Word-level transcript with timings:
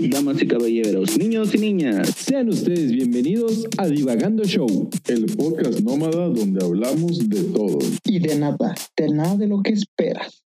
Damas 0.00 0.42
y 0.42 0.48
caballeros, 0.48 1.16
niños 1.16 1.54
y 1.54 1.58
niñas, 1.58 2.10
sean 2.10 2.48
ustedes 2.48 2.90
bienvenidos 2.90 3.64
a 3.78 3.86
Divagando 3.86 4.42
Show, 4.44 4.90
el 5.06 5.26
podcast 5.36 5.80
nómada 5.80 6.28
donde 6.28 6.64
hablamos 6.64 7.28
de 7.28 7.44
todo 7.44 7.78
y 8.04 8.18
de 8.18 8.36
nada, 8.36 8.74
de 8.96 9.08
nada 9.10 9.36
de 9.36 9.46
lo 9.46 9.62
que 9.62 9.72
esperas. 9.72 10.44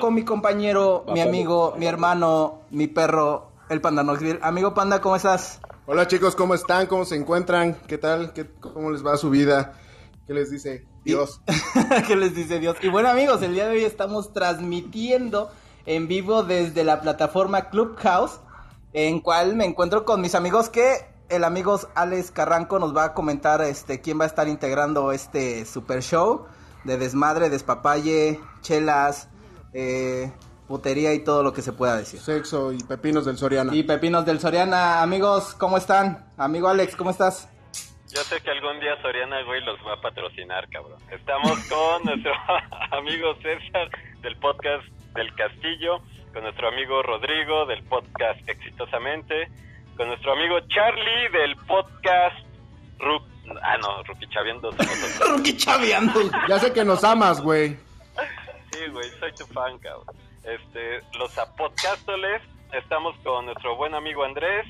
Con 0.00 0.14
mi 0.14 0.24
compañero, 0.24 1.04
mi 1.12 1.20
amigo, 1.20 1.74
mi 1.78 1.86
hermano, 1.86 2.62
mi 2.70 2.88
perro, 2.88 3.52
el 3.70 3.80
Panda 3.80 4.02
Noxville. 4.02 4.40
Amigo 4.42 4.74
Panda, 4.74 5.00
¿cómo 5.00 5.16
estás? 5.16 5.60
Hola 5.86 6.06
chicos, 6.08 6.34
¿cómo 6.34 6.54
están? 6.54 6.86
¿Cómo 6.86 7.04
se 7.04 7.14
encuentran? 7.14 7.76
¿Qué 7.86 7.96
tal? 7.96 8.32
¿Qué, 8.32 8.46
¿Cómo 8.60 8.90
les 8.90 9.06
va 9.06 9.16
su 9.16 9.30
vida? 9.30 9.74
¿Qué 10.26 10.34
les 10.34 10.50
dice 10.50 10.84
Dios? 11.04 11.40
¿Qué 12.06 12.16
les 12.16 12.34
dice 12.34 12.58
Dios? 12.58 12.76
Y 12.82 12.88
bueno 12.88 13.08
amigos, 13.08 13.40
el 13.42 13.54
día 13.54 13.66
de 13.68 13.76
hoy 13.76 13.84
estamos 13.84 14.32
transmitiendo 14.32 15.50
en 15.88 16.06
vivo 16.06 16.42
desde 16.42 16.84
la 16.84 17.00
plataforma 17.00 17.70
Clubhouse, 17.70 18.40
en 18.92 19.20
cual 19.20 19.54
me 19.54 19.64
encuentro 19.64 20.04
con 20.04 20.20
mis 20.20 20.34
amigos 20.34 20.68
que 20.68 21.06
el 21.28 21.44
amigo 21.44 21.78
Alex 21.94 22.30
Carranco 22.30 22.78
nos 22.78 22.96
va 22.96 23.04
a 23.04 23.14
comentar 23.14 23.60
este 23.60 24.00
quién 24.00 24.18
va 24.18 24.24
a 24.24 24.28
estar 24.28 24.48
integrando 24.48 25.12
este 25.12 25.64
super 25.66 26.02
show 26.02 26.46
de 26.84 26.96
desmadre, 26.96 27.50
despapalle, 27.50 28.40
chelas, 28.62 29.28
eh, 29.74 30.32
putería 30.66 31.12
y 31.14 31.24
todo 31.24 31.42
lo 31.42 31.52
que 31.52 31.62
se 31.62 31.72
pueda 31.72 31.96
decir. 31.96 32.20
Sexo 32.20 32.72
y 32.72 32.78
pepinos 32.78 33.24
del 33.24 33.36
Soriana. 33.36 33.74
Y 33.74 33.82
pepinos 33.82 34.24
del 34.24 34.40
Soriana, 34.40 35.02
amigos, 35.02 35.54
¿cómo 35.54 35.76
están? 35.76 36.32
Amigo 36.36 36.68
Alex, 36.68 36.96
¿cómo 36.96 37.10
estás? 37.10 37.48
Yo 38.08 38.22
sé 38.22 38.40
que 38.40 38.50
algún 38.50 38.80
día 38.80 39.00
Soriana, 39.02 39.42
güey, 39.42 39.62
los 39.64 39.78
va 39.86 39.94
a 39.94 40.00
patrocinar, 40.00 40.68
cabrón. 40.70 40.98
Estamos 41.10 41.58
con 41.68 42.04
nuestro 42.04 42.32
amigo 42.92 43.34
César 43.42 43.90
del 44.22 44.36
podcast 44.38 44.84
del 45.14 45.34
Castillo, 45.34 46.00
con 46.32 46.42
nuestro 46.42 46.68
amigo 46.68 47.02
Rodrigo 47.02 47.66
del 47.66 47.82
podcast 47.84 48.40
Exitosamente, 48.48 49.48
con 49.96 50.08
nuestro 50.08 50.32
amigo 50.32 50.58
Charlie 50.68 51.28
del 51.32 51.56
podcast 51.66 52.36
Ru 52.98 53.20
Ah, 53.62 53.76
no, 53.78 54.02
Ruki 54.02 54.26
Chaviando. 54.28 54.70
Ruki 55.28 55.56
Chaviando. 55.56 56.20
Ya 56.48 56.58
sé 56.58 56.72
que 56.72 56.84
nos 56.84 57.02
amas, 57.02 57.40
güey. 57.40 57.76
Sí, 58.72 58.86
güey, 58.90 59.08
soy 59.18 59.32
tu 59.32 59.46
fan, 59.46 59.78
cabrón. 59.78 60.14
Este, 60.44 61.00
los 61.18 61.36
apodcastoles, 61.38 62.42
estamos 62.72 63.16
con 63.24 63.46
nuestro 63.46 63.76
buen 63.76 63.94
amigo 63.94 64.24
Andrés, 64.24 64.66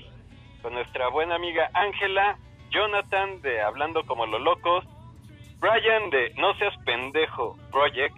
con 0.62 0.74
nuestra 0.74 1.08
buena 1.08 1.34
amiga 1.34 1.70
Ángela, 1.74 2.36
Jonathan 2.70 3.40
de 3.42 3.60
Hablando 3.60 4.04
como 4.04 4.26
los 4.26 4.40
locos, 4.40 4.84
Brian 5.60 6.10
de 6.10 6.32
No 6.36 6.54
seas 6.54 6.74
pendejo 6.84 7.56
Project, 7.70 8.16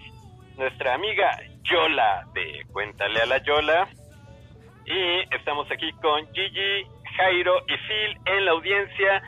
nuestra 0.56 0.94
amiga 0.94 1.30
Yola 1.62 2.26
de 2.34 2.64
Cuéntale 2.72 3.20
a 3.20 3.26
la 3.26 3.38
Yola, 3.38 3.88
y 4.86 5.34
estamos 5.34 5.70
aquí 5.70 5.92
con 6.02 6.26
Gigi, 6.32 6.86
Jairo 7.16 7.58
y 7.68 7.76
Phil 7.76 8.18
en 8.26 8.44
la 8.44 8.50
audiencia. 8.52 9.22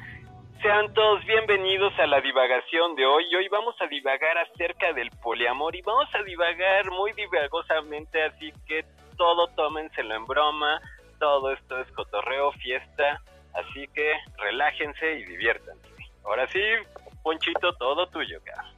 Sean 0.61 0.93
todos 0.95 1.25
bienvenidos 1.25 1.93
a 1.99 2.07
la 2.07 2.21
divagación 2.21 2.95
de 2.97 3.07
hoy. 3.07 3.35
Hoy 3.35 3.49
vamos 3.49 3.75
a 3.81 3.87
divagar 3.87 4.39
acerca 4.39 4.93
del 4.93 5.11
poliamor 5.23 5.75
y 5.77 5.83
vamos 5.83 6.09
a 6.15 6.23
divagar 6.23 6.91
muy 6.91 7.13
divagosamente, 7.13 8.23
así 8.25 8.53
que 8.67 8.85
todo 9.17 9.49
tómenselo 9.49 10.15
en 10.15 10.25
broma. 10.25 10.81
Todo 11.19 11.53
esto 11.53 11.79
es 11.81 11.91
cotorreo, 11.93 12.53
fiesta, 12.53 13.23
así 13.55 13.87
que 13.95 14.13
relájense 14.39 15.19
y 15.19 15.25
diviértanse. 15.25 15.89
Ahora 16.25 16.49
sí, 16.49 16.63
Ponchito, 17.23 17.73
todo 17.75 18.07
tuyo, 18.09 18.41
cara. 18.45 18.72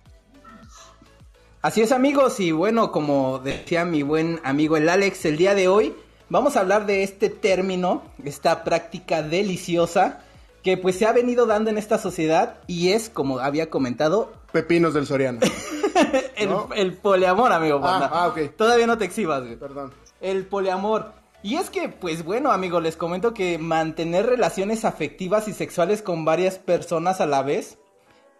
Así 1.65 1.81
es 1.81 1.93
amigos 1.93 2.41
y 2.41 2.53
bueno, 2.53 2.93
como 2.93 3.39
decía 3.39 3.87
mi 3.87 4.03
buen 4.03 4.39
amigo 4.45 4.77
el 4.77 4.87
Alex, 4.87 5.25
el 5.25 5.39
día 5.39 5.55
de 5.55 5.67
hoy 5.67 5.95
vamos 6.29 6.57
a 6.57 6.61
hablar 6.61 6.85
de 6.85 7.03
este 7.03 7.31
término, 7.31 8.03
esta 8.23 8.65
práctica 8.65 9.23
deliciosa 9.23 10.21
que 10.63 10.77
pues 10.77 10.99
se 10.99 11.07
ha 11.07 11.13
venido 11.13 11.47
dando 11.47 11.71
en 11.71 11.79
esta 11.79 11.97
sociedad 11.97 12.59
y 12.67 12.91
es, 12.91 13.09
como 13.09 13.39
había 13.39 13.71
comentado... 13.71 14.31
Pepinos 14.53 14.93
del 14.93 15.07
Soriano. 15.07 15.41
el, 16.37 16.51
el, 16.77 16.99
poliamor, 16.99 17.51
amigo. 17.51 17.81
Ah, 17.83 18.11
ah, 18.13 18.29
ok. 18.29 18.55
Todavía 18.55 18.87
no 18.87 18.99
te 18.99 19.07
exhibas, 19.07 19.43
güey. 19.43 19.57
Perdón. 19.57 19.91
El 20.21 20.45
poliamor. 20.45 21.15
Y 21.43 21.57
es 21.57 21.71
que, 21.71 21.89
pues 21.89 22.27
bueno, 22.27 22.53
amigo, 22.53 22.79
les 22.79 22.97
comento 22.97 23.33
que 23.33 23.57
mantener 23.57 24.27
relaciones 24.27 24.85
afectivas 24.85 25.49
y 25.49 25.55
sexuales 25.55 26.03
con 26.03 26.27
varias 26.27 26.59
personas 26.59 27.23
a 27.23 27.27
la 27.27 27.43
vez 27.43 27.79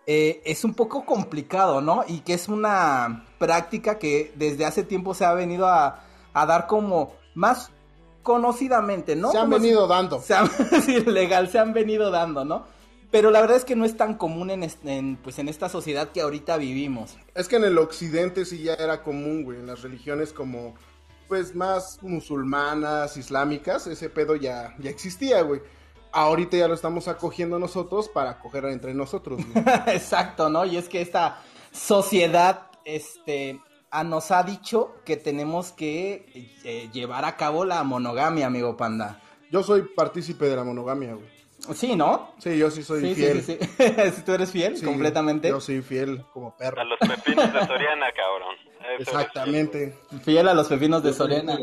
eh, 0.07 0.43
es 0.45 0.65
un 0.65 0.75
poco 0.75 1.05
complicado, 1.07 1.81
¿no? 1.81 2.05
Y 2.07 2.21
que 2.21 2.35
es 2.35 2.49
una 2.49 3.25
práctica 3.39 3.99
que 3.99 4.33
desde 4.37 4.65
hace 4.65 4.83
tiempo 4.85 5.15
se 5.15 5.25
ha 5.25 5.33
venido 5.35 5.67
a, 5.67 6.05
a 6.33 6.47
dar 6.47 6.67
como 6.67 7.15
más 7.35 7.71
conocidamente, 8.23 9.17
¿no? 9.17 9.31
Se 9.31 9.39
han 9.39 9.45
Como 9.45 9.57
venido 9.57 9.85
si- 9.85 9.89
dando. 9.91 10.21
Se 10.21 10.35
han, 10.35 10.49
sí, 10.85 11.01
legal, 11.01 11.49
se 11.49 11.59
han 11.59 11.73
venido 11.73 12.11
dando, 12.11 12.45
¿no? 12.45 12.65
Pero 13.11 13.31
la 13.31 13.41
verdad 13.41 13.57
es 13.59 13.65
que 13.65 13.77
no 13.77 13.85
es 13.85 13.97
tan 13.97 14.15
común 14.15 14.51
en, 14.51 14.69
en, 14.85 15.17
pues, 15.19 15.39
en 15.39 15.49
esta 15.49 15.69
sociedad 15.69 16.09
que 16.09 16.21
ahorita 16.21 16.57
vivimos. 16.57 17.17
Es 17.35 17.47
que 17.47 17.57
en 17.57 17.65
el 17.65 17.79
occidente 17.79 18.45
sí 18.45 18.63
ya 18.65 18.75
era 18.75 19.03
común, 19.05 19.45
güey. 19.45 19.59
En 19.61 19.67
las 19.67 19.83
religiones 19.83 20.33
como, 20.33 20.75
pues, 21.29 21.55
más 21.55 22.03
musulmanas, 22.03 23.17
islámicas, 23.17 23.87
ese 23.87 24.09
pedo 24.11 24.35
ya, 24.35 24.75
ya 24.81 24.91
existía, 24.91 25.43
güey. 25.43 25.61
Ahorita 26.15 26.57
ya 26.57 26.69
lo 26.69 26.75
estamos 26.75 27.09
acogiendo 27.09 27.59
nosotros 27.59 28.09
para 28.09 28.31
acoger 28.31 28.65
entre 28.67 28.95
nosotros, 28.95 29.41
güey. 29.45 29.65
Exacto, 29.89 30.49
¿no? 30.49 30.65
Y 30.65 30.77
es 30.77 30.89
que 30.89 31.01
esta 31.01 31.41
sociedad, 31.73 32.69
este, 32.85 33.61
a- 33.91 34.05
nos 34.05 34.31
ha 34.31 34.43
dicho 34.45 34.95
que 35.05 35.17
tenemos 35.17 35.73
que 35.73 36.51
eh, 36.65 36.89
llevar 36.93 37.25
a 37.25 37.37
cabo 37.37 37.65
la 37.65 37.83
monogamia, 37.83 38.47
amigo 38.47 38.77
panda. 38.77 39.21
Yo 39.51 39.63
soy 39.63 39.83
partícipe 39.83 40.47
de 40.47 40.57
la 40.57 40.65
monogamia, 40.65 41.15
güey. 41.15 41.35
Sí, 41.75 41.97
¿no? 41.97 42.35
Sí, 42.39 42.59
yo 42.59 42.71
sí 42.71 42.83
soy 42.83 43.01
sí, 43.01 43.15
fiel. 43.15 43.43
sí, 43.43 43.59
sí, 43.61 43.69
sí. 43.79 43.95
Si 44.17 44.23
tú 44.23 44.33
eres 44.33 44.51
fiel, 44.51 44.77
Sí, 44.77 44.85
completamente. 44.85 45.49
Yo 45.49 45.61
soy 45.61 45.81
fiel 45.83 46.23
como 46.33 46.55
perro. 46.57 46.81
A 46.81 46.85
los 46.85 46.99
pepinos 46.99 47.53
de 47.53 47.67
Soriana, 47.67 48.07
cabrón. 48.13 48.55
Eso 48.99 49.11
Exactamente. 49.11 49.99
Fiel 50.25 50.47
a 50.49 50.55
los 50.55 50.69
pepinos 50.69 51.03
de 51.03 51.13
Soriana. 51.15 51.59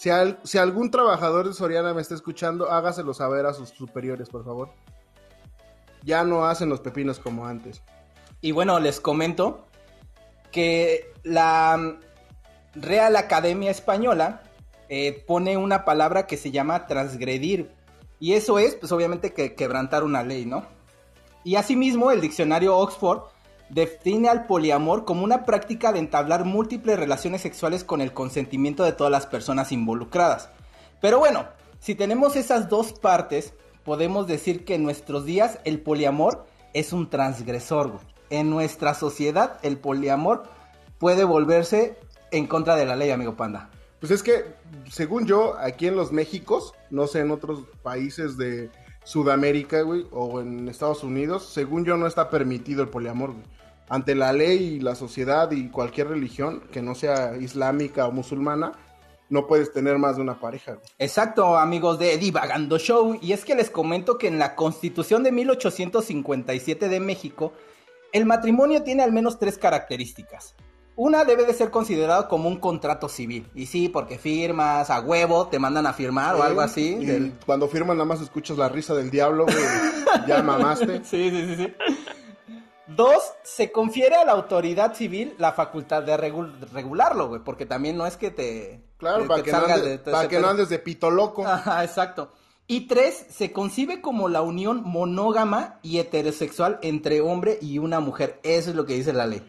Si, 0.00 0.08
al- 0.08 0.38
si 0.44 0.56
algún 0.56 0.90
trabajador 0.90 1.46
de 1.46 1.52
Soriana 1.52 1.92
me 1.92 2.00
está 2.00 2.14
escuchando, 2.14 2.70
hágaselo 2.70 3.12
saber 3.12 3.44
a 3.44 3.52
sus 3.52 3.68
superiores, 3.68 4.30
por 4.30 4.42
favor. 4.46 4.70
Ya 6.02 6.24
no 6.24 6.46
hacen 6.46 6.70
los 6.70 6.80
pepinos 6.80 7.18
como 7.18 7.46
antes. 7.46 7.82
Y 8.40 8.52
bueno, 8.52 8.80
les 8.80 8.98
comento 8.98 9.66
que 10.52 11.12
la 11.22 11.76
mm, 11.76 12.80
Real 12.80 13.14
Academia 13.14 13.70
Española 13.70 14.42
eh, 14.88 15.22
pone 15.26 15.58
una 15.58 15.84
palabra 15.84 16.26
que 16.26 16.38
se 16.38 16.50
llama 16.50 16.86
transgredir. 16.86 17.70
Y 18.18 18.32
eso 18.32 18.58
es, 18.58 18.76
pues 18.76 18.92
obviamente, 18.92 19.34
que 19.34 19.54
quebrantar 19.54 20.02
una 20.02 20.22
ley, 20.22 20.46
¿no? 20.46 20.64
Y 21.44 21.56
asimismo, 21.56 22.10
el 22.10 22.22
diccionario 22.22 22.74
Oxford 22.74 23.24
define 23.70 24.28
al 24.28 24.46
poliamor 24.46 25.04
como 25.04 25.24
una 25.24 25.44
práctica 25.44 25.92
de 25.92 26.00
entablar 26.00 26.44
múltiples 26.44 26.98
relaciones 26.98 27.40
sexuales 27.40 27.84
con 27.84 28.00
el 28.00 28.12
consentimiento 28.12 28.84
de 28.84 28.92
todas 28.92 29.10
las 29.10 29.26
personas 29.26 29.72
involucradas. 29.72 30.50
Pero 31.00 31.18
bueno, 31.18 31.46
si 31.78 31.94
tenemos 31.94 32.36
esas 32.36 32.68
dos 32.68 32.92
partes, 32.92 33.54
podemos 33.84 34.26
decir 34.26 34.64
que 34.64 34.74
en 34.74 34.82
nuestros 34.82 35.24
días 35.24 35.58
el 35.64 35.80
poliamor 35.80 36.46
es 36.74 36.92
un 36.92 37.08
transgresor. 37.08 38.00
En 38.28 38.50
nuestra 38.50 38.94
sociedad 38.94 39.58
el 39.62 39.78
poliamor 39.78 40.44
puede 40.98 41.24
volverse 41.24 41.96
en 42.30 42.46
contra 42.46 42.76
de 42.76 42.86
la 42.86 42.96
ley, 42.96 43.10
amigo 43.10 43.36
panda. 43.36 43.70
Pues 44.00 44.12
es 44.12 44.22
que, 44.22 44.44
según 44.90 45.26
yo, 45.26 45.56
aquí 45.58 45.86
en 45.86 45.94
los 45.94 46.10
Méxicos, 46.10 46.72
no 46.90 47.06
sé, 47.06 47.20
en 47.20 47.30
otros 47.30 47.64
países 47.82 48.36
de 48.36 48.70
Sudamérica, 49.04 49.82
güey, 49.82 50.06
o 50.10 50.40
en 50.40 50.68
Estados 50.68 51.04
Unidos, 51.04 51.50
según 51.52 51.84
yo 51.84 51.96
no 51.96 52.06
está 52.06 52.30
permitido 52.30 52.82
el 52.82 52.88
poliamor, 52.88 53.32
güey. 53.32 53.44
Ante 53.90 54.14
la 54.14 54.32
ley 54.32 54.76
y 54.76 54.80
la 54.80 54.94
sociedad 54.94 55.50
y 55.50 55.68
cualquier 55.68 56.08
religión 56.08 56.62
que 56.72 56.80
no 56.80 56.94
sea 56.94 57.36
islámica 57.36 58.06
o 58.06 58.12
musulmana, 58.12 58.72
no 59.28 59.46
puedes 59.46 59.72
tener 59.72 59.98
más 59.98 60.16
de 60.16 60.22
una 60.22 60.40
pareja, 60.40 60.74
güey. 60.74 60.86
Exacto, 60.98 61.58
amigos 61.58 61.98
de 61.98 62.16
Divagando 62.16 62.78
Show. 62.78 63.18
Y 63.20 63.32
es 63.32 63.44
que 63.44 63.54
les 63.54 63.68
comento 63.68 64.16
que 64.16 64.28
en 64.28 64.38
la 64.38 64.54
Constitución 64.56 65.22
de 65.24 65.32
1857 65.32 66.88
de 66.88 67.00
México, 67.00 67.52
el 68.12 68.26
matrimonio 68.26 68.82
tiene 68.82 69.02
al 69.02 69.12
menos 69.12 69.38
tres 69.38 69.58
características. 69.58 70.54
Una 70.96 71.24
debe 71.24 71.44
de 71.46 71.54
ser 71.54 71.70
considerado 71.70 72.28
como 72.28 72.48
un 72.48 72.58
contrato 72.58 73.08
civil. 73.08 73.48
Y 73.54 73.66
sí, 73.66 73.88
porque 73.88 74.18
firmas 74.18 74.90
a 74.90 75.00
huevo, 75.00 75.46
te 75.46 75.58
mandan 75.58 75.86
a 75.86 75.92
firmar 75.94 76.34
o 76.36 76.42
algo 76.42 76.60
así. 76.60 76.96
Y 77.00 77.06
del- 77.06 77.32
cuando 77.46 77.68
firman 77.68 77.96
nada 77.96 78.04
más 78.06 78.20
escuchas 78.20 78.58
la 78.58 78.68
risa 78.68 78.94
del 78.94 79.10
diablo, 79.10 79.44
güey, 79.46 79.56
ya 80.28 80.42
mamaste. 80.42 80.98
Sí, 81.04 81.30
sí, 81.30 81.46
sí, 81.46 81.56
sí. 81.56 81.74
Dos, 83.00 83.22
se 83.42 83.72
confiere 83.72 84.16
a 84.16 84.26
la 84.26 84.32
autoridad 84.32 84.94
civil 84.94 85.34
la 85.38 85.52
facultad 85.52 86.02
de 86.02 86.14
regu- 86.18 86.52
regularlo, 86.70 87.28
güey, 87.28 87.40
porque 87.42 87.64
también 87.64 87.96
no 87.96 88.04
es 88.06 88.18
que 88.18 88.30
te... 88.30 88.84
Claro, 88.98 89.22
te- 89.22 89.28
para 89.28 89.42
te 89.42 89.50
que, 89.50 89.52
no 89.56 89.64
andes, 89.64 89.84
de 89.84 89.98
para 89.98 90.28
que 90.28 90.38
no 90.38 90.48
andes 90.48 90.68
de 90.68 90.78
pito 90.80 91.10
loco. 91.10 91.46
Ajá, 91.46 91.82
exacto. 91.82 92.32
Y 92.66 92.86
tres, 92.88 93.24
se 93.30 93.52
concibe 93.52 94.02
como 94.02 94.28
la 94.28 94.42
unión 94.42 94.82
monógama 94.84 95.78
y 95.82 95.98
heterosexual 95.98 96.78
entre 96.82 97.22
hombre 97.22 97.58
y 97.62 97.78
una 97.78 98.00
mujer. 98.00 98.38
Eso 98.42 98.68
es 98.68 98.76
lo 98.76 98.84
que 98.84 98.92
dice 98.94 99.14
la 99.14 99.26
ley. 99.26 99.42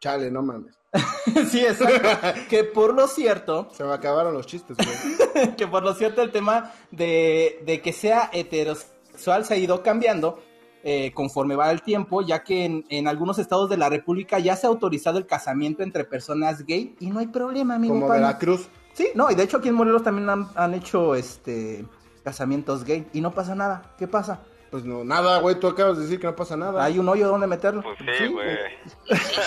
Chale, 0.00 0.30
no 0.30 0.40
mames. 0.42 0.74
sí, 1.50 1.60
exacto. 1.66 2.08
que 2.48 2.64
por 2.64 2.94
lo 2.94 3.06
cierto, 3.08 3.68
Se 3.72 3.84
me 3.84 3.92
acabaron 3.92 4.32
los 4.32 4.46
chistes, 4.46 4.76
güey. 4.78 5.54
que 5.56 5.66
por 5.66 5.82
lo 5.82 5.92
cierto 5.94 6.22
el 6.22 6.32
tema 6.32 6.72
de, 6.90 7.60
de 7.66 7.82
que 7.82 7.92
sea 7.92 8.30
heterosexual 8.32 9.44
se 9.44 9.52
ha 9.54 9.56
ido 9.58 9.82
cambiando 9.82 10.42
eh, 10.84 11.12
conforme 11.12 11.56
va 11.56 11.70
el 11.70 11.82
tiempo, 11.82 12.22
ya 12.22 12.42
que 12.44 12.64
en, 12.64 12.84
en 12.88 13.08
algunos 13.08 13.38
estados 13.38 13.68
de 13.68 13.76
la 13.76 13.88
República 13.88 14.38
ya 14.38 14.56
se 14.56 14.66
ha 14.66 14.70
autorizado 14.70 15.18
el 15.18 15.26
casamiento 15.26 15.82
entre 15.82 16.04
personas 16.04 16.64
gay 16.64 16.94
y 17.00 17.06
no 17.10 17.18
hay 17.18 17.26
problema, 17.26 17.74
amigo. 17.74 17.94
Como 17.94 18.08
pana. 18.08 18.20
Veracruz. 18.28 18.68
Sí, 18.92 19.08
no, 19.14 19.30
y 19.30 19.34
de 19.34 19.42
hecho 19.44 19.58
aquí 19.58 19.68
en 19.68 19.74
Morelos 19.74 20.02
también 20.02 20.28
han, 20.30 20.48
han 20.54 20.74
hecho 20.74 21.14
este 21.14 21.84
casamientos 22.24 22.84
gay 22.84 23.06
y 23.12 23.20
no 23.20 23.32
pasa 23.32 23.54
nada. 23.54 23.94
¿Qué 23.98 24.06
pasa? 24.08 24.40
Pues 24.70 24.84
no, 24.84 25.02
nada, 25.02 25.38
güey, 25.40 25.58
tú 25.58 25.66
acabas 25.66 25.96
de 25.96 26.02
decir 26.04 26.20
que 26.20 26.26
no 26.26 26.36
pasa 26.36 26.56
nada. 26.56 26.84
Hay 26.84 26.98
un 26.98 27.08
hoyo 27.08 27.26
donde 27.28 27.46
meterlo. 27.46 27.82
Pues 27.82 27.96
Sí, 28.18 28.26
güey. 28.26 28.56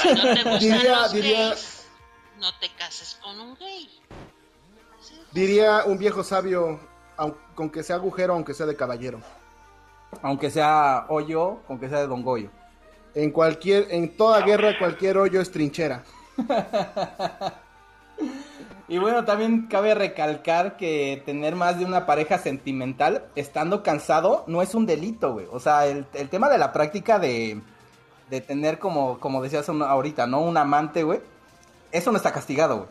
Si, 0.01 0.09
no 0.09 0.21
te 0.21 0.29
gustan 0.31 0.59
Diría- 0.59 1.01
los 1.01 1.13
diría- 1.13 1.49
gays, 1.49 1.87
no 2.39 2.47
te 2.59 2.69
cases 2.77 3.19
con 3.21 3.39
un 3.39 3.55
gay. 3.55 3.87
Diría 5.31 5.83
un 5.85 5.97
viejo 5.97 6.23
sabio, 6.23 6.79
aun- 7.17 7.37
con 7.55 7.69
que 7.69 7.83
sea 7.83 7.97
agujero, 7.97 8.33
aunque 8.33 8.53
sea 8.53 8.65
de 8.65 8.75
caballero. 8.75 9.19
Aunque 10.21 10.49
sea 10.49 11.05
hoyo, 11.09 11.59
aunque 11.69 11.89
sea 11.89 11.99
de 11.99 12.07
Don 12.07 12.23
Goyo. 12.23 12.49
En 13.15 13.31
cualquier, 13.31 13.87
en 13.91 14.15
toda 14.15 14.41
guerra, 14.41 14.77
cualquier 14.79 15.17
hoyo 15.17 15.41
es 15.41 15.51
trinchera. 15.51 16.03
Y 18.91 18.97
bueno, 18.97 19.23
también 19.23 19.67
cabe 19.67 19.95
recalcar 19.95 20.75
que 20.75 21.23
tener 21.25 21.55
más 21.55 21.79
de 21.79 21.85
una 21.85 22.05
pareja 22.05 22.37
sentimental 22.39 23.23
estando 23.37 23.83
cansado 23.83 24.43
no 24.47 24.61
es 24.61 24.75
un 24.75 24.85
delito, 24.85 25.31
güey. 25.31 25.47
O 25.49 25.61
sea, 25.61 25.87
el, 25.87 26.05
el 26.13 26.27
tema 26.27 26.49
de 26.49 26.57
la 26.57 26.73
práctica 26.73 27.17
de, 27.17 27.61
de 28.29 28.41
tener 28.41 28.79
como, 28.79 29.17
como 29.21 29.41
decías 29.41 29.69
ahorita, 29.69 30.27
¿no? 30.27 30.41
Un 30.41 30.57
amante, 30.57 31.03
güey. 31.03 31.21
Eso 31.93 32.11
no 32.11 32.17
está 32.17 32.33
castigado, 32.33 32.79
güey. 32.79 32.89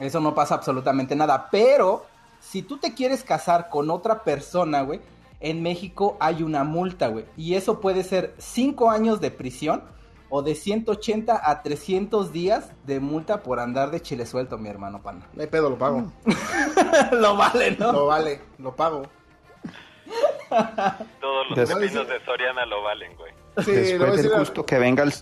Eso 0.00 0.18
no 0.20 0.34
pasa 0.34 0.54
absolutamente 0.54 1.14
nada. 1.14 1.48
Pero 1.50 2.06
si 2.40 2.62
tú 2.62 2.78
te 2.78 2.94
quieres 2.94 3.22
casar 3.22 3.68
con 3.68 3.90
otra 3.90 4.24
persona, 4.24 4.80
güey, 4.80 5.02
en 5.42 5.62
México 5.62 6.16
hay 6.20 6.42
una 6.42 6.64
multa, 6.64 7.08
güey. 7.08 7.24
Y 7.36 7.54
eso 7.54 7.80
puede 7.80 8.04
ser 8.04 8.34
5 8.38 8.90
años 8.90 9.20
de 9.20 9.30
prisión 9.30 9.84
o 10.30 10.40
de 10.42 10.54
180 10.54 11.40
a 11.50 11.62
300 11.62 12.32
días 12.32 12.72
de 12.86 13.00
multa 13.00 13.42
por 13.42 13.60
andar 13.60 13.90
de 13.90 14.00
chile 14.00 14.24
suelto, 14.24 14.56
mi 14.56 14.68
hermano 14.70 15.02
pana. 15.02 15.26
No 15.34 15.42
hay 15.42 15.48
pedo, 15.48 15.68
lo 15.68 15.76
pago. 15.76 16.10
Lo 17.12 17.36
vale, 17.36 17.76
¿no? 17.78 17.92
Lo 17.92 18.06
vale, 18.06 18.40
lo 18.58 18.74
pago. 18.74 19.02
Todos 21.20 21.50
los 21.50 21.68
pepinos 21.68 22.08
de 22.08 22.24
Soriana 22.24 22.66
lo 22.66 22.82
valen, 22.82 23.14
güey. 23.16 23.32
Sí, 23.64 23.72
después 23.72 24.22
del 24.22 24.32
a- 24.34 24.38
gusto 24.38 24.64
que 24.66 24.78
venga 24.78 25.02
el... 25.02 25.12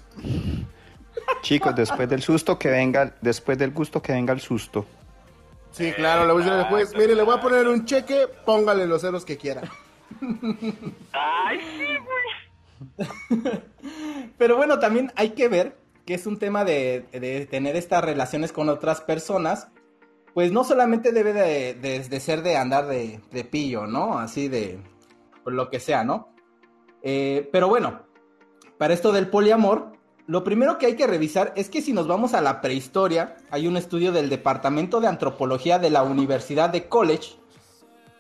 Chicos, 1.43 1.75
después 1.75 2.09
del 2.09 2.23
susto 2.23 2.59
que 2.59 2.71
venga, 2.71 3.15
después 3.21 3.59
del 3.59 3.73
gusto 3.73 4.01
que 4.03 4.13
venga 4.13 4.33
el 4.33 4.41
susto. 4.41 4.87
Sí, 5.73 5.93
claro, 5.93 6.27
le 6.27 6.33
voy 6.33 6.43
a 6.43 6.45
decir 6.47 6.59
al 6.61 6.69
juez, 6.69 6.95
mire, 6.97 7.15
le 7.15 7.23
voy 7.23 7.37
a 7.37 7.41
poner 7.41 7.69
un 7.69 7.85
cheque, 7.85 8.27
póngale 8.45 8.87
los 8.87 9.03
ceros 9.03 9.25
que 9.25 9.37
quiera. 9.37 9.63
Ay, 11.13 11.59
sí, 11.79 11.87
güey. 12.99 13.63
Pero 14.39 14.57
bueno, 14.57 14.79
también 14.79 15.13
hay 15.17 15.31
que 15.31 15.49
ver 15.49 15.77
que 16.07 16.15
es 16.15 16.27
un 16.27 16.39
tema 16.39 16.65
de, 16.65 17.07
de 17.13 17.47
tener 17.47 17.77
estas 17.77 18.05
relaciones 18.05 18.53
con 18.53 18.69
otras 18.69 19.01
personas. 19.01 19.69
Pues 20.35 20.53
no 20.53 20.63
solamente 20.65 21.13
debe 21.13 21.33
de, 21.33 21.75
de- 21.75 22.21
ser 22.21 22.43
de 22.43 22.57
andar 22.57 22.87
de, 22.87 23.21
de 23.33 23.45
pillo, 23.45 23.87
¿no? 23.87 24.19
Así 24.19 24.49
de 24.49 24.79
por 25.43 25.53
lo 25.53 25.71
que 25.71 25.81
sea, 25.81 26.05
¿no? 26.05 26.29
Eh, 27.03 27.49
pero 27.53 27.69
bueno, 27.69 28.03
para 28.79 28.95
esto 28.95 29.11
del 29.11 29.29
poliamor, 29.29 29.93
lo 30.27 30.45
primero 30.45 30.79
que 30.79 30.87
hay 30.87 30.95
que 30.95 31.09
revisar 31.09 31.53
es 31.57 31.69
que 31.69 31.83
si 31.83 31.93
nos 31.93 32.07
vamos 32.07 32.35
a 32.35 32.41
la 32.41 32.61
prehistoria, 32.61 33.37
hay 33.51 33.67
un 33.67 33.77
estudio 33.77 34.13
del 34.13 34.29
Departamento 34.31 35.01
de 35.01 35.09
Antropología 35.09 35.81
de 35.81 35.91
la 35.91 36.05
Universidad 36.05 36.71
de 36.71 36.87
College 36.89 37.40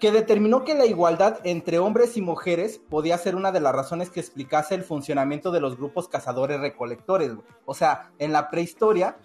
que 0.00 0.10
determinó 0.10 0.64
que 0.64 0.74
la 0.74 0.86
igualdad 0.86 1.38
entre 1.44 1.78
hombres 1.78 2.16
y 2.16 2.22
mujeres 2.22 2.80
podía 2.88 3.18
ser 3.18 3.36
una 3.36 3.52
de 3.52 3.60
las 3.60 3.74
razones 3.74 4.10
que 4.10 4.20
explicase 4.20 4.74
el 4.74 4.82
funcionamiento 4.82 5.50
de 5.50 5.60
los 5.60 5.76
grupos 5.76 6.08
cazadores-recolectores. 6.08 7.34
güey. 7.34 7.46
O 7.66 7.74
sea, 7.74 8.10
en 8.18 8.32
la 8.32 8.50
prehistoria, 8.50 9.18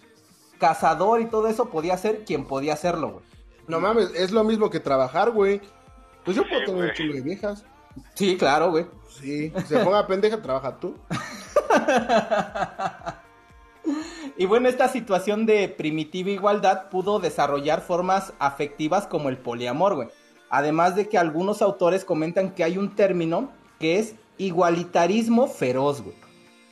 cazador 0.60 1.22
y 1.22 1.26
todo 1.26 1.48
eso 1.48 1.70
podía 1.70 1.98
ser 1.98 2.26
quien 2.26 2.46
podía 2.46 2.74
hacerlo, 2.74 3.12
güey. 3.14 3.26
No 3.68 3.80
mames, 3.80 4.12
es 4.14 4.32
lo 4.32 4.44
mismo 4.44 4.70
que 4.70 4.80
trabajar, 4.80 5.32
güey. 5.32 5.62
Pues 6.24 6.38
yo 6.38 6.44
puedo 6.44 6.60
Sí, 6.60 6.66
tener 6.68 6.84
un 6.84 6.94
chingo 6.94 7.14
de 7.14 7.22
viejas. 7.22 7.66
Sí, 8.14 8.38
claro, 8.38 8.72
güey. 8.72 8.86
Sí, 9.10 9.52
si 9.56 9.62
se 9.68 9.80
ponga 9.80 10.06
pendeja, 10.06 10.42
trabaja 10.42 10.78
tú. 10.78 10.96
Y 14.38 14.46
bueno, 14.48 14.68
esta 14.68 14.90
situación 14.90 15.46
de 15.46 15.70
primitiva 15.70 16.30
igualdad 16.30 16.90
pudo 16.90 17.20
desarrollar 17.20 17.82
formas 17.82 18.34
afectivas 18.40 19.08
como 19.08 19.30
el 19.30 19.38
poliamor, 19.38 19.96
güey. 19.96 20.10
Además 20.50 20.96
de 20.96 21.08
que 21.08 21.18
algunos 21.18 21.62
autores 21.62 22.06
comentan 22.06 22.52
que 22.52 22.64
hay 22.64 22.78
un 22.78 22.96
término 22.96 23.52
que 23.80 24.00
es 24.00 24.16
igualitarismo 24.38 25.48
feroz, 25.48 26.02
güey. 26.02 26.16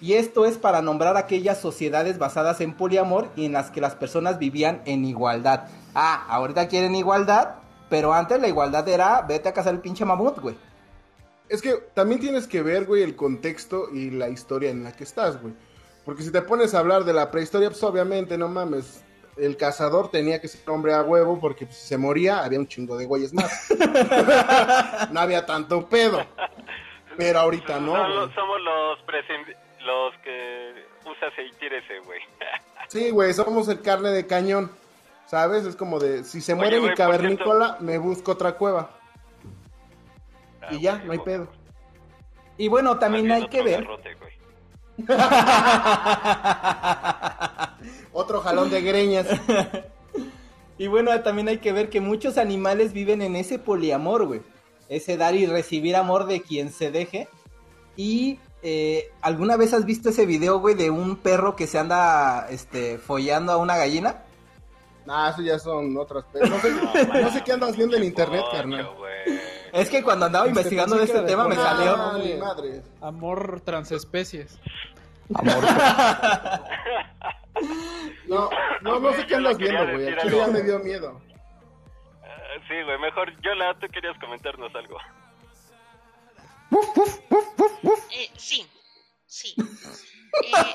Y 0.01 0.13
esto 0.13 0.45
es 0.45 0.57
para 0.57 0.81
nombrar 0.81 1.15
aquellas 1.15 1.61
sociedades 1.61 2.17
basadas 2.17 2.59
en 2.59 2.73
poliamor 2.73 3.29
y 3.37 3.45
en 3.45 3.53
las 3.53 3.71
que 3.71 3.79
las 3.79 3.95
personas 3.95 4.37
vivían 4.37 4.81
en 4.85 5.05
igualdad. 5.05 5.67
Ah, 5.95 6.25
ahorita 6.27 6.67
quieren 6.67 6.93
igualdad, 6.95 7.55
pero 7.89 8.13
antes 8.13 8.41
la 8.41 8.49
igualdad 8.49 8.87
era 8.89 9.21
vete 9.21 9.47
a 9.47 9.53
cazar 9.53 9.73
el 9.73 9.79
pinche 9.79 10.03
mamut, 10.03 10.39
güey. 10.39 10.57
Es 11.47 11.61
que 11.61 11.75
también 11.93 12.19
tienes 12.19 12.47
que 12.47 12.61
ver, 12.61 12.85
güey, 12.85 13.01
el 13.01 13.15
contexto 13.15 13.89
y 13.93 14.09
la 14.09 14.27
historia 14.27 14.71
en 14.71 14.83
la 14.83 14.91
que 14.91 15.03
estás, 15.03 15.41
güey. 15.41 15.53
Porque 16.03 16.23
si 16.23 16.31
te 16.31 16.41
pones 16.41 16.73
a 16.73 16.79
hablar 16.79 17.05
de 17.05 17.13
la 17.13 17.31
prehistoria, 17.31 17.69
pues 17.69 17.83
obviamente, 17.83 18.37
no 18.37 18.49
mames. 18.49 19.03
El 19.37 19.57
cazador 19.57 20.11
tenía 20.11 20.39
que 20.39 20.47
ser 20.47 20.69
hombre 20.69 20.93
a 20.93 21.01
huevo 21.01 21.39
porque 21.39 21.65
pues, 21.65 21.77
si 21.77 21.87
se 21.87 21.97
moría 21.97 22.43
había 22.43 22.59
un 22.59 22.67
chingo 22.67 22.97
de 22.97 23.05
güeyes 23.05 23.33
más. 23.33 23.69
no 25.11 25.19
había 25.19 25.45
tanto 25.45 25.87
pedo. 25.89 26.23
Pero 27.17 27.39
ahorita 27.39 27.79
no. 27.79 27.93
Somos 28.33 28.61
los, 28.61 28.99
los 29.85 30.13
que 30.23 30.85
usas 31.05 31.33
y 31.37 31.51
tírese, 31.57 31.99
güey. 32.05 32.19
Sí, 32.89 33.09
güey, 33.11 33.33
somos 33.33 33.67
el 33.69 33.81
carne 33.81 34.09
de 34.09 34.27
cañón. 34.27 34.69
¿Sabes? 35.25 35.65
Es 35.65 35.75
como 35.75 35.99
de, 35.99 36.23
si 36.25 36.41
se 36.41 36.51
Oye, 36.53 36.61
muere 36.61 36.79
mi 36.81 36.93
cavernícola, 36.93 37.77
me 37.79 37.97
busco 37.97 38.33
otra 38.33 38.51
cueva. 38.51 38.91
Ah, 40.61 40.67
Y 40.69 40.81
ya, 40.81 40.95
güey, 40.97 41.05
no 41.05 41.11
hay 41.13 41.17
güey. 41.17 41.25
pedo. 41.25 41.47
Y 42.57 42.67
bueno, 42.67 42.99
también 42.99 43.31
hay 43.31 43.47
que 43.47 43.63
ver. 43.63 43.87
Otro 48.13 48.39
jalón 48.41 48.69
de 48.69 48.81
greñas. 48.81 49.27
Y 50.77 50.87
bueno, 50.87 51.11
también 51.21 51.47
hay 51.47 51.59
que 51.59 51.71
ver 51.71 51.89
que 51.89 52.01
muchos 52.01 52.37
animales 52.37 52.93
viven 52.93 53.21
en 53.21 53.35
ese 53.35 53.59
poliamor, 53.59 54.25
güey. 54.25 54.41
Ese 54.89 55.17
dar 55.17 55.35
y 55.35 55.45
recibir 55.45 55.95
amor 55.95 56.25
de 56.25 56.41
quien 56.41 56.71
se 56.71 56.91
deje. 56.91 57.27
Y 57.95 58.39
eh, 58.63 59.11
¿alguna 59.21 59.55
vez 59.55 59.73
has 59.73 59.85
visto 59.85 60.09
ese 60.09 60.25
video, 60.25 60.59
güey, 60.59 60.75
de 60.75 60.89
un 60.89 61.17
perro 61.17 61.55
que 61.55 61.67
se 61.67 61.77
anda 61.77 62.47
este, 62.49 62.97
follando 62.97 63.51
a 63.51 63.57
una 63.57 63.77
gallina? 63.77 64.23
Nah, 65.05 65.29
eso 65.29 65.41
ya 65.41 65.59
son 65.59 65.95
otras. 65.97 66.25
No 66.33 66.59
sé, 66.59 66.71
no 67.21 67.31
sé 67.31 67.43
qué 67.43 67.53
andas 67.53 67.77
viendo 67.77 67.95
en 67.95 68.03
internet, 68.03 68.43
carnal. 68.51 68.89
Es 69.73 69.89
que 69.89 70.01
cuando 70.03 70.25
andaba 70.25 70.47
investigando 70.47 70.95
de 70.97 71.03
este 71.03 71.21
de 71.21 71.27
tema 71.27 71.47
me 71.47 71.55
salió. 71.55 71.97
Madre. 72.39 72.81
Amor 73.01 73.61
transespecies. 73.63 74.57
Amor, 75.33 75.63
No, 78.27 78.49
no, 78.81 78.99
no 78.99 79.13
sé 79.13 79.25
qué 79.27 79.35
andas 79.35 79.57
viendo, 79.57 79.83
güey. 79.83 79.97
decir 79.99 80.19
Al 80.19 80.21
chile 80.21 80.37
ya 80.37 80.45
algo. 80.45 80.57
me 80.57 80.63
dio 80.63 80.79
miedo. 80.79 81.21
Ah, 82.23 82.39
Sí, 82.67 82.81
güey, 82.83 82.97
mejor 82.99 83.41
Yola, 83.41 83.77
tú 83.79 83.87
querías 83.87 84.17
comentarnos 84.19 84.73
algo. 84.75 84.97
Eh, 88.11 88.29
sí, 88.37 88.65
sí. 89.25 89.55
Eh, 90.45 90.73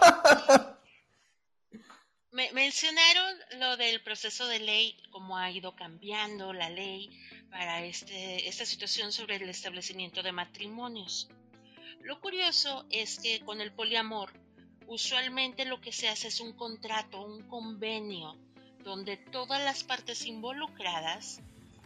me 2.30 2.52
mencionaron 2.52 3.35
lo 3.58 3.76
del 3.76 4.00
proceso 4.02 4.47
de 4.47 4.61
ley, 4.61 4.97
cómo 5.11 5.37
ha 5.37 5.50
ido 5.50 5.75
cambiando 5.75 6.52
la 6.52 6.70
ley 6.70 7.11
para 7.50 7.85
este, 7.85 8.49
esta 8.49 8.64
situación 8.64 9.11
sobre 9.11 9.35
el 9.35 9.49
establecimiento 9.49 10.23
de 10.23 10.30
matrimonios. 10.30 11.28
Lo 12.02 12.20
curioso 12.20 12.87
es 12.90 13.18
que 13.18 13.40
con 13.40 13.61
el 13.61 13.73
poliamor, 13.73 14.30
usualmente 14.88 15.64
lo 15.64 15.80
que 15.80 15.92
se 15.92 16.09
hace 16.09 16.28
es 16.28 16.40
un 16.40 16.52
contrato, 16.52 17.21
un 17.21 17.42
convenio, 17.42 18.37
donde 18.83 19.16
todas 19.16 19.62
las 19.62 19.85
partes 19.85 20.26
involucradas 20.26 21.40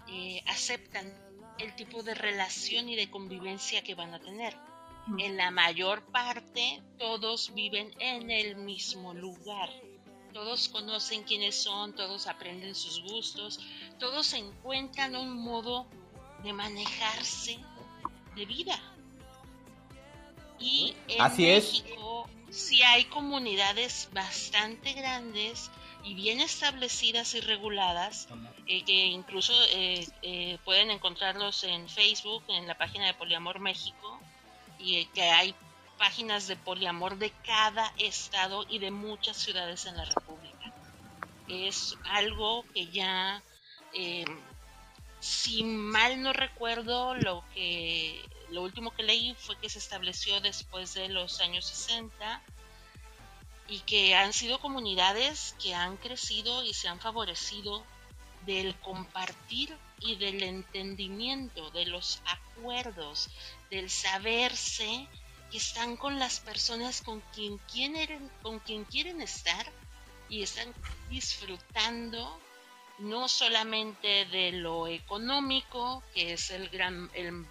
eh, 0.09 0.43
aceptan 0.47 1.13
el 1.59 1.75
tipo 1.75 2.03
de 2.03 2.15
relación 2.15 2.89
y 2.89 2.97
de 2.97 3.11
convivencia 3.11 3.83
que 3.83 3.95
van 3.95 4.15
a 4.15 4.21
tener. 4.21 4.57
En 5.19 5.37
la 5.37 5.51
mayor 5.51 6.05
parte, 6.13 6.81
todos 6.97 7.53
viven 7.55 7.93
en 7.99 8.31
el 8.31 8.57
mismo 8.57 9.13
lugar. 9.15 9.69
Todos 10.33 10.69
conocen 10.69 11.25
quiénes 11.25 11.61
son, 11.61 11.95
todos 11.95 12.27
aprenden 12.27 12.75
sus 12.75 13.03
gustos, 13.03 13.61
todos 13.99 14.33
encuentran 14.33 15.17
un 15.17 15.37
modo 15.37 15.87
de 16.43 16.53
manejarse 16.53 17.59
de 18.37 18.47
vida. 18.47 18.81
Y 20.59 20.95
en 21.09 21.21
Así 21.21 21.51
es. 21.51 21.83
México 21.83 22.02
sí 22.53 22.83
hay 22.83 23.05
comunidades 23.07 24.09
bastante 24.13 24.93
grandes 24.93 25.71
y 26.05 26.15
bien 26.15 26.41
establecidas 26.41 27.35
y 27.35 27.41
reguladas, 27.41 28.29
eh, 28.67 28.85
que 28.85 29.07
incluso 29.07 29.53
eh, 29.73 30.07
eh, 30.23 30.59
pueden 30.65 30.91
encontrarlos 30.91 31.65
en 31.65 31.89
Facebook, 31.89 32.45
en 32.49 32.67
la 32.67 32.77
página 32.77 33.07
de 33.07 33.15
Poliamor 33.15 33.61
México, 33.61 34.21
y 34.79 34.97
eh, 34.97 35.09
que 35.15 35.23
hay 35.23 35.55
páginas 35.99 36.49
de 36.49 36.57
poliamor 36.57 37.17
de 37.17 37.31
cada 37.45 37.93
estado 37.99 38.67
y 38.69 38.79
de 38.81 38.91
muchas 38.91 39.37
ciudades 39.37 39.87
en 39.87 39.97
la 39.97 40.05
República. 40.05 40.73
Es 41.49 41.97
algo 42.05 42.65
que 42.75 42.87
ya, 42.89 43.43
eh, 43.95 44.25
si 45.21 45.63
mal 45.63 46.21
no 46.21 46.33
recuerdo, 46.33 47.15
lo 47.15 47.45
que 47.55 48.21
lo 48.53 48.63
último 48.63 48.95
que 48.95 49.03
leí 49.03 49.35
fue 49.35 49.57
que 49.59 49.69
se 49.69 49.79
estableció 49.79 50.41
después 50.41 50.95
de 50.95 51.09
los 51.09 51.41
años 51.41 51.67
60 51.67 52.43
y 53.69 53.81
que 53.81 54.15
han 54.15 54.33
sido 54.33 54.61
comunidades 54.61 55.55
que 55.63 55.75
han 55.75 55.97
crecido 55.97 56.63
y 56.63 56.75
se 56.75 56.89
han 56.89 57.01
favorecido 57.01 57.85
del 58.45 58.75
compartir 58.81 59.77
y 60.01 60.17
del 60.17 60.43
entendimiento, 60.43 61.71
de 61.71 61.87
los 61.87 62.21
acuerdos, 62.27 63.31
del 63.71 63.89
saberse 63.89 65.09
que 65.51 65.59
están 65.59 65.97
con 65.97 66.19
las 66.19 66.41
personas 66.41 67.03
con 67.03 67.21
quien 67.35 67.59
quieren, 67.59 68.31
con 68.43 68.59
quien 68.59 68.85
quieren 68.85 69.23
estar 69.23 69.71
y 70.29 70.43
están 70.43 70.75
disfrutando 71.09 72.39
no 72.99 73.29
solamente 73.29 74.27
de 74.27 74.53
lo 74.53 74.87
económico, 74.87 76.03
que 76.15 76.35
es 76.35 76.51
el 76.51 76.69
gran, 76.69 77.11
el, 77.15 77.47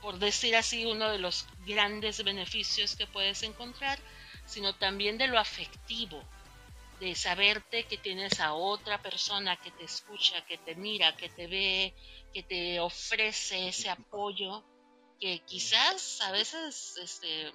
por 0.00 0.18
decir 0.18 0.56
así, 0.56 0.86
uno 0.86 1.10
de 1.10 1.18
los 1.18 1.46
grandes 1.66 2.22
beneficios 2.24 2.96
que 2.96 3.06
puedes 3.06 3.42
encontrar, 3.42 3.98
sino 4.46 4.74
también 4.74 5.18
de 5.18 5.28
lo 5.28 5.38
afectivo, 5.38 6.22
de 7.00 7.14
saberte 7.14 7.84
que 7.84 7.98
tienes 7.98 8.40
a 8.40 8.54
otra 8.54 9.00
persona 9.00 9.56
que 9.56 9.70
te 9.70 9.84
escucha, 9.84 10.44
que 10.46 10.58
te 10.58 10.74
mira, 10.74 11.16
que 11.16 11.28
te 11.28 11.46
ve, 11.46 11.94
que 12.32 12.42
te 12.42 12.80
ofrece 12.80 13.68
ese 13.68 13.88
apoyo 13.88 14.64
que 15.20 15.40
quizás 15.44 16.20
a 16.22 16.32
veces 16.32 16.96
este, 17.02 17.52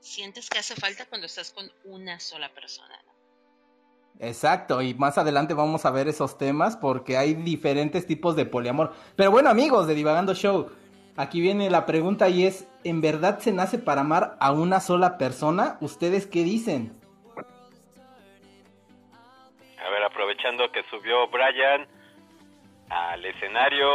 sientes 0.00 0.48
que 0.48 0.58
hace 0.58 0.74
falta 0.74 1.06
cuando 1.06 1.26
estás 1.26 1.50
con 1.50 1.70
una 1.84 2.20
sola 2.20 2.52
persona. 2.52 2.94
Exacto, 4.20 4.82
y 4.82 4.94
más 4.94 5.16
adelante 5.16 5.54
vamos 5.54 5.84
a 5.84 5.90
ver 5.90 6.08
esos 6.08 6.36
temas 6.38 6.76
porque 6.76 7.16
hay 7.16 7.34
diferentes 7.34 8.06
tipos 8.06 8.34
de 8.34 8.46
poliamor. 8.46 8.92
Pero 9.14 9.30
bueno, 9.30 9.48
amigos 9.48 9.86
de 9.86 9.94
Divagando 9.94 10.34
Show, 10.34 10.70
aquí 11.18 11.40
viene 11.40 11.68
la 11.68 11.84
pregunta 11.84 12.28
y 12.28 12.46
es, 12.46 12.66
¿en 12.84 13.00
verdad 13.00 13.38
se 13.40 13.52
nace 13.52 13.78
para 13.78 14.00
amar 14.00 14.36
a 14.40 14.52
una 14.52 14.80
sola 14.80 15.18
persona? 15.18 15.76
¿Ustedes 15.80 16.26
qué 16.26 16.44
dicen? 16.44 16.98
A 19.84 19.90
ver, 19.90 20.02
aprovechando 20.04 20.70
que 20.72 20.82
subió 20.90 21.28
Brian 21.28 21.86
al 22.88 23.24
escenario. 23.24 23.86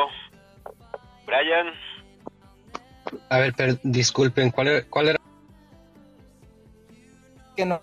Brian, 1.25 1.73
A 3.29 3.39
ver, 3.39 3.53
pero 3.55 3.73
disculpen, 3.83 4.51
¿cuál 4.51 4.67
era? 4.67 4.85
Cuál 4.89 5.09
era? 5.09 5.19
Que 7.55 7.65
no 7.65 7.79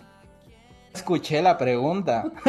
escuché 0.94 1.42
la 1.42 1.56
pregunta. 1.56 2.24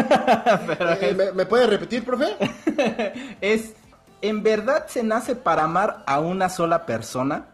Pero 0.68 0.92
Eh, 0.94 1.14
¿me, 1.14 1.32
me 1.32 1.46
puede 1.46 1.68
repetir, 1.68 2.04
profe? 2.04 2.36
es, 3.42 3.76
¿en 4.22 4.44
verdad 4.44 4.88
se 4.88 5.04
nace 5.04 5.36
para 5.36 5.64
amar 5.64 6.04
a 6.08 6.20
una 6.20 6.50
sola 6.50 6.86
persona? 6.86 7.48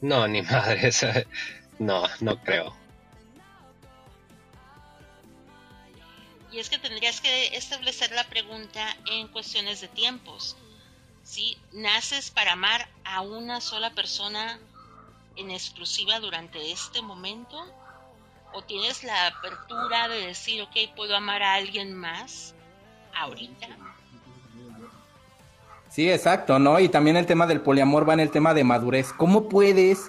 No, 0.00 0.26
ni 0.26 0.42
madre, 0.42 0.90
no, 1.78 2.04
no 2.20 2.40
creo. 2.42 2.74
Y 6.52 6.58
es 6.58 6.68
que 6.68 6.78
tendrías 6.78 7.20
que 7.20 7.56
establecer 7.56 8.10
la 8.12 8.24
pregunta 8.24 8.96
en 9.06 9.28
cuestiones 9.28 9.80
de 9.80 9.88
tiempos. 9.88 10.56
¿Sí? 11.22 11.56
¿Naces 11.72 12.30
para 12.30 12.52
amar 12.52 12.88
a 13.04 13.20
una 13.20 13.60
sola 13.60 13.90
persona 13.90 14.58
en 15.36 15.50
exclusiva 15.50 16.18
durante 16.18 16.72
este 16.72 17.02
momento? 17.02 17.56
¿O 18.52 18.62
tienes 18.62 19.04
la 19.04 19.28
apertura 19.28 20.08
de 20.08 20.26
decir, 20.26 20.60
ok, 20.62 20.76
puedo 20.96 21.14
amar 21.14 21.42
a 21.42 21.54
alguien 21.54 21.94
más 21.94 22.54
ahorita? 23.14 23.68
Sí, 25.90 26.10
exacto, 26.10 26.58
¿no? 26.58 26.78
Y 26.80 26.88
también 26.88 27.16
el 27.16 27.26
tema 27.26 27.46
del 27.46 27.60
poliamor 27.60 28.08
va 28.08 28.14
en 28.14 28.20
el 28.20 28.30
tema 28.30 28.54
de 28.54 28.62
madurez. 28.64 29.12
¿Cómo 29.12 29.48
puedes 29.48 30.08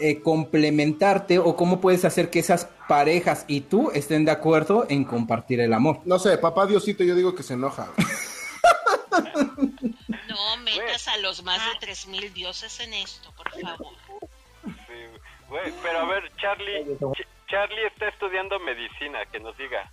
eh, 0.00 0.20
complementarte 0.22 1.38
o 1.38 1.54
cómo 1.56 1.80
puedes 1.80 2.04
hacer 2.04 2.30
que 2.30 2.38
esas 2.40 2.66
parejas 2.88 3.44
y 3.46 3.60
tú 3.60 3.90
estén 3.92 4.24
de 4.24 4.30
acuerdo 4.32 4.86
en 4.88 5.04
compartir 5.04 5.60
el 5.60 5.72
amor? 5.74 6.00
No 6.06 6.18
sé, 6.18 6.38
papá 6.38 6.66
Diosito, 6.66 7.04
yo 7.04 7.14
digo 7.14 7.34
que 7.34 7.42
se 7.42 7.54
enoja. 7.54 7.88
No 10.28 10.56
metas 10.64 11.06
a 11.08 11.16
los 11.18 11.44
más 11.44 11.60
de 11.80 11.86
3.000 11.86 12.32
dioses 12.32 12.80
en 12.80 12.94
esto, 12.94 13.30
por 13.36 13.50
favor. 13.60 13.92
sí, 14.64 15.20
güey, 15.48 15.72
pero 15.82 16.00
a 16.00 16.04
ver, 16.06 16.32
Charlie, 16.36 16.84
Ch- 16.98 17.26
Charlie 17.48 17.86
está 17.86 18.08
estudiando 18.08 18.58
medicina, 18.60 19.20
que 19.30 19.38
nos 19.38 19.56
diga. 19.56 19.88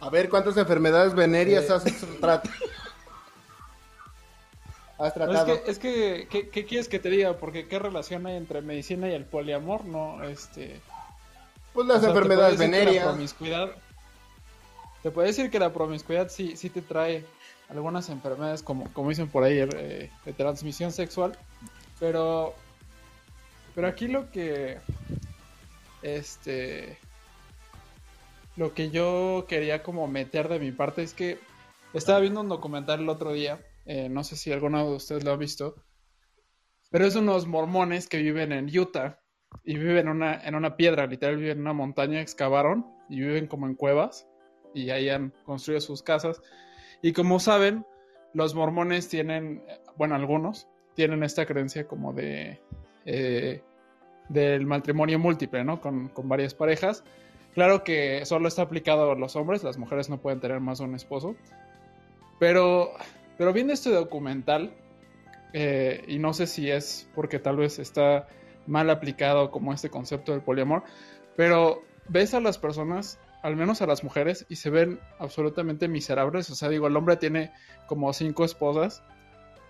A 0.00 0.10
ver, 0.10 0.28
¿cuántas 0.28 0.56
enfermedades 0.56 1.14
venéreas 1.14 1.68
Eh. 1.70 1.72
has 1.72 1.84
tratado? 2.20 2.42
Has 5.00 5.16
No, 5.16 5.32
es 5.32 5.44
que, 5.44 5.70
es 5.70 5.78
que 5.78 6.28
¿qué, 6.30 6.48
qué 6.50 6.66
quieres 6.66 6.88
que 6.88 6.98
te 6.98 7.08
diga? 7.08 7.38
Porque 7.38 7.66
qué 7.66 7.78
relación 7.78 8.26
hay 8.26 8.36
entre 8.36 8.60
medicina 8.60 9.08
y 9.08 9.12
el 9.14 9.24
poliamor, 9.24 9.86
no, 9.86 10.22
este... 10.24 10.78
Pues 11.72 11.86
las 11.86 11.98
o 11.98 12.00
sea, 12.00 12.12
te 12.12 12.18
enfermedades 12.18 12.58
que 12.58 12.64
la 12.66 12.70
venéreas. 12.70 13.06
promiscuidad- 13.06 13.72
Te 15.02 15.10
puedo 15.10 15.26
decir 15.26 15.50
que 15.50 15.58
la 15.58 15.72
promiscuidad 15.72 16.28
sí, 16.28 16.56
sí 16.56 16.68
te 16.68 16.82
trae 16.82 17.24
algunas 17.70 18.10
enfermedades, 18.10 18.62
como, 18.62 18.92
como 18.92 19.08
dicen 19.08 19.28
por 19.28 19.44
ahí, 19.44 19.58
eh, 19.60 20.10
de 20.24 20.32
transmisión 20.34 20.92
sexual, 20.92 21.32
pero... 21.98 22.54
Pero 23.74 23.88
aquí 23.88 24.06
lo 24.08 24.30
que... 24.30 24.78
Este... 26.02 26.98
Lo 28.56 28.74
que 28.74 28.90
yo 28.90 29.46
quería 29.48 29.82
como 29.82 30.06
meter 30.08 30.48
de 30.48 30.58
mi 30.58 30.72
parte 30.72 31.02
es 31.02 31.14
que 31.14 31.38
estaba 31.94 32.18
viendo 32.20 32.40
un 32.40 32.48
documental 32.48 33.00
el 33.00 33.08
otro 33.08 33.32
día, 33.32 33.58
eh, 33.92 34.08
no 34.08 34.22
sé 34.22 34.36
si 34.36 34.52
alguno 34.52 34.88
de 34.88 34.94
ustedes 34.94 35.24
lo 35.24 35.32
ha 35.32 35.36
visto, 35.36 35.74
pero 36.92 37.06
es 37.06 37.16
unos 37.16 37.48
mormones 37.48 38.08
que 38.08 38.18
viven 38.18 38.52
en 38.52 38.66
Utah 38.66 39.18
y 39.64 39.78
viven 39.78 40.06
en 40.06 40.08
una, 40.10 40.40
en 40.44 40.54
una 40.54 40.76
piedra, 40.76 41.08
literal 41.08 41.38
viven 41.38 41.56
en 41.56 41.62
una 41.62 41.72
montaña, 41.72 42.20
excavaron 42.20 42.86
y 43.08 43.18
viven 43.18 43.48
como 43.48 43.66
en 43.66 43.74
cuevas 43.74 44.28
y 44.76 44.90
ahí 44.90 45.08
han 45.08 45.34
construido 45.44 45.80
sus 45.80 46.04
casas. 46.04 46.40
Y 47.02 47.12
como 47.12 47.40
saben, 47.40 47.84
los 48.32 48.54
mormones 48.54 49.08
tienen, 49.08 49.64
bueno, 49.96 50.14
algunos 50.14 50.68
tienen 50.94 51.24
esta 51.24 51.44
creencia 51.44 51.88
como 51.88 52.12
de 52.12 52.60
eh, 53.06 53.60
del 54.28 54.66
matrimonio 54.66 55.18
múltiple, 55.18 55.64
¿no? 55.64 55.80
Con, 55.80 56.10
con 56.10 56.28
varias 56.28 56.54
parejas. 56.54 57.02
Claro 57.54 57.82
que 57.82 58.24
solo 58.24 58.46
está 58.46 58.62
aplicado 58.62 59.10
a 59.10 59.16
los 59.16 59.34
hombres, 59.34 59.64
las 59.64 59.78
mujeres 59.78 60.08
no 60.08 60.20
pueden 60.20 60.38
tener 60.38 60.60
más 60.60 60.78
de 60.78 60.84
un 60.84 60.94
esposo. 60.94 61.34
Pero, 62.38 62.92
pero 63.40 63.54
viendo 63.54 63.72
este 63.72 63.88
documental, 63.88 64.70
eh, 65.54 66.04
y 66.06 66.18
no 66.18 66.34
sé 66.34 66.46
si 66.46 66.70
es 66.70 67.08
porque 67.14 67.38
tal 67.38 67.56
vez 67.56 67.78
está 67.78 68.28
mal 68.66 68.90
aplicado 68.90 69.50
como 69.50 69.72
este 69.72 69.88
concepto 69.88 70.32
del 70.32 70.42
poliamor, 70.42 70.84
pero 71.38 71.82
ves 72.06 72.34
a 72.34 72.40
las 72.40 72.58
personas, 72.58 73.18
al 73.42 73.56
menos 73.56 73.80
a 73.80 73.86
las 73.86 74.04
mujeres, 74.04 74.44
y 74.50 74.56
se 74.56 74.68
ven 74.68 75.00
absolutamente 75.18 75.88
miserables. 75.88 76.50
O 76.50 76.54
sea, 76.54 76.68
digo, 76.68 76.86
el 76.86 76.96
hombre 76.98 77.16
tiene 77.16 77.50
como 77.86 78.12
cinco 78.12 78.44
esposas, 78.44 79.02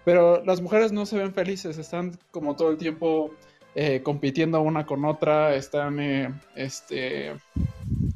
pero 0.04 0.44
las 0.44 0.60
mujeres 0.60 0.90
no 0.90 1.06
se 1.06 1.18
ven 1.18 1.32
felices, 1.32 1.78
están 1.78 2.18
como 2.32 2.56
todo 2.56 2.72
el 2.72 2.76
tiempo 2.76 3.30
eh, 3.76 4.02
compitiendo 4.02 4.60
una 4.62 4.84
con 4.84 5.04
otra, 5.04 5.54
están, 5.54 6.00
eh, 6.00 6.34
este... 6.56 7.36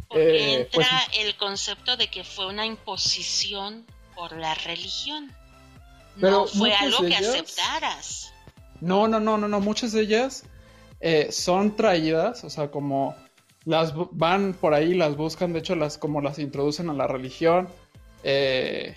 Porque 0.08 0.36
eh, 0.36 0.54
entra 0.62 0.70
pues, 0.72 0.88
el 1.20 1.36
concepto 1.36 1.96
de 1.96 2.08
que 2.08 2.24
fue 2.24 2.48
una 2.48 2.66
imposición 2.66 3.86
por 4.16 4.32
la 4.36 4.54
religión. 4.54 5.32
Pero 6.20 6.40
no 6.42 6.46
fue 6.46 6.72
algo 6.74 7.00
que 7.00 7.06
ellas- 7.08 7.26
aceptaras. 7.26 8.32
No, 8.80 9.08
no, 9.08 9.20
no, 9.20 9.38
no, 9.38 9.48
no. 9.48 9.60
Muchas 9.60 9.92
de 9.92 10.02
ellas 10.02 10.44
eh, 11.00 11.28
son 11.30 11.74
traídas, 11.76 12.44
o 12.44 12.50
sea, 12.50 12.70
como 12.70 13.14
las 13.64 13.92
van 14.12 14.52
por 14.54 14.74
ahí, 14.74 14.94
las 14.94 15.16
buscan, 15.16 15.52
de 15.52 15.60
hecho, 15.60 15.74
las 15.74 15.96
como 15.98 16.20
las 16.20 16.38
introducen 16.38 16.90
a 16.90 16.92
la 16.94 17.06
religión. 17.06 17.68
eh, 18.22 18.96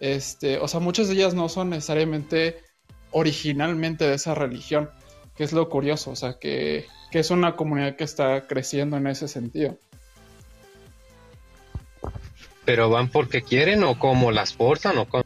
este, 0.00 0.58
o 0.58 0.66
sea, 0.66 0.80
muchas 0.80 1.08
de 1.08 1.14
ellas 1.14 1.34
no 1.34 1.48
son 1.50 1.68
necesariamente 1.70 2.62
originalmente 3.10 4.08
de 4.08 4.14
esa 4.14 4.34
religión, 4.34 4.88
que 5.36 5.44
es 5.44 5.52
lo 5.52 5.68
curioso, 5.68 6.12
o 6.12 6.16
sea, 6.16 6.38
que, 6.38 6.86
que 7.10 7.18
es 7.18 7.30
una 7.30 7.54
comunidad 7.54 7.96
que 7.96 8.04
está 8.04 8.46
creciendo 8.46 8.96
en 8.96 9.06
ese 9.08 9.28
sentido. 9.28 9.76
¿Pero 12.64 12.88
van 12.88 13.08
porque 13.08 13.42
quieren 13.42 13.82
o 13.84 13.98
cómo 13.98 14.30
las 14.32 14.52
portan 14.52 14.96
o 14.98 15.06
cómo? 15.08 15.24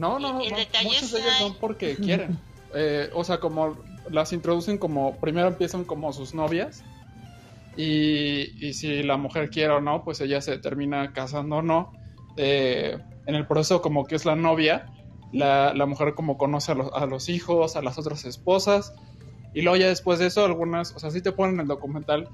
No, 0.00 0.18
no, 0.18 0.32
no, 0.34 0.40
El 0.40 0.54
detalle 0.54 0.86
muchas 0.88 1.12
de 1.12 1.18
en- 1.20 1.38
son 1.38 1.54
porque 1.60 1.96
quieren. 2.02 2.38
Eh, 2.74 3.10
o 3.14 3.22
sea, 3.24 3.38
como 3.38 3.76
las 4.10 4.32
introducen 4.32 4.78
como, 4.78 5.16
primero 5.16 5.48
empiezan 5.48 5.84
como 5.84 6.12
sus 6.12 6.34
novias 6.34 6.82
y, 7.76 8.66
y 8.66 8.72
si 8.74 9.02
la 9.02 9.16
mujer 9.16 9.50
quiere 9.50 9.72
o 9.74 9.80
no, 9.80 10.02
pues 10.04 10.20
ella 10.20 10.40
se 10.40 10.58
termina 10.58 11.12
casando 11.12 11.56
o 11.56 11.62
no. 11.62 11.92
Eh, 12.36 12.98
en 13.26 13.34
el 13.34 13.46
proceso 13.46 13.80
como 13.82 14.06
que 14.06 14.16
es 14.16 14.24
la 14.24 14.34
novia, 14.36 14.86
la, 15.32 15.72
la 15.74 15.86
mujer 15.86 16.14
como 16.14 16.36
conoce 16.36 16.72
a 16.72 16.74
los, 16.74 16.90
a 16.92 17.06
los 17.06 17.28
hijos, 17.28 17.76
a 17.76 17.82
las 17.82 17.98
otras 17.98 18.24
esposas, 18.24 18.92
y 19.54 19.62
luego 19.62 19.76
ya 19.76 19.88
después 19.88 20.18
de 20.18 20.26
eso 20.26 20.44
algunas, 20.44 20.94
o 20.94 20.98
sea, 20.98 21.10
sí 21.10 21.20
te 21.22 21.32
ponen 21.32 21.56
en 21.56 21.60
el 21.62 21.66
documental 21.68 22.28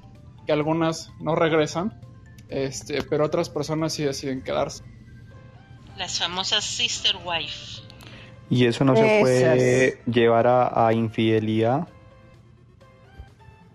que 0.46 0.52
algunas 0.52 1.10
no 1.20 1.34
regresan, 1.34 1.98
este, 2.48 3.02
pero 3.02 3.24
otras 3.24 3.50
personas 3.50 3.92
sí 3.92 4.04
deciden 4.04 4.42
quedarse. 4.42 4.84
Las 5.96 6.18
famosas 6.18 6.64
sister 6.64 7.16
wife. 7.24 7.82
Y 8.50 8.66
eso 8.66 8.84
no 8.84 8.94
se 8.94 9.18
puede 9.20 10.00
llevar 10.06 10.46
a, 10.46 10.86
a 10.86 10.92
infidelidad. 10.92 11.88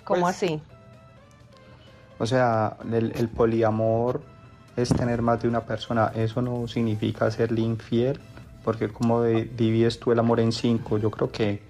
¿Cómo 0.03 0.21
Pues- 0.21 0.35
así? 0.35 0.61
O 2.19 2.25
sea, 2.27 2.77
el, 2.91 3.13
el 3.15 3.29
poliamor 3.29 4.21
es 4.77 4.89
tener 4.89 5.21
más 5.23 5.41
de 5.41 5.47
una 5.47 5.61
persona. 5.61 6.11
Eso 6.15 6.41
no 6.41 6.67
significa 6.67 7.31
serle 7.31 7.61
infiel, 7.61 8.19
porque 8.63 8.89
como 8.89 9.21
de- 9.21 9.45
divides 9.45 9.99
tú 9.99 10.11
el 10.11 10.19
amor 10.19 10.39
en 10.39 10.51
cinco, 10.51 10.99
yo 10.99 11.09
creo 11.09 11.31
que 11.31 11.63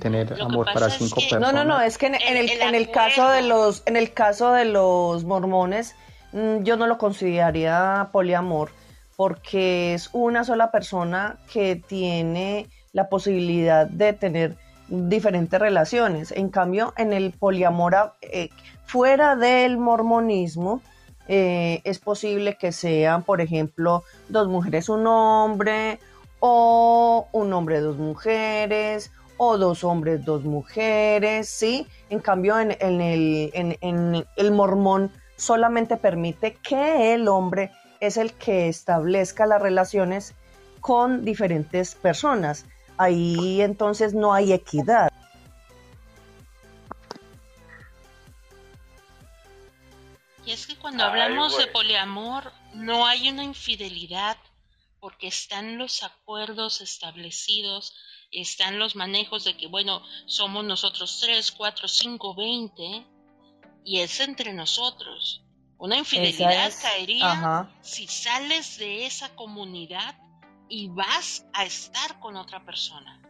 tener 0.00 0.36
amor 0.42 0.66
para 0.74 0.88
es 0.88 0.94
cinco 0.94 1.14
que- 1.20 1.28
personas. 1.30 1.52
No, 1.54 1.64
no, 1.64 1.76
no, 1.76 1.80
es 1.80 1.96
que 1.98 2.06
en, 2.06 2.16
en 2.16 2.36
el, 2.36 2.50
en 2.50 2.74
el 2.74 2.90
caso 2.90 3.28
de 3.30 3.42
los 3.42 3.84
en 3.86 3.96
el 3.96 4.12
caso 4.12 4.50
de 4.52 4.64
los 4.64 5.22
mormones 5.24 5.94
mm, 6.32 6.64
yo 6.64 6.76
no 6.76 6.88
lo 6.88 6.98
consideraría 6.98 8.08
poliamor 8.10 8.72
porque 9.16 9.94
es 9.94 10.10
una 10.12 10.44
sola 10.44 10.70
persona 10.70 11.38
que 11.52 11.76
tiene 11.76 12.68
la 12.92 13.08
posibilidad 13.08 13.86
de 13.86 14.12
tener 14.12 14.56
diferentes 14.88 15.58
relaciones. 15.58 16.32
En 16.32 16.48
cambio, 16.48 16.92
en 16.96 17.12
el 17.12 17.32
poliamor 17.32 18.14
eh, 18.20 18.50
fuera 18.84 19.36
del 19.36 19.78
mormonismo 19.78 20.82
eh, 21.28 21.80
es 21.84 21.98
posible 21.98 22.56
que 22.58 22.72
sean, 22.72 23.22
por 23.22 23.40
ejemplo, 23.40 24.02
dos 24.28 24.48
mujeres, 24.48 24.88
un 24.88 25.06
hombre, 25.06 25.98
o 26.40 27.28
un 27.32 27.52
hombre, 27.52 27.80
dos 27.80 27.96
mujeres, 27.96 29.12
o 29.36 29.56
dos 29.56 29.84
hombres, 29.84 30.24
dos 30.24 30.44
mujeres, 30.44 31.48
¿sí? 31.48 31.86
En 32.10 32.18
cambio, 32.18 32.58
en, 32.58 32.76
en 32.80 33.00
el, 33.00 33.50
en 33.52 34.26
el 34.36 34.52
mormón 34.52 35.10
solamente 35.36 35.96
permite 35.96 36.54
que 36.62 37.14
el 37.14 37.28
hombre 37.28 37.70
es 38.02 38.16
el 38.16 38.32
que 38.32 38.68
establezca 38.68 39.46
las 39.46 39.62
relaciones 39.62 40.34
con 40.80 41.24
diferentes 41.24 41.94
personas. 41.94 42.66
Ahí 42.98 43.62
entonces 43.62 44.12
no 44.12 44.34
hay 44.34 44.52
equidad. 44.52 45.08
Y 50.44 50.50
es 50.50 50.66
que 50.66 50.74
cuando 50.74 51.04
hablamos 51.04 51.56
de 51.56 51.68
poliamor, 51.68 52.52
no 52.74 53.06
hay 53.06 53.28
una 53.28 53.44
infidelidad, 53.44 54.36
porque 54.98 55.28
están 55.28 55.78
los 55.78 56.02
acuerdos 56.02 56.80
establecidos, 56.80 57.94
están 58.32 58.80
los 58.80 58.96
manejos 58.96 59.44
de 59.44 59.56
que, 59.56 59.68
bueno, 59.68 60.02
somos 60.26 60.64
nosotros 60.64 61.20
tres, 61.20 61.52
cuatro, 61.52 61.86
cinco, 61.86 62.34
veinte, 62.34 63.06
y 63.84 64.00
es 64.00 64.18
entre 64.18 64.52
nosotros. 64.52 65.44
Una 65.82 65.96
infidelidad 65.98 66.68
es- 66.68 66.76
caería 66.76 67.32
ajá. 67.32 67.68
si 67.80 68.06
sales 68.06 68.78
de 68.78 69.04
esa 69.04 69.30
comunidad 69.34 70.14
y 70.68 70.86
vas 70.90 71.44
a 71.52 71.64
estar 71.64 72.20
con 72.20 72.36
otra 72.36 72.64
persona. 72.64 73.20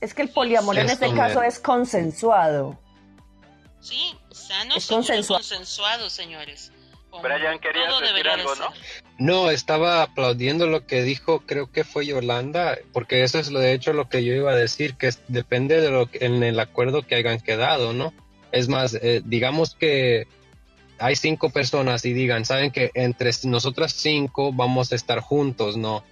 Es 0.00 0.14
que 0.14 0.22
el 0.22 0.28
poliamor 0.28 0.78
en 0.78 0.88
este 0.88 1.12
caso 1.14 1.42
es 1.42 1.58
consensuado. 1.58 2.78
Sí, 3.80 4.14
sano, 4.30 4.76
Es 4.76 4.86
consensuado. 4.86 5.40
consensuado, 5.42 6.08
señores. 6.08 6.70
Como 7.10 7.24
Brian, 7.24 7.58
querías 7.58 7.88
todo 7.88 8.00
decir 8.00 8.28
algo, 8.28 8.54
¿no? 8.54 8.68
No, 9.18 9.50
estaba 9.50 10.02
aplaudiendo 10.04 10.68
lo 10.68 10.86
que 10.86 11.02
dijo, 11.02 11.40
creo 11.40 11.72
que 11.72 11.82
fue 11.82 12.06
Yolanda, 12.06 12.78
porque 12.92 13.24
eso 13.24 13.40
es 13.40 13.50
lo 13.50 13.58
de 13.58 13.72
hecho 13.72 13.92
lo 13.92 14.08
que 14.08 14.22
yo 14.24 14.32
iba 14.32 14.52
a 14.52 14.56
decir, 14.56 14.94
que 14.94 15.08
es- 15.08 15.20
depende 15.26 15.80
de 15.80 15.90
lo 15.90 16.06
que, 16.08 16.24
en 16.24 16.44
el 16.44 16.60
acuerdo 16.60 17.02
que 17.04 17.16
hayan 17.16 17.40
quedado, 17.40 17.92
¿no? 17.92 18.14
Es 18.52 18.68
más, 18.68 18.94
eh, 18.94 19.22
digamos 19.24 19.74
que 19.74 20.28
hay 20.98 21.16
cinco 21.16 21.50
personas 21.50 22.04
y 22.04 22.12
digan, 22.12 22.44
saben 22.44 22.70
que 22.70 22.90
entre 22.94 23.30
nosotras 23.44 23.92
cinco 23.92 24.52
vamos 24.52 24.92
a 24.92 24.96
estar 24.96 25.20
juntos, 25.20 25.76
¿no? 25.76 26.04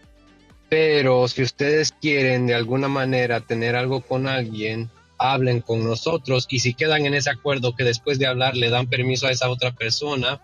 Pero 0.69 1.27
si 1.29 1.43
ustedes 1.43 1.93
quieren 1.93 2.47
de 2.47 2.55
alguna 2.55 2.88
manera 2.88 3.40
tener 3.40 3.77
algo 3.77 4.01
con 4.01 4.29
alguien, 4.29 4.90
hablen 5.19 5.61
con 5.61 5.85
nosotros 5.85 6.47
y 6.49 6.61
si 6.61 6.75
quedan 6.75 7.05
en 7.07 7.14
ese 7.14 7.31
acuerdo 7.31 7.75
que 7.77 7.85
después 7.85 8.19
de 8.19 8.27
hablar 8.27 8.57
le 8.57 8.71
dan 8.71 8.87
permiso 8.87 9.27
a 9.27 9.33
esa 9.33 9.51
otra 9.51 9.73
persona, 9.73 10.40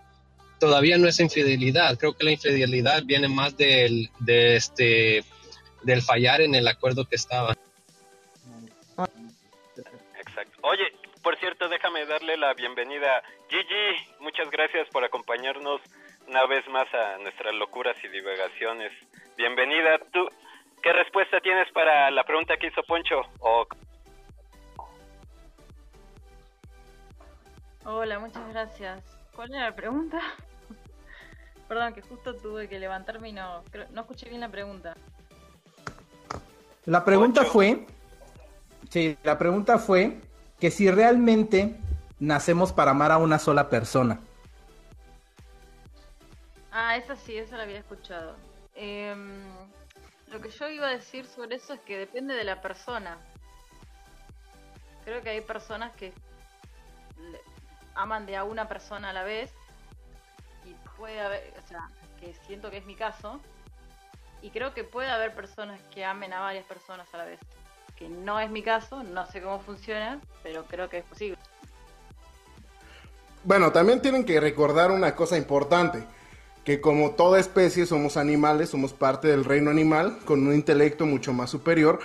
todavía 0.59 0.97
no 0.97 1.07
es 1.07 1.19
infidelidad. 1.19 1.97
Creo 1.97 2.13
que 2.13 2.25
la 2.25 2.31
infidelidad 2.31 3.03
viene 3.03 3.27
más 3.27 3.57
del, 3.57 4.09
de 4.19 4.55
este, 4.55 5.23
del 5.83 6.01
fallar 6.01 6.41
en 6.41 6.55
el 6.55 6.67
acuerdo 6.67 7.05
que 7.05 7.15
estaba. 7.15 7.55
Exacto. 10.19 10.59
Oye, 10.63 10.83
por 11.27 11.37
cierto, 11.39 11.67
déjame 11.67 12.05
darle 12.05 12.37
la 12.37 12.53
bienvenida. 12.53 13.21
Gigi, 13.49 14.13
muchas 14.21 14.49
gracias 14.49 14.87
por 14.93 15.03
acompañarnos 15.03 15.81
una 16.25 16.45
vez 16.45 16.65
más 16.69 16.87
a 16.93 17.17
nuestras 17.17 17.53
locuras 17.53 17.97
y 18.01 18.07
divagaciones. 18.07 18.93
Bienvenida. 19.35 19.99
¿Tú 20.13 20.25
qué 20.81 20.93
respuesta 20.93 21.41
tienes 21.41 21.69
para 21.73 22.09
la 22.11 22.23
pregunta 22.23 22.55
que 22.55 22.67
hizo 22.67 22.81
Poncho? 22.83 23.23
O 23.39 23.67
Hola, 27.83 28.19
muchas 28.19 28.47
gracias. 28.53 29.03
¿Cuál 29.35 29.53
era 29.53 29.65
la 29.65 29.75
pregunta? 29.75 30.21
Perdón, 31.67 31.93
que 31.93 32.03
justo 32.03 32.37
tuve 32.37 32.69
que 32.69 32.79
levantarme 32.79 33.27
y 33.27 33.33
no, 33.33 33.65
no 33.91 33.99
escuché 33.99 34.29
bien 34.29 34.39
la 34.39 34.49
pregunta. 34.49 34.95
La 36.85 37.03
pregunta 37.03 37.43
fue, 37.43 37.85
sí, 38.89 39.17
la 39.23 39.37
pregunta 39.37 39.77
fue 39.77 40.21
que 40.59 40.71
si 40.71 40.89
realmente 40.89 41.75
nacemos 42.19 42.73
para 42.73 42.91
amar 42.91 43.11
a 43.11 43.17
una 43.17 43.39
sola 43.39 43.69
persona. 43.69 44.19
Ah, 46.71 46.95
esa 46.95 47.15
sí, 47.15 47.37
esa 47.37 47.57
la 47.57 47.63
había 47.63 47.79
escuchado. 47.79 48.35
Em, 48.75 49.41
lo 50.31 50.41
que 50.41 50.49
yo 50.49 50.69
iba 50.69 50.87
a 50.87 50.91
decir 50.91 51.25
sobre 51.25 51.55
eso 51.55 51.73
es 51.73 51.79
que 51.81 51.97
depende 51.97 52.35
de 52.35 52.43
la 52.43 52.61
persona. 52.61 53.17
Creo 55.05 55.21
que 55.21 55.29
hay 55.29 55.41
personas 55.41 55.93
que 55.95 56.13
aman 57.95 58.25
de 58.25 58.35
a 58.35 58.43
una 58.43 58.67
persona 58.67 59.09
a 59.09 59.13
la 59.13 59.23
vez 59.23 59.51
y 60.65 60.73
puede 60.97 61.19
haber, 61.19 61.53
o 61.57 61.67
sea, 61.67 61.89
que 62.19 62.33
siento 62.45 62.69
que 62.69 62.77
es 62.77 62.85
mi 62.85 62.95
caso 62.95 63.39
y 64.41 64.51
creo 64.51 64.73
que 64.73 64.83
puede 64.83 65.09
haber 65.09 65.33
personas 65.33 65.81
que 65.93 66.05
amen 66.05 66.33
a 66.33 66.41
varias 66.41 66.65
personas 66.65 67.07
a 67.13 67.17
la 67.17 67.25
vez. 67.25 67.39
Que 67.97 68.09
no 68.09 68.39
es 68.39 68.49
mi 68.49 68.61
caso, 68.61 69.03
no 69.03 69.25
sé 69.25 69.41
cómo 69.41 69.59
funciona, 69.59 70.19
pero 70.43 70.65
creo 70.65 70.89
que 70.89 70.99
es 70.99 71.05
posible. 71.05 71.37
Bueno, 73.43 73.71
también 73.71 74.01
tienen 74.01 74.25
que 74.25 74.39
recordar 74.39 74.91
una 74.91 75.15
cosa 75.15 75.37
importante, 75.37 76.03
que 76.63 76.81
como 76.81 77.11
toda 77.11 77.39
especie 77.39 77.85
somos 77.85 78.17
animales, 78.17 78.69
somos 78.69 78.93
parte 78.93 79.29
del 79.29 79.45
reino 79.45 79.71
animal, 79.71 80.19
con 80.25 80.45
un 80.45 80.53
intelecto 80.53 81.05
mucho 81.05 81.33
más 81.33 81.49
superior, 81.49 81.99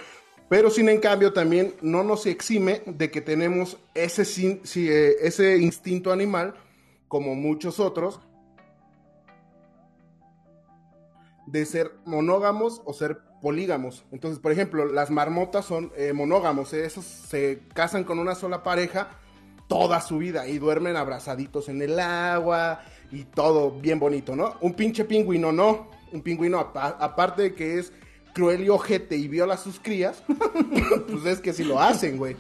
pero 0.49 0.71
sin 0.71 0.89
en 0.89 1.01
cambio 1.01 1.33
también 1.33 1.75
no 1.81 2.05
nos 2.05 2.27
exime 2.27 2.83
de 2.87 3.11
que 3.11 3.21
tenemos 3.21 3.79
ese, 3.95 4.23
eh, 4.77 5.17
ese 5.21 5.57
instinto 5.59 6.13
animal, 6.13 6.55
como 7.09 7.35
muchos 7.35 7.81
otros, 7.81 8.21
de 11.47 11.67
ser 11.67 11.93
monógamos 12.05 12.83
o 12.85 12.93
ser 12.93 13.19
polígamos. 13.43 14.05
Entonces, 14.13 14.39
por 14.39 14.53
ejemplo, 14.53 14.87
las 14.87 15.11
marmotas 15.11 15.67
son 15.67 15.93
eh, 15.97 16.15
monógamos, 16.15 16.73
eh, 16.73 16.87
esos 16.87 17.05
se 17.05 17.61
casan 17.75 18.05
con 18.05 18.19
una 18.19 18.35
sola 18.35 18.63
pareja 18.63 19.11
toda 19.69 20.01
su 20.01 20.19
vida 20.19 20.47
y 20.49 20.59
duermen 20.59 20.97
abrazaditos 20.97 21.69
en 21.69 21.83
el 21.83 21.99
agua 22.01 22.81
y 23.11 23.25
todo 23.25 23.73
bien 23.73 23.99
bonito, 23.99 24.35
¿no? 24.37 24.55
Un 24.61 24.75
pinche 24.75 25.05
pingüino 25.05 25.51
no, 25.53 25.91
un 26.13 26.23
pingüino 26.23 26.59
apa- 26.59 26.97
aparte 27.01 27.43
de 27.43 27.55
que 27.55 27.79
es 27.79 27.93
cruel 28.35 28.65
y 28.65 28.69
ojete 28.71 29.17
y 29.17 29.29
viola 29.29 29.55
a 29.55 29.59
sus 29.59 29.79
crías, 29.81 30.23
pues 31.11 31.27
es 31.27 31.41
que 31.41 31.53
si 31.53 31.65
lo 31.65 31.81
hacen, 31.81 32.17
güey. 32.19 32.37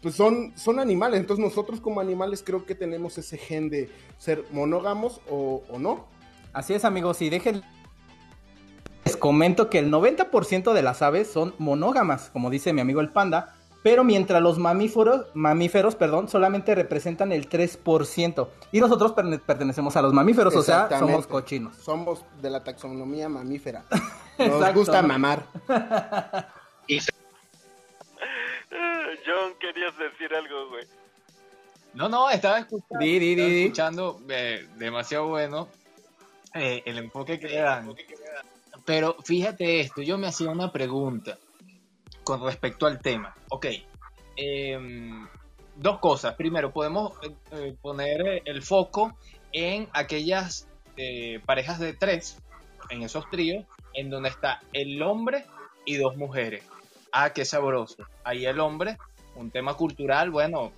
Pues 0.00 0.16
son, 0.16 0.52
son 0.56 0.80
animales, 0.80 1.20
entonces 1.20 1.44
nosotros 1.44 1.80
como 1.80 2.00
animales 2.00 2.42
creo 2.44 2.66
que 2.66 2.74
tenemos 2.74 3.18
ese 3.18 3.38
gen 3.38 3.70
de 3.70 3.88
ser 4.18 4.44
monógamos 4.52 5.20
o, 5.30 5.62
o 5.70 5.78
no. 5.78 6.06
Así 6.52 6.74
es, 6.74 6.84
amigos, 6.84 7.22
y 7.22 7.30
dejen... 7.30 7.62
Comento 9.22 9.70
que 9.70 9.78
el 9.78 9.88
90% 9.88 10.72
de 10.72 10.82
las 10.82 11.00
aves 11.00 11.30
son 11.30 11.54
monógamas, 11.58 12.30
como 12.32 12.50
dice 12.50 12.72
mi 12.72 12.80
amigo 12.80 13.00
el 13.00 13.10
panda, 13.10 13.54
pero 13.84 14.02
mientras 14.02 14.42
los 14.42 14.58
mamíferos, 14.58 15.26
mamíferos, 15.34 15.94
perdón, 15.94 16.28
solamente 16.28 16.74
representan 16.74 17.30
el 17.30 17.48
3%. 17.48 18.48
Y 18.72 18.80
nosotros 18.80 19.12
perne- 19.14 19.38
pertenecemos 19.40 19.94
a 19.96 20.02
los 20.02 20.12
mamíferos, 20.12 20.56
o 20.56 20.62
sea, 20.62 20.88
somos 20.98 21.28
cochinos. 21.28 21.76
Somos 21.76 22.24
de 22.40 22.50
la 22.50 22.64
taxonomía 22.64 23.28
mamífera. 23.28 23.84
Nos 24.38 24.74
gusta 24.74 25.02
mamar. 25.02 25.44
John, 29.24 29.52
querías 29.60 29.96
decir 29.98 30.34
algo, 30.34 30.68
güey. 30.70 30.84
No, 31.94 32.08
no, 32.08 32.28
estaba 32.30 32.58
escuchando, 32.58 32.98
Di, 32.98 33.18
di, 33.18 33.30
estaba 33.32 33.48
di, 33.48 33.54
di. 33.54 33.62
escuchando 33.64 34.20
eh, 34.30 34.66
demasiado 34.78 35.28
bueno 35.28 35.68
eh, 36.54 36.82
el 36.86 36.98
enfoque 36.98 37.38
que 37.38 37.48
le 37.48 37.58
dan. 37.60 37.94
Pero 38.84 39.16
fíjate 39.24 39.80
esto, 39.80 40.02
yo 40.02 40.18
me 40.18 40.26
hacía 40.26 40.50
una 40.50 40.72
pregunta 40.72 41.38
con 42.24 42.42
respecto 42.42 42.86
al 42.86 43.00
tema. 43.00 43.34
Ok, 43.50 43.66
em, 44.36 45.26
dos 45.76 45.98
cosas. 45.98 46.34
Primero, 46.34 46.72
podemos 46.72 47.12
eh, 47.22 47.34
eh, 47.52 47.76
poner 47.80 48.42
el 48.44 48.62
foco 48.62 49.16
en 49.52 49.88
aquellas 49.92 50.68
eh, 50.96 51.40
parejas 51.46 51.78
de 51.78 51.92
tres, 51.92 52.38
en 52.90 53.02
esos 53.02 53.28
tríos, 53.30 53.64
en 53.94 54.10
donde 54.10 54.28
está 54.28 54.60
el 54.72 55.00
hombre 55.02 55.46
y 55.84 55.96
dos 55.96 56.16
mujeres. 56.16 56.64
Ah, 57.12 57.32
qué 57.32 57.44
sabroso. 57.44 58.06
Ahí 58.24 58.46
el 58.46 58.58
hombre, 58.60 58.96
un 59.36 59.50
tema 59.50 59.74
cultural, 59.74 60.30
bueno, 60.30 60.72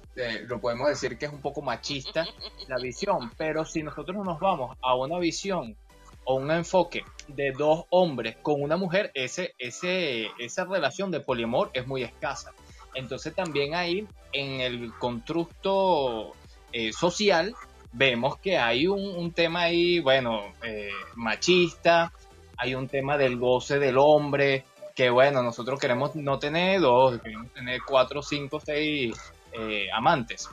lo 0.46 0.60
podemos 0.60 0.88
decir 0.88 1.16
que 1.16 1.26
es 1.26 1.32
un 1.32 1.40
poco 1.40 1.62
machista 1.62 2.26
la 2.68 2.76
visión, 2.80 3.30
pero 3.36 3.64
si 3.64 3.82
nosotros 3.82 4.24
nos 4.24 4.40
vamos 4.40 4.76
a 4.82 4.94
una 4.94 5.18
visión 5.18 5.76
o 6.24 6.34
un 6.34 6.50
enfoque 6.50 7.04
de 7.28 7.52
dos 7.52 7.84
hombres 7.90 8.36
con 8.42 8.62
una 8.62 8.76
mujer, 8.76 9.10
ese, 9.14 9.54
ese, 9.58 10.28
esa 10.38 10.64
relación 10.64 11.10
de 11.10 11.20
poliamor 11.20 11.70
es 11.74 11.86
muy 11.86 12.02
escasa. 12.02 12.52
Entonces 12.94 13.34
también 13.34 13.74
ahí 13.74 14.06
en 14.32 14.60
el 14.60 14.92
constructo 14.98 16.32
eh, 16.72 16.92
social 16.92 17.54
vemos 17.92 18.38
que 18.38 18.58
hay 18.58 18.86
un, 18.86 19.00
un 19.00 19.32
tema 19.32 19.62
ahí, 19.62 20.00
bueno, 20.00 20.42
eh, 20.62 20.90
machista, 21.14 22.12
hay 22.56 22.74
un 22.74 22.88
tema 22.88 23.16
del 23.16 23.36
goce 23.36 23.78
del 23.78 23.98
hombre, 23.98 24.64
que 24.94 25.10
bueno, 25.10 25.42
nosotros 25.42 25.80
queremos 25.80 26.14
no 26.14 26.38
tener 26.38 26.80
dos, 26.80 27.20
queremos 27.20 27.52
tener 27.52 27.80
cuatro, 27.86 28.22
cinco, 28.22 28.60
seis 28.64 29.14
eh, 29.52 29.88
amantes. 29.92 30.48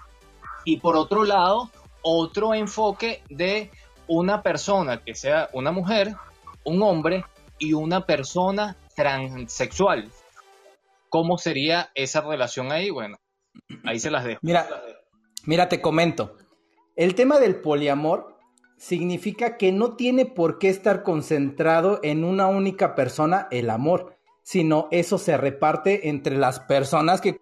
Y 0.65 0.77
por 0.77 0.95
otro 0.95 1.23
lado, 1.23 1.69
otro 2.01 2.53
enfoque 2.53 3.21
de 3.29 3.71
una 4.07 4.43
persona 4.43 5.03
que 5.03 5.13
sea 5.13 5.49
una 5.53 5.71
mujer, 5.71 6.15
un 6.65 6.81
hombre 6.83 7.25
y 7.59 7.73
una 7.73 8.05
persona 8.05 8.75
transexual. 8.95 10.11
¿Cómo 11.09 11.37
sería 11.37 11.91
esa 11.95 12.21
relación 12.21 12.71
ahí? 12.71 12.89
Bueno, 12.89 13.17
ahí 13.85 13.99
se 13.99 14.11
las 14.11 14.23
dejo. 14.23 14.39
Mira, 14.41 14.67
mira, 15.45 15.69
te 15.69 15.81
comento. 15.81 16.37
El 16.95 17.15
tema 17.15 17.39
del 17.39 17.61
poliamor 17.61 18.37
significa 18.77 19.57
que 19.57 19.71
no 19.71 19.95
tiene 19.95 20.25
por 20.25 20.57
qué 20.57 20.69
estar 20.69 21.03
concentrado 21.03 21.99
en 22.03 22.23
una 22.23 22.47
única 22.47 22.95
persona 22.95 23.47
el 23.51 23.69
amor, 23.69 24.17
sino 24.41 24.87
eso 24.91 25.17
se 25.17 25.37
reparte 25.37 26.09
entre 26.09 26.37
las 26.37 26.59
personas 26.61 27.21
que 27.21 27.39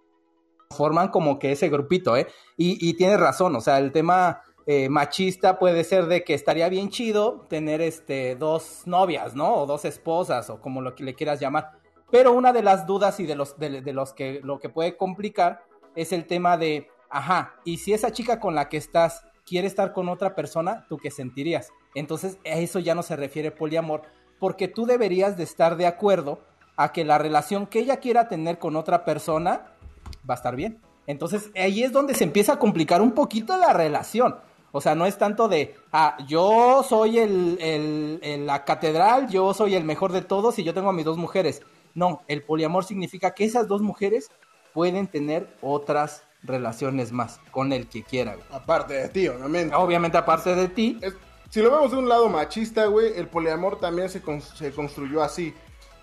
forman 0.76 1.10
como 1.10 1.40
que 1.40 1.52
ese 1.52 1.70
grupito, 1.70 2.18
¿eh? 2.18 2.28
Y, 2.58 2.78
y 2.88 2.94
tienes 2.96 3.20
razón, 3.20 3.56
o 3.56 3.62
sea, 3.62 3.80
el 3.80 3.92
tema 3.92 4.42
eh, 4.66 4.90
machista 4.90 5.58
puede 5.58 5.84
ser 5.84 6.06
de 6.08 6.24
que 6.24 6.34
estaría 6.34 6.70
bien 6.70 6.90
chido 6.90 7.46
tener 7.50 7.82
este 7.82 8.36
dos 8.36 8.84
novias, 8.86 9.36
¿no? 9.36 9.56
O 9.56 9.66
dos 9.66 9.86
esposas, 9.86 10.50
o 10.50 10.62
como 10.62 10.82
lo 10.82 10.96
que 10.96 11.04
le 11.04 11.16
quieras 11.16 11.40
llamar. 11.40 11.72
Pero 12.12 12.34
una 12.34 12.54
de 12.54 12.64
las 12.64 12.86
dudas 12.86 13.20
y 13.20 13.26
de 13.26 13.36
los, 13.36 13.58
de, 13.58 13.82
los 13.94 14.14
que 14.14 14.42
lo 14.44 14.60
que 14.60 14.70
puede 14.70 14.98
complicar 14.98 15.64
es 15.96 16.12
el 16.12 16.26
tema 16.26 16.58
de, 16.58 16.88
ajá, 17.10 17.56
y 17.66 17.78
si 17.78 17.94
esa 17.94 18.12
chica 18.12 18.40
con 18.40 18.56
la 18.56 18.70
que 18.70 18.78
estás 18.78 19.24
quiere 19.46 19.68
estar 19.68 19.94
con 19.94 20.10
otra 20.10 20.36
persona, 20.36 20.86
¿tú 20.90 20.98
qué 20.98 21.12
sentirías? 21.12 21.72
Entonces, 21.96 22.38
a 22.46 22.58
eso 22.58 22.80
ya 22.80 22.96
no 22.96 23.04
se 23.04 23.16
refiere 23.16 23.52
poliamor, 23.52 24.04
porque 24.40 24.68
tú 24.68 24.86
deberías 24.86 25.38
de 25.38 25.44
estar 25.44 25.76
de 25.76 25.88
acuerdo 25.88 26.40
a 26.78 26.92
que 26.92 27.04
la 27.04 27.18
relación 27.18 27.68
que 27.68 27.80
ella 27.80 27.98
quiera 27.98 28.28
tener 28.28 28.60
con 28.60 28.76
otra 28.76 29.04
persona 29.04 29.74
va 30.28 30.36
a 30.36 30.38
estar 30.38 30.56
bien. 30.56 30.80
Entonces, 31.08 31.50
ahí 31.56 31.84
es 31.84 31.92
donde 31.92 32.14
se 32.14 32.24
empieza 32.24 32.54
a 32.54 32.60
complicar 32.60 33.02
un 33.02 33.12
poquito 33.14 33.58
la 33.58 33.74
relación. 33.74 34.38
O 34.72 34.82
sea, 34.82 34.96
no 34.96 35.06
es 35.06 35.18
tanto 35.18 35.48
de, 35.48 35.76
ah, 35.92 36.18
yo 36.28 36.84
soy 36.88 37.18
el, 37.20 37.58
el, 37.62 38.20
el- 38.22 38.46
la 38.46 38.66
catedral, 38.66 39.28
yo 39.30 39.54
soy 39.54 39.76
el 39.76 39.84
mejor 39.84 40.12
de 40.12 40.22
todos 40.22 40.60
y 40.60 40.64
yo 40.64 40.74
tengo 40.74 40.90
a 40.90 40.94
mis 40.94 41.06
dos 41.06 41.18
mujeres. 41.18 41.62
No, 41.96 42.22
el 42.28 42.44
poliamor 42.44 42.86
significa 42.86 43.34
que 43.34 43.46
esas 43.46 43.68
dos 43.68 43.82
mujeres 43.82 44.30
pueden 44.74 45.08
tener 45.08 45.48
otras 45.62 46.24
relaciones 46.44 47.12
más 47.12 47.40
con 47.52 47.74
el 47.74 47.88
que 47.88 48.04
quiera. 48.04 48.36
güey. 48.36 48.46
Aparte 48.52 48.94
de 48.94 49.10
ti, 49.10 49.28
obviamente. 49.28 49.76
Obviamente, 49.76 50.18
aparte 50.18 50.56
de 50.56 50.68
ti. 50.70 51.00
si 51.50 51.62
lo 51.62 51.72
vemos 51.72 51.92
de 51.92 51.98
un 51.98 52.08
lado 52.08 52.30
machista, 52.30 52.86
güey, 52.86 53.14
el 53.18 53.28
poliamor 53.28 53.80
también 53.80 54.10
se, 54.10 54.22
con- 54.22 54.42
se 54.42 54.72
construyó 54.72 55.24
así. 55.24 55.54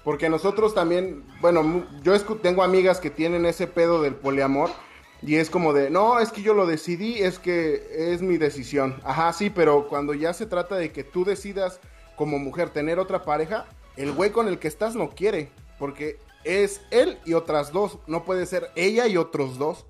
Porque 0.04 0.28
nosotros 0.28 0.74
también, 0.74 1.24
bueno, 1.40 1.84
yo 2.02 2.20
tengo 2.36 2.62
amigas 2.62 3.00
que 3.00 3.10
tienen 3.10 3.44
ese 3.46 3.66
pedo 3.66 4.02
del 4.02 4.14
poliamor. 4.14 4.70
Y 5.26 5.34
es 5.34 5.50
como 5.50 5.72
de, 5.72 5.90
no, 5.90 6.20
es 6.20 6.30
que 6.30 6.40
yo 6.40 6.54
lo 6.54 6.66
decidí, 6.66 7.14
es 7.20 7.40
que 7.40 8.12
es 8.12 8.22
mi 8.22 8.38
decisión. 8.38 9.02
Ajá, 9.04 9.32
sí, 9.32 9.50
pero 9.50 9.88
cuando 9.88 10.14
ya 10.14 10.32
se 10.32 10.46
trata 10.46 10.76
de 10.76 10.92
que 10.92 11.02
tú 11.02 11.24
decidas 11.24 11.80
como 12.14 12.38
mujer 12.38 12.70
tener 12.70 13.00
otra 13.00 13.24
pareja, 13.24 13.66
el 13.96 14.12
güey 14.12 14.30
con 14.30 14.46
el 14.46 14.60
que 14.60 14.68
estás 14.68 14.94
no 14.94 15.10
quiere. 15.10 15.50
Porque 15.80 16.20
es 16.44 16.80
él 16.92 17.18
y 17.26 17.34
otras 17.34 17.72
dos. 17.72 17.98
No 18.06 18.24
puede 18.24 18.46
ser 18.46 18.70
ella 18.76 19.08
y 19.08 19.16
otros 19.16 19.58
dos. 19.58 19.84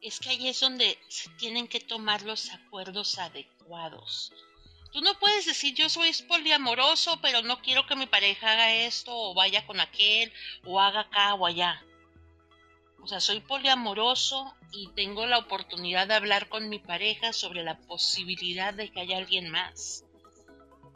Es 0.00 0.20
que 0.20 0.30
ahí 0.30 0.48
es 0.48 0.60
donde 0.60 0.96
se 1.08 1.28
tienen 1.36 1.68
que 1.68 1.80
tomar 1.80 2.22
los 2.22 2.50
acuerdos 2.50 3.18
adecuados. 3.18 4.32
Tú 4.90 5.02
no 5.02 5.18
puedes 5.18 5.44
decir 5.44 5.74
yo 5.74 5.90
soy 5.90 6.12
poliamoroso, 6.28 7.20
pero 7.20 7.42
no 7.42 7.60
quiero 7.60 7.86
que 7.86 7.94
mi 7.94 8.06
pareja 8.06 8.52
haga 8.52 8.72
esto 8.72 9.10
o 9.14 9.34
vaya 9.34 9.66
con 9.66 9.80
aquel 9.80 10.32
o 10.64 10.80
haga 10.80 11.00
acá 11.00 11.34
o 11.34 11.44
allá. 11.44 11.84
O 13.04 13.06
sea, 13.06 13.20
soy 13.20 13.40
poliamoroso 13.40 14.56
y 14.72 14.88
tengo 14.94 15.26
la 15.26 15.36
oportunidad 15.36 16.08
de 16.08 16.14
hablar 16.14 16.48
con 16.48 16.70
mi 16.70 16.78
pareja 16.78 17.34
sobre 17.34 17.62
la 17.62 17.76
posibilidad 17.80 18.72
de 18.72 18.90
que 18.90 18.98
haya 18.98 19.18
alguien 19.18 19.50
más. 19.50 20.06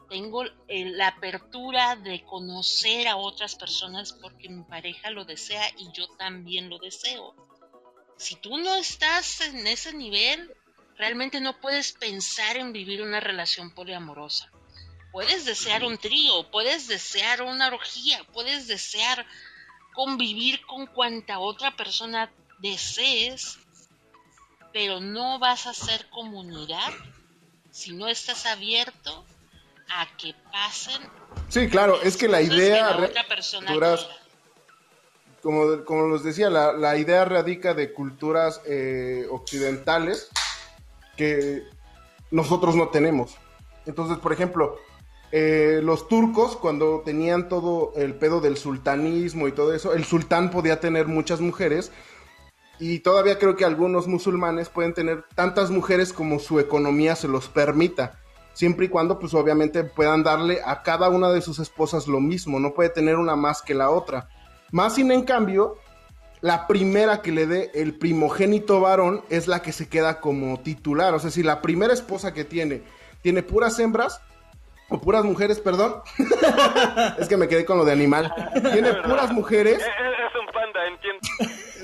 Tengo 0.09 0.43
eh, 0.43 0.85
la 0.85 1.09
apertura 1.09 1.97
de 1.97 2.23
conocer 2.23 3.07
a 3.07 3.15
otras 3.15 3.55
personas 3.55 4.13
porque 4.13 4.49
mi 4.49 4.63
pareja 4.63 5.11
lo 5.11 5.23
desea 5.23 5.69
y 5.77 5.91
yo 5.91 6.07
también 6.17 6.67
lo 6.67 6.79
deseo. 6.79 7.35
Si 8.17 8.33
tú 8.37 8.57
no 8.57 8.73
estás 8.73 9.41
en 9.41 9.67
ese 9.67 9.93
nivel, 9.93 10.51
realmente 10.97 11.39
no 11.39 11.59
puedes 11.59 11.91
pensar 11.91 12.57
en 12.57 12.73
vivir 12.73 13.03
una 13.03 13.19
relación 13.19 13.69
poliamorosa. 13.69 14.51
Puedes 15.11 15.45
desear 15.45 15.83
un 15.83 15.99
trío, 15.99 16.49
puedes 16.49 16.87
desear 16.87 17.43
una 17.43 17.67
orgía, 17.67 18.23
puedes 18.33 18.65
desear 18.65 19.27
convivir 19.99 20.61
con 20.65 20.85
cuanta 20.87 21.39
otra 21.39 21.75
persona 21.75 22.31
desees, 22.59 23.57
pero 24.71 25.01
no 25.01 25.39
vas 25.39 25.67
a 25.67 25.73
ser 25.73 26.09
comunidad 26.09 26.93
si 27.69 27.91
no 27.91 28.07
estás 28.07 28.45
abierto 28.45 29.25
a 29.89 30.07
que 30.15 30.33
pasen 30.53 31.01
Sí, 31.49 31.67
claro, 31.67 32.01
es 32.01 32.15
que 32.15 32.29
la 32.29 32.37
que 32.37 32.45
idea... 32.45 32.91
la 32.91 32.97
re- 32.97 33.05
otra 33.07 33.27
persona 33.27 33.67
culturas- 33.67 34.07
como, 35.43 35.83
como 35.83 36.07
les 36.13 36.23
decía, 36.23 36.49
la, 36.49 36.71
la 36.71 36.95
idea 36.97 37.25
radica 37.25 37.73
de 37.73 37.91
culturas 37.93 38.61
eh, 38.65 39.25
occidentales 39.29 40.29
que 41.17 41.63
nosotros 42.31 42.73
no 42.75 42.87
tenemos. 42.87 43.35
Entonces, 43.85 44.17
por 44.17 44.31
ejemplo, 44.31 44.79
eh, 45.31 45.81
los 45.83 46.07
turcos, 46.07 46.55
cuando 46.55 47.01
tenían 47.05 47.49
todo 47.49 47.93
el 47.95 48.15
pedo 48.15 48.41
del 48.41 48.57
sultanismo 48.57 49.47
y 49.47 49.51
todo 49.51 49.73
eso, 49.73 49.93
el 49.93 50.03
sultán 50.03 50.49
podía 50.49 50.79
tener 50.79 51.07
muchas 51.07 51.39
mujeres. 51.39 51.91
Y 52.79 52.99
todavía 52.99 53.37
creo 53.37 53.55
que 53.55 53.65
algunos 53.65 54.07
musulmanes 54.07 54.69
pueden 54.69 54.93
tener 54.93 55.25
tantas 55.35 55.69
mujeres 55.69 56.13
como 56.13 56.39
su 56.39 56.59
economía 56.59 57.15
se 57.15 57.27
los 57.27 57.49
permita. 57.49 58.19
Siempre 58.53 58.87
y 58.87 58.89
cuando, 58.89 59.19
pues 59.19 59.33
obviamente 59.33 59.83
puedan 59.83 60.23
darle 60.23 60.61
a 60.65 60.81
cada 60.81 61.09
una 61.09 61.29
de 61.29 61.41
sus 61.41 61.59
esposas 61.59 62.07
lo 62.07 62.19
mismo. 62.19 62.59
No 62.59 62.73
puede 62.73 62.89
tener 62.89 63.17
una 63.17 63.35
más 63.35 63.61
que 63.61 63.75
la 63.75 63.89
otra. 63.89 64.29
Más 64.71 64.95
sin 64.95 65.11
en 65.11 65.23
cambio, 65.23 65.77
la 66.41 66.67
primera 66.67 67.21
que 67.21 67.31
le 67.31 67.47
dé 67.47 67.71
el 67.73 67.95
primogénito 67.95 68.79
varón 68.79 69.23
es 69.29 69.47
la 69.47 69.61
que 69.61 69.73
se 69.73 69.89
queda 69.89 70.21
como 70.21 70.59
titular. 70.61 71.13
O 71.13 71.19
sea, 71.19 71.31
si 71.31 71.43
la 71.43 71.61
primera 71.61 71.93
esposa 71.93 72.33
que 72.33 72.45
tiene 72.45 72.83
tiene 73.21 73.43
puras 73.43 73.77
hembras, 73.79 74.21
o 74.89 74.99
puras 74.99 75.23
mujeres, 75.23 75.59
perdón. 75.59 76.01
es 77.19 77.27
que 77.27 77.37
me 77.37 77.47
quedé 77.47 77.65
con 77.65 77.77
lo 77.77 77.85
de 77.85 77.91
animal. 77.91 78.33
Tiene 78.73 78.93
puras 78.95 79.31
mujeres. 79.31 79.77
Es, 79.79 79.85
es 79.85 80.39
un 80.39 80.53
panda, 80.53 80.87
entiendo. 80.87 81.19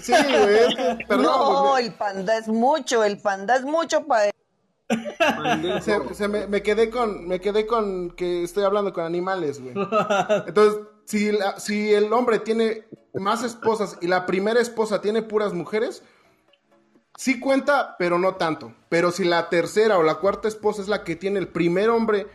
Sí, 0.01 0.13
güey, 0.13 1.05
perdón. 1.07 1.23
no, 1.25 1.71
pues, 1.71 1.85
el 1.85 1.93
panda 1.93 2.37
es 2.37 2.47
mucho, 2.47 3.03
el 3.03 3.17
panda 3.19 3.55
es 3.55 3.63
mucho 3.63 4.05
para 4.05 4.29
me- 5.57 5.81
se- 5.81 6.13
se 6.13 6.27
me, 6.27 6.45
me 6.47 6.61
quedé 6.61 6.89
con, 6.91 7.27
me 7.27 7.41
quedé 7.41 7.65
con 7.65 8.11
que 8.11 8.43
estoy 8.43 8.63
hablando 8.63 8.93
con 8.93 9.03
animales, 9.03 9.59
güey. 9.61 9.73
Entonces, 10.45 10.79
si, 11.05 11.31
la- 11.31 11.59
si 11.59 11.91
el 11.93 12.11
hombre 12.13 12.37
tiene 12.39 12.85
más 13.13 13.43
esposas 13.43 13.97
y 14.01 14.07
la 14.07 14.25
primera 14.27 14.59
esposa 14.61 15.01
tiene 15.01 15.23
puras 15.23 15.53
mujeres, 15.53 16.03
sí 17.17 17.39
cuenta, 17.39 17.95
pero 17.97 18.19
no 18.19 18.35
tanto. 18.35 18.73
Pero 18.89 19.09
si 19.11 19.23
la 19.23 19.49
tercera 19.49 19.97
o 19.97 20.03
la 20.03 20.15
cuarta 20.15 20.47
esposa 20.47 20.81
es 20.83 20.87
la 20.87 21.03
que 21.03 21.15
tiene 21.15 21.39
el 21.39 21.47
primer 21.47 21.89
hombre 21.89 22.27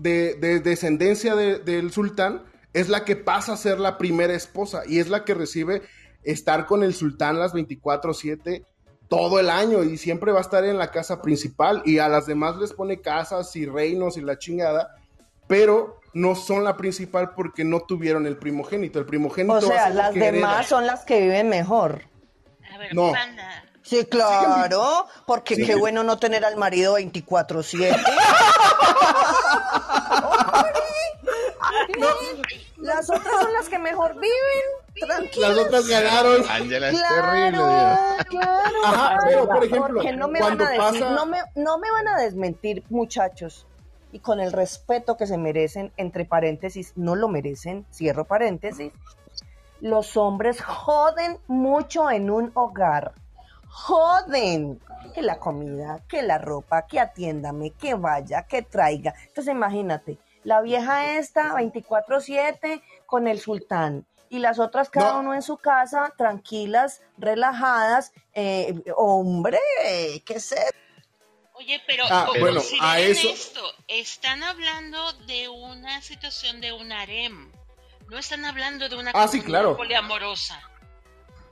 de, 0.00 0.34
de 0.34 0.60
descendencia 0.60 1.34
de- 1.34 1.58
del 1.58 1.92
sultán, 1.92 2.42
es 2.72 2.88
la 2.88 3.04
que 3.04 3.16
pasa 3.16 3.52
a 3.52 3.56
ser 3.56 3.80
la 3.80 3.98
primera 3.98 4.32
esposa 4.34 4.82
y 4.86 4.98
es 5.00 5.08
la 5.08 5.24
que 5.24 5.34
recibe 5.34 5.82
estar 6.22 6.66
con 6.66 6.82
el 6.84 6.94
sultán 6.94 7.38
las 7.38 7.52
24/7 7.54 8.64
todo 9.08 9.40
el 9.40 9.50
año 9.50 9.82
y 9.82 9.96
siempre 9.98 10.30
va 10.32 10.38
a 10.38 10.42
estar 10.42 10.64
en 10.64 10.78
la 10.78 10.90
casa 10.92 11.20
principal 11.20 11.82
y 11.84 11.98
a 11.98 12.08
las 12.08 12.26
demás 12.26 12.56
les 12.56 12.72
pone 12.72 13.00
casas 13.00 13.54
y 13.56 13.66
reinos 13.66 14.16
y 14.16 14.20
la 14.20 14.38
chingada, 14.38 14.94
pero 15.48 16.00
no 16.14 16.34
son 16.36 16.62
la 16.62 16.76
principal 16.76 17.30
porque 17.34 17.64
no 17.64 17.80
tuvieron 17.80 18.26
el 18.26 18.36
primogénito. 18.36 18.98
El 19.00 19.06
primogénito 19.06 19.54
O 19.54 19.58
a 19.58 19.60
sea, 19.62 19.88
las 19.90 20.14
hereda. 20.14 20.30
demás 20.32 20.66
son 20.68 20.86
las 20.86 21.04
que 21.04 21.20
viven 21.22 21.48
mejor. 21.48 22.02
No. 22.92 23.12
Sí, 23.82 24.04
claro, 24.06 25.06
porque 25.26 25.56
Sí. 25.56 25.66
qué 25.66 25.74
bueno 25.74 26.04
no 26.04 26.18
tener 26.18 26.44
al 26.44 26.56
marido 26.56 26.94
24/7. 26.98 27.96
Las 32.78 33.10
otras 33.10 33.34
son 33.40 33.52
las 33.52 33.68
que 33.68 33.78
mejor 33.78 34.14
viven, 34.14 35.06
tranquilas. 35.06 35.50
Las 35.56 35.58
otras 35.66 35.88
ganaron. 35.88 36.42
Ángela 36.48 36.88
es 36.88 36.98
Claro, 36.98 37.26
terrible, 37.32 37.50
Dios. 37.58 38.26
claro. 38.28 38.76
Ajá, 38.84 39.18
pero, 39.26 39.46
por 39.48 39.64
ejemplo, 39.64 39.94
Porque 39.94 40.12
no 40.12 40.28
me, 40.28 40.40
van 40.40 40.56
cuando 40.56 40.64
a 40.64 40.68
decir, 40.70 41.00
pasa- 41.00 41.10
no, 41.14 41.26
me, 41.26 41.38
no 41.56 41.78
me 41.78 41.90
van 41.90 42.08
a 42.08 42.16
desmentir, 42.20 42.84
muchachos, 42.88 43.66
y 44.12 44.18
con 44.20 44.40
el 44.40 44.52
respeto 44.52 45.16
que 45.16 45.26
se 45.26 45.36
merecen, 45.38 45.92
entre 45.96 46.24
paréntesis, 46.24 46.92
no 46.96 47.14
lo 47.16 47.28
merecen, 47.28 47.86
cierro 47.92 48.24
paréntesis, 48.24 48.92
los 49.80 50.16
hombres 50.16 50.60
joden 50.62 51.38
mucho 51.46 52.10
en 52.10 52.30
un 52.30 52.50
hogar. 52.54 53.12
Joden. 53.68 54.80
Que 55.14 55.22
la 55.22 55.38
comida, 55.38 56.00
que 56.08 56.22
la 56.22 56.38
ropa, 56.38 56.86
que 56.86 57.00
atiéndame, 57.00 57.70
que 57.70 57.94
vaya, 57.94 58.42
que 58.42 58.62
traiga. 58.62 59.14
Entonces 59.26 59.52
imagínate, 59.52 60.18
la 60.44 60.60
vieja 60.62 61.16
esta 61.16 61.54
24/7 61.54 62.82
con 63.06 63.26
el 63.28 63.40
sultán 63.40 64.06
y 64.28 64.38
las 64.38 64.58
otras 64.58 64.88
cada 64.90 65.16
uno 65.18 65.34
en 65.34 65.42
su 65.42 65.56
casa, 65.58 66.12
tranquilas, 66.16 67.02
relajadas. 67.18 68.12
eh, 68.32 68.80
hombre, 68.96 69.58
¿qué 70.24 70.34
eso? 70.34 70.54
Oye, 71.54 71.82
pero 71.86 72.04
Ah, 72.08 72.28
bueno, 72.38 72.62
a 72.80 73.00
eso- 73.00 73.28
esto, 73.28 73.60
están 73.88 74.42
hablando 74.42 75.12
de 75.26 75.48
una 75.48 76.00
situación 76.00 76.60
de 76.60 76.72
un 76.72 76.90
harem, 76.92 77.50
no 78.08 78.18
están 78.18 78.44
hablando 78.46 78.88
de 78.88 78.96
una 78.96 79.10
Ah, 79.14 79.28
sí, 79.28 79.42
claro. 79.42 79.76
poliamorosa. 79.76 80.62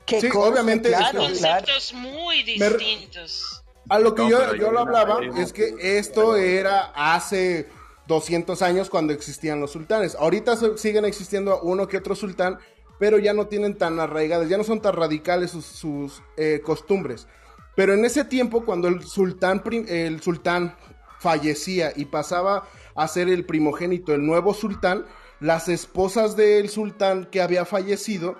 ¿Qué 0.07 0.20
Sí, 0.22 0.29
cosa? 0.31 0.48
obviamente, 0.48 0.88
Claro. 0.88 1.18
Conceptos 1.20 1.92
muy 1.92 2.38
Me 2.57 2.70
distintos. 2.70 3.62
A 3.90 3.98
lo 3.98 4.14
que 4.14 4.22
No, 4.22 4.31
yo, 4.31 4.38
yo 4.38 4.55
yo 4.55 4.70
lo 4.72 4.81
hablaba 4.81 5.20
es 5.37 5.53
que 5.53 5.74
esto 5.98 6.37
era 6.37 6.92
hace 6.94 7.68
200 8.09 8.61
años 8.62 8.90
cuando 8.90 9.12
existían 9.12 9.61
los 9.61 9.71
sultanes. 9.71 10.16
Ahorita 10.16 10.57
siguen 10.77 11.05
existiendo 11.05 11.61
uno 11.61 11.87
que 11.87 11.99
otro 11.99 12.16
sultán, 12.16 12.59
pero 12.99 13.18
ya 13.18 13.35
no 13.35 13.47
tienen 13.47 13.79
tan 13.79 14.01
arraigadas, 14.01 14.49
ya 14.49 14.57
no 14.57 14.64
son 14.64 14.81
tan 14.81 14.94
radicales 14.94 15.53
sus, 15.53 16.23
eh, 16.37 16.61
costumbres. 16.64 17.29
Pero 17.77 17.94
en 17.94 18.05
ese 18.05 18.25
tiempo, 18.25 18.64
cuando 18.64 18.88
el 18.88 19.05
sultán, 19.05 19.62
el 19.87 20.21
sultán 20.21 20.75
fallecía 21.21 21.92
y 21.94 22.07
pasaba 22.07 22.66
a 22.97 23.07
ser 23.07 23.29
el 23.29 23.44
primogénito, 23.44 24.14
el 24.14 24.27
nuevo 24.27 24.55
sultán, 24.55 25.05
las 25.38 25.68
esposas 25.68 26.35
del 26.35 26.68
sultán 26.68 27.27
que 27.27 27.40
había 27.40 27.64
fallecido 27.64 28.37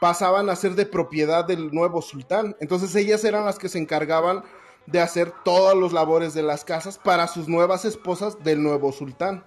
pasaban 0.00 0.50
a 0.50 0.56
ser 0.56 0.74
de 0.74 0.84
propiedad 0.84 1.46
del 1.46 1.72
nuevo 1.72 2.02
sultán. 2.02 2.56
Entonces 2.60 2.94
ellas 2.96 3.24
eran 3.24 3.44
las 3.44 3.58
que 3.58 3.68
se 3.68 3.78
encargaban 3.78 4.42
de 4.86 5.00
hacer 5.00 5.32
todas 5.44 5.74
los 5.76 5.92
labores 5.92 6.34
de 6.34 6.42
las 6.42 6.64
casas 6.64 6.98
para 6.98 7.26
sus 7.28 7.48
nuevas 7.48 7.84
esposas 7.84 8.42
del 8.42 8.62
nuevo 8.62 8.92
sultán. 8.92 9.44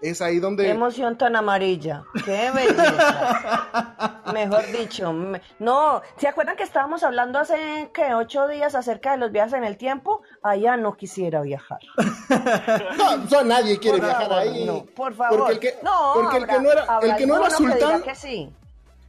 Es 0.00 0.22
ahí 0.22 0.34
Qué 0.36 0.40
donde... 0.40 0.70
emoción 0.70 1.18
tan 1.18 1.34
amarilla. 1.34 2.04
Qué 2.24 2.52
belleza. 2.54 4.22
Mejor 4.32 4.64
dicho. 4.70 5.12
me- 5.12 5.42
No, 5.58 6.02
¿se 6.18 6.28
acuerdan 6.28 6.54
que 6.54 6.62
estábamos 6.62 7.02
hablando 7.02 7.40
hace 7.40 7.90
que 7.92 8.14
ocho 8.14 8.46
días 8.46 8.76
acerca 8.76 9.10
de 9.10 9.18
los 9.18 9.32
viajes 9.32 9.54
en 9.54 9.64
el 9.64 9.76
tiempo? 9.76 10.22
Allá 10.42 10.76
no 10.76 10.96
quisiera 10.96 11.40
viajar. 11.42 11.80
No, 12.96 13.24
o 13.24 13.28
sea, 13.28 13.42
nadie 13.42 13.78
quiere 13.78 13.98
Por 13.98 14.06
viajar 14.06 14.28
favor, 14.28 14.38
ahí. 14.42 14.64
no, 14.64 14.84
por 14.84 15.14
favor. 15.14 15.38
Porque 15.38 15.52
el 15.54 15.58
que, 15.60 15.74
No, 15.82 16.12
porque 16.14 16.36
el 16.36 16.46
que 16.46 16.60
no 16.60 16.70
era, 16.72 16.98
el 17.02 17.16
que 17.16 17.26
no 17.26 17.36
era 17.38 17.50
sultán... 17.50 18.02
que 18.02 18.14
sí. 18.14 18.52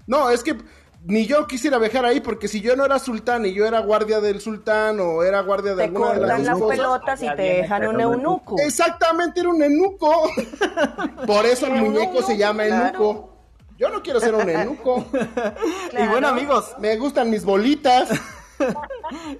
No, 0.08 0.30
es 0.32 0.42
que 0.44 0.58
ni 1.06 1.26
yo 1.26 1.48
quisiera 1.48 1.78
viajar 1.78 2.06
ahí 2.06 2.20
porque 2.20 2.48
si 2.48 2.62
yo 2.62 2.76
no 2.76 2.86
era 2.86 3.00
sultán 3.00 3.46
y 3.46 3.54
yo 3.54 3.66
era 3.66 3.80
guardia 3.80 4.20
del 4.20 4.42
sultán 4.42 5.00
o 5.00 5.24
era 5.24 5.42
guardia 5.42 5.72
de 5.72 5.78
Te 5.78 5.84
alguna 5.84 6.14
de 6.14 6.20
las 6.20 6.42
las 6.42 6.56
esposas, 6.58 6.78
pelotas 6.78 7.24
y 7.24 7.36
te 7.36 7.42
dejan 7.42 7.88
un 7.88 8.02
eunuco. 8.02 8.56
Exactamente, 8.60 9.40
era 9.40 9.50
un 9.50 9.64
eunuco. 9.64 10.30
Por 11.28 11.46
eso 11.46 11.68
el 11.68 11.74
muñeco 11.74 12.22
se 12.22 12.34
eunuco, 12.34 12.34
llama 12.34 12.66
claro. 12.66 12.86
eunuco. 12.86 13.30
Yo 13.78 13.90
no 13.90 14.04
quiero 14.04 14.20
ser 14.20 14.36
un 14.36 14.50
eunuco. 14.50 15.06
Y 15.98 16.08
bueno, 16.08 16.28
amigos, 16.28 16.76
Me 16.80 16.98
gustan 16.98 17.30
mis 17.30 17.46
bolitas. 17.46 18.10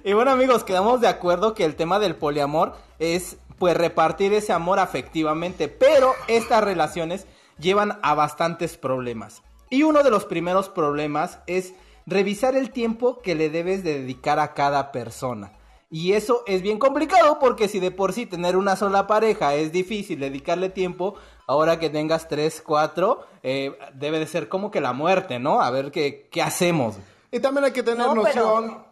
Y 0.02 0.14
bueno 0.14 0.30
amigos, 0.30 0.64
quedamos 0.64 1.02
de 1.02 1.06
acuerdo 1.06 1.52
que 1.52 1.66
el 1.66 1.76
tema 1.76 1.98
del 1.98 2.16
poliamor 2.16 2.74
es 2.98 3.36
pues 3.58 3.76
repartir 3.76 4.32
ese 4.32 4.54
amor 4.54 4.78
afectivamente, 4.78 5.68
pero 5.68 6.14
estas 6.26 6.64
relaciones 6.64 7.26
llevan 7.58 7.98
a 8.02 8.14
bastantes 8.14 8.78
problemas. 8.78 9.42
Y 9.70 9.84
uno 9.84 10.02
de 10.02 10.10
los 10.10 10.24
primeros 10.26 10.68
problemas 10.68 11.38
es 11.46 11.72
revisar 12.06 12.56
el 12.56 12.70
tiempo 12.70 13.20
que 13.20 13.34
le 13.34 13.50
debes 13.50 13.82
de 13.84 14.00
dedicar 14.00 14.38
a 14.38 14.52
cada 14.52 14.90
persona. 14.92 15.52
Y 15.92 16.12
eso 16.12 16.42
es 16.46 16.62
bien 16.62 16.78
complicado 16.78 17.38
porque 17.40 17.66
si 17.68 17.80
de 17.80 17.90
por 17.90 18.12
sí 18.12 18.26
tener 18.26 18.56
una 18.56 18.76
sola 18.76 19.06
pareja 19.06 19.54
es 19.54 19.72
difícil 19.72 20.20
dedicarle 20.20 20.70
tiempo, 20.70 21.14
ahora 21.48 21.78
que 21.80 21.90
tengas 21.90 22.28
tres, 22.28 22.62
cuatro, 22.64 23.26
eh, 23.42 23.76
debe 23.94 24.18
de 24.20 24.26
ser 24.26 24.48
como 24.48 24.70
que 24.70 24.80
la 24.80 24.92
muerte, 24.92 25.38
¿no? 25.40 25.60
A 25.60 25.70
ver 25.70 25.90
qué, 25.90 26.28
qué 26.30 26.42
hacemos. 26.42 26.96
Y 27.32 27.40
también 27.40 27.64
hay 27.64 27.72
que 27.72 27.82
tener 27.82 28.06
No, 28.06 28.22
pero- 28.22 28.60
noción. 28.60 28.84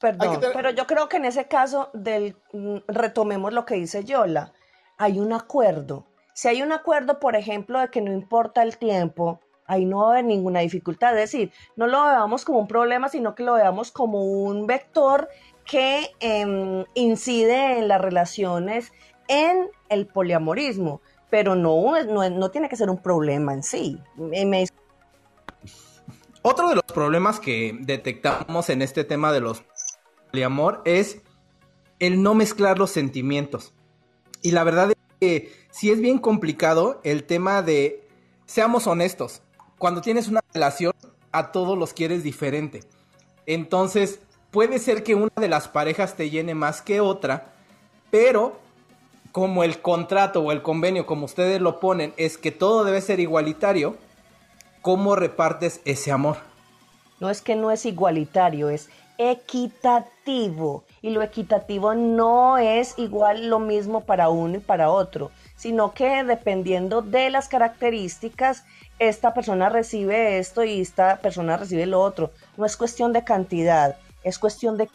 Perdón, 0.00 0.38
tener- 0.40 0.52
pero 0.54 0.70
yo 0.70 0.86
creo 0.86 1.08
que 1.08 1.16
en 1.16 1.24
ese 1.24 1.48
caso 1.48 1.90
del 1.92 2.36
mm, 2.52 2.76
retomemos 2.88 3.52
lo 3.52 3.64
que 3.64 3.74
dice 3.74 4.04
Yola. 4.04 4.52
Hay 4.96 5.18
un 5.18 5.32
acuerdo. 5.32 6.06
Si 6.34 6.46
hay 6.46 6.62
un 6.62 6.72
acuerdo, 6.72 7.18
por 7.18 7.36
ejemplo, 7.36 7.80
de 7.80 7.88
que 7.88 8.00
no 8.00 8.12
importa 8.12 8.62
el 8.62 8.76
tiempo, 8.78 9.40
ahí 9.68 9.84
no 9.84 9.98
va 9.98 10.08
a 10.08 10.10
haber 10.14 10.24
ninguna 10.24 10.60
dificultad. 10.60 11.12
Es 11.16 11.30
decir, 11.30 11.52
no 11.76 11.86
lo 11.86 12.02
veamos 12.02 12.44
como 12.44 12.58
un 12.58 12.66
problema, 12.66 13.08
sino 13.08 13.34
que 13.34 13.44
lo 13.44 13.54
veamos 13.54 13.92
como 13.92 14.24
un 14.24 14.66
vector 14.66 15.28
que 15.64 16.10
em, 16.18 16.84
incide 16.94 17.78
en 17.78 17.86
las 17.86 18.00
relaciones, 18.00 18.92
en 19.28 19.68
el 19.88 20.06
poliamorismo, 20.06 21.00
pero 21.30 21.54
no, 21.54 22.02
no, 22.04 22.28
no 22.28 22.50
tiene 22.50 22.68
que 22.68 22.76
ser 22.76 22.90
un 22.90 22.98
problema 22.98 23.52
en 23.52 23.62
sí. 23.62 24.00
Otro 26.42 26.68
de 26.68 26.74
los 26.76 26.84
problemas 26.84 27.38
que 27.38 27.76
detectamos 27.80 28.70
en 28.70 28.82
este 28.82 29.04
tema 29.04 29.32
de 29.32 29.40
los 29.40 29.62
poliamor 30.30 30.82
es 30.84 31.20
el 31.98 32.22
no 32.22 32.34
mezclar 32.34 32.78
los 32.78 32.90
sentimientos. 32.90 33.74
Y 34.40 34.52
la 34.52 34.64
verdad 34.64 34.90
es 34.90 34.96
que 35.20 35.52
sí 35.70 35.90
es 35.90 36.00
bien 36.00 36.18
complicado 36.18 37.00
el 37.04 37.24
tema 37.24 37.62
de, 37.62 38.08
seamos 38.46 38.86
honestos, 38.86 39.42
cuando 39.78 40.00
tienes 40.00 40.28
una 40.28 40.40
relación, 40.52 40.92
a 41.32 41.52
todos 41.52 41.76
los 41.76 41.92
quieres 41.92 42.22
diferente. 42.22 42.80
Entonces, 43.46 44.20
puede 44.50 44.78
ser 44.78 45.02
que 45.02 45.14
una 45.14 45.32
de 45.36 45.48
las 45.48 45.68
parejas 45.68 46.14
te 46.14 46.30
llene 46.30 46.54
más 46.54 46.82
que 46.82 47.00
otra, 47.00 47.52
pero 48.10 48.58
como 49.32 49.62
el 49.62 49.80
contrato 49.80 50.40
o 50.40 50.52
el 50.52 50.62
convenio, 50.62 51.06
como 51.06 51.26
ustedes 51.26 51.60
lo 51.60 51.80
ponen, 51.80 52.14
es 52.16 52.38
que 52.38 52.50
todo 52.50 52.84
debe 52.84 53.00
ser 53.00 53.20
igualitario, 53.20 53.96
¿cómo 54.82 55.16
repartes 55.16 55.80
ese 55.84 56.10
amor? 56.10 56.38
No 57.20 57.30
es 57.30 57.42
que 57.42 57.56
no 57.56 57.70
es 57.70 57.84
igualitario, 57.84 58.70
es 58.70 58.88
equitativo. 59.18 60.84
Y 61.02 61.10
lo 61.10 61.22
equitativo 61.22 61.94
no 61.94 62.58
es 62.58 62.98
igual 62.98 63.48
lo 63.48 63.58
mismo 63.58 64.02
para 64.04 64.28
uno 64.28 64.56
y 64.56 64.60
para 64.60 64.90
otro, 64.90 65.30
sino 65.56 65.92
que 65.92 66.24
dependiendo 66.24 67.02
de 67.02 67.30
las 67.30 67.48
características, 67.48 68.64
esta 68.98 69.34
persona 69.34 69.68
recibe 69.68 70.38
esto 70.38 70.64
y 70.64 70.80
esta 70.80 71.18
persona 71.18 71.56
recibe 71.56 71.86
lo 71.86 72.00
otro. 72.00 72.32
No 72.56 72.64
es 72.64 72.76
cuestión 72.76 73.12
de 73.12 73.24
cantidad, 73.24 73.96
es 74.22 74.38
cuestión 74.38 74.76
de... 74.76 74.88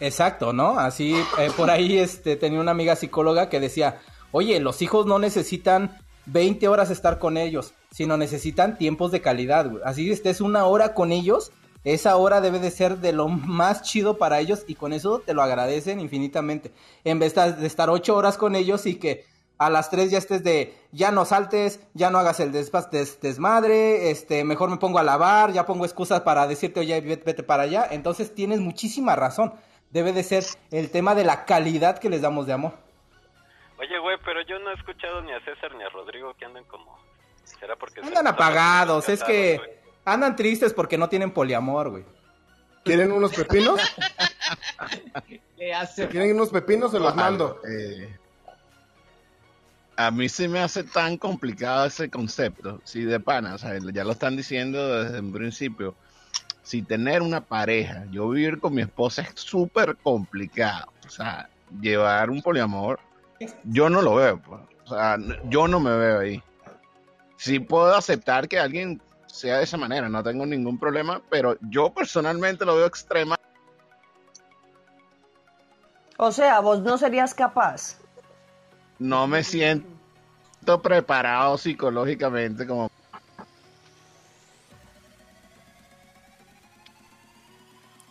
Exacto, 0.00 0.52
¿no? 0.52 0.78
Así, 0.78 1.14
eh, 1.38 1.50
por 1.56 1.70
ahí 1.70 1.98
este, 1.98 2.36
tenía 2.36 2.60
una 2.60 2.72
amiga 2.72 2.96
psicóloga 2.96 3.48
que 3.48 3.60
decía, 3.60 4.00
oye, 4.32 4.58
los 4.58 4.82
hijos 4.82 5.06
no 5.06 5.18
necesitan 5.18 5.96
20 6.26 6.66
horas 6.68 6.90
estar 6.90 7.18
con 7.18 7.36
ellos, 7.36 7.74
sino 7.90 8.16
necesitan 8.16 8.78
tiempos 8.78 9.12
de 9.12 9.20
calidad. 9.20 9.70
Así 9.84 10.10
estés 10.10 10.40
una 10.40 10.64
hora 10.64 10.94
con 10.94 11.12
ellos, 11.12 11.52
esa 11.84 12.16
hora 12.16 12.40
debe 12.40 12.60
de 12.60 12.70
ser 12.70 12.98
de 12.98 13.12
lo 13.12 13.28
más 13.28 13.82
chido 13.82 14.16
para 14.16 14.38
ellos 14.38 14.64
y 14.68 14.76
con 14.76 14.92
eso 14.92 15.18
te 15.18 15.34
lo 15.34 15.42
agradecen 15.42 16.00
infinitamente. 16.00 16.72
En 17.04 17.18
vez 17.18 17.34
de 17.34 17.66
estar 17.66 17.90
ocho 17.90 18.16
horas 18.16 18.38
con 18.38 18.54
ellos 18.54 18.86
y 18.86 18.96
que 18.96 19.24
a 19.66 19.70
las 19.70 19.90
3 19.90 20.10
ya 20.10 20.18
estés 20.18 20.42
de, 20.44 20.74
ya 20.92 21.10
no 21.10 21.24
saltes, 21.24 21.80
ya 21.94 22.10
no 22.10 22.18
hagas 22.18 22.40
el 22.40 22.52
despas- 22.52 22.90
des- 22.90 23.20
desmadre, 23.20 24.10
este, 24.10 24.44
mejor 24.44 24.70
me 24.70 24.76
pongo 24.76 24.98
a 24.98 25.02
lavar, 25.02 25.52
ya 25.52 25.66
pongo 25.66 25.84
excusas 25.84 26.20
para 26.22 26.46
decirte, 26.46 26.80
oye, 26.80 27.00
vete, 27.00 27.24
vete 27.24 27.42
para 27.42 27.62
allá. 27.64 27.86
Entonces 27.90 28.34
tienes 28.34 28.60
muchísima 28.60 29.16
razón. 29.16 29.54
Debe 29.90 30.12
de 30.12 30.22
ser 30.22 30.44
el 30.70 30.90
tema 30.90 31.14
de 31.14 31.24
la 31.24 31.44
calidad 31.44 31.98
que 31.98 32.08
les 32.08 32.22
damos 32.22 32.46
de 32.46 32.54
amor. 32.54 32.72
Oye, 33.78 33.98
güey, 33.98 34.16
pero 34.24 34.40
yo 34.42 34.58
no 34.60 34.70
he 34.70 34.74
escuchado 34.74 35.20
ni 35.22 35.32
a 35.32 35.40
César 35.44 35.74
ni 35.74 35.82
a 35.82 35.88
Rodrigo 35.88 36.32
que 36.34 36.44
andan 36.44 36.64
como... 36.64 36.96
¿Será 37.44 37.76
porque... 37.76 38.00
Andan 38.00 38.26
apagados, 38.28 39.08
es 39.08 39.22
que 39.24 39.60
andan 40.04 40.36
tristes 40.36 40.72
porque 40.72 40.96
no 40.96 41.08
tienen 41.08 41.30
poliamor, 41.32 41.90
güey. 41.90 42.04
¿Quieren 42.84 43.12
unos 43.12 43.32
pepinos? 43.34 43.80
¿Qué 45.56 45.72
hace? 45.74 46.08
¿Quieren 46.08 46.34
unos 46.34 46.50
pepinos? 46.50 46.90
Se 46.90 46.98
los 46.98 47.14
mando. 47.14 47.60
eh, 47.68 48.16
a 50.06 50.10
mí 50.10 50.28
se 50.28 50.48
me 50.48 50.60
hace 50.60 50.84
tan 50.84 51.16
complicado 51.16 51.86
ese 51.86 52.10
concepto. 52.10 52.80
Si 52.84 53.04
de 53.04 53.20
pana, 53.20 53.54
o 53.54 53.58
sea, 53.58 53.78
ya 53.92 54.04
lo 54.04 54.12
están 54.12 54.36
diciendo 54.36 55.02
desde 55.02 55.20
un 55.20 55.32
principio. 55.32 55.94
Si 56.62 56.82
tener 56.82 57.22
una 57.22 57.40
pareja, 57.40 58.04
yo 58.10 58.28
vivir 58.28 58.60
con 58.60 58.74
mi 58.74 58.82
esposa 58.82 59.22
es 59.22 59.32
súper 59.34 59.96
complicado. 59.96 60.92
O 61.06 61.10
sea, 61.10 61.48
llevar 61.80 62.30
un 62.30 62.42
poliamor, 62.42 63.00
yo 63.64 63.90
no 63.90 64.02
lo 64.02 64.16
veo. 64.16 64.40
pues. 64.40 64.60
O 64.84 64.88
sea, 64.94 65.16
yo 65.48 65.68
no 65.68 65.80
me 65.80 65.96
veo 65.96 66.20
ahí. 66.20 66.42
Sí 67.36 67.58
puedo 67.58 67.94
aceptar 67.94 68.48
que 68.48 68.58
alguien 68.58 69.00
sea 69.26 69.58
de 69.58 69.64
esa 69.64 69.78
manera, 69.78 70.08
no 70.08 70.22
tengo 70.22 70.44
ningún 70.44 70.78
problema, 70.78 71.22
pero 71.30 71.56
yo 71.70 71.92
personalmente 71.92 72.64
lo 72.64 72.76
veo 72.76 72.86
extrema. 72.86 73.36
O 76.18 76.30
sea, 76.30 76.60
vos 76.60 76.80
no 76.82 76.98
serías 76.98 77.34
capaz. 77.34 78.01
No 78.98 79.26
me 79.26 79.42
siento 79.42 79.86
preparado 80.82 81.58
psicológicamente 81.58 82.66
como 82.66 82.90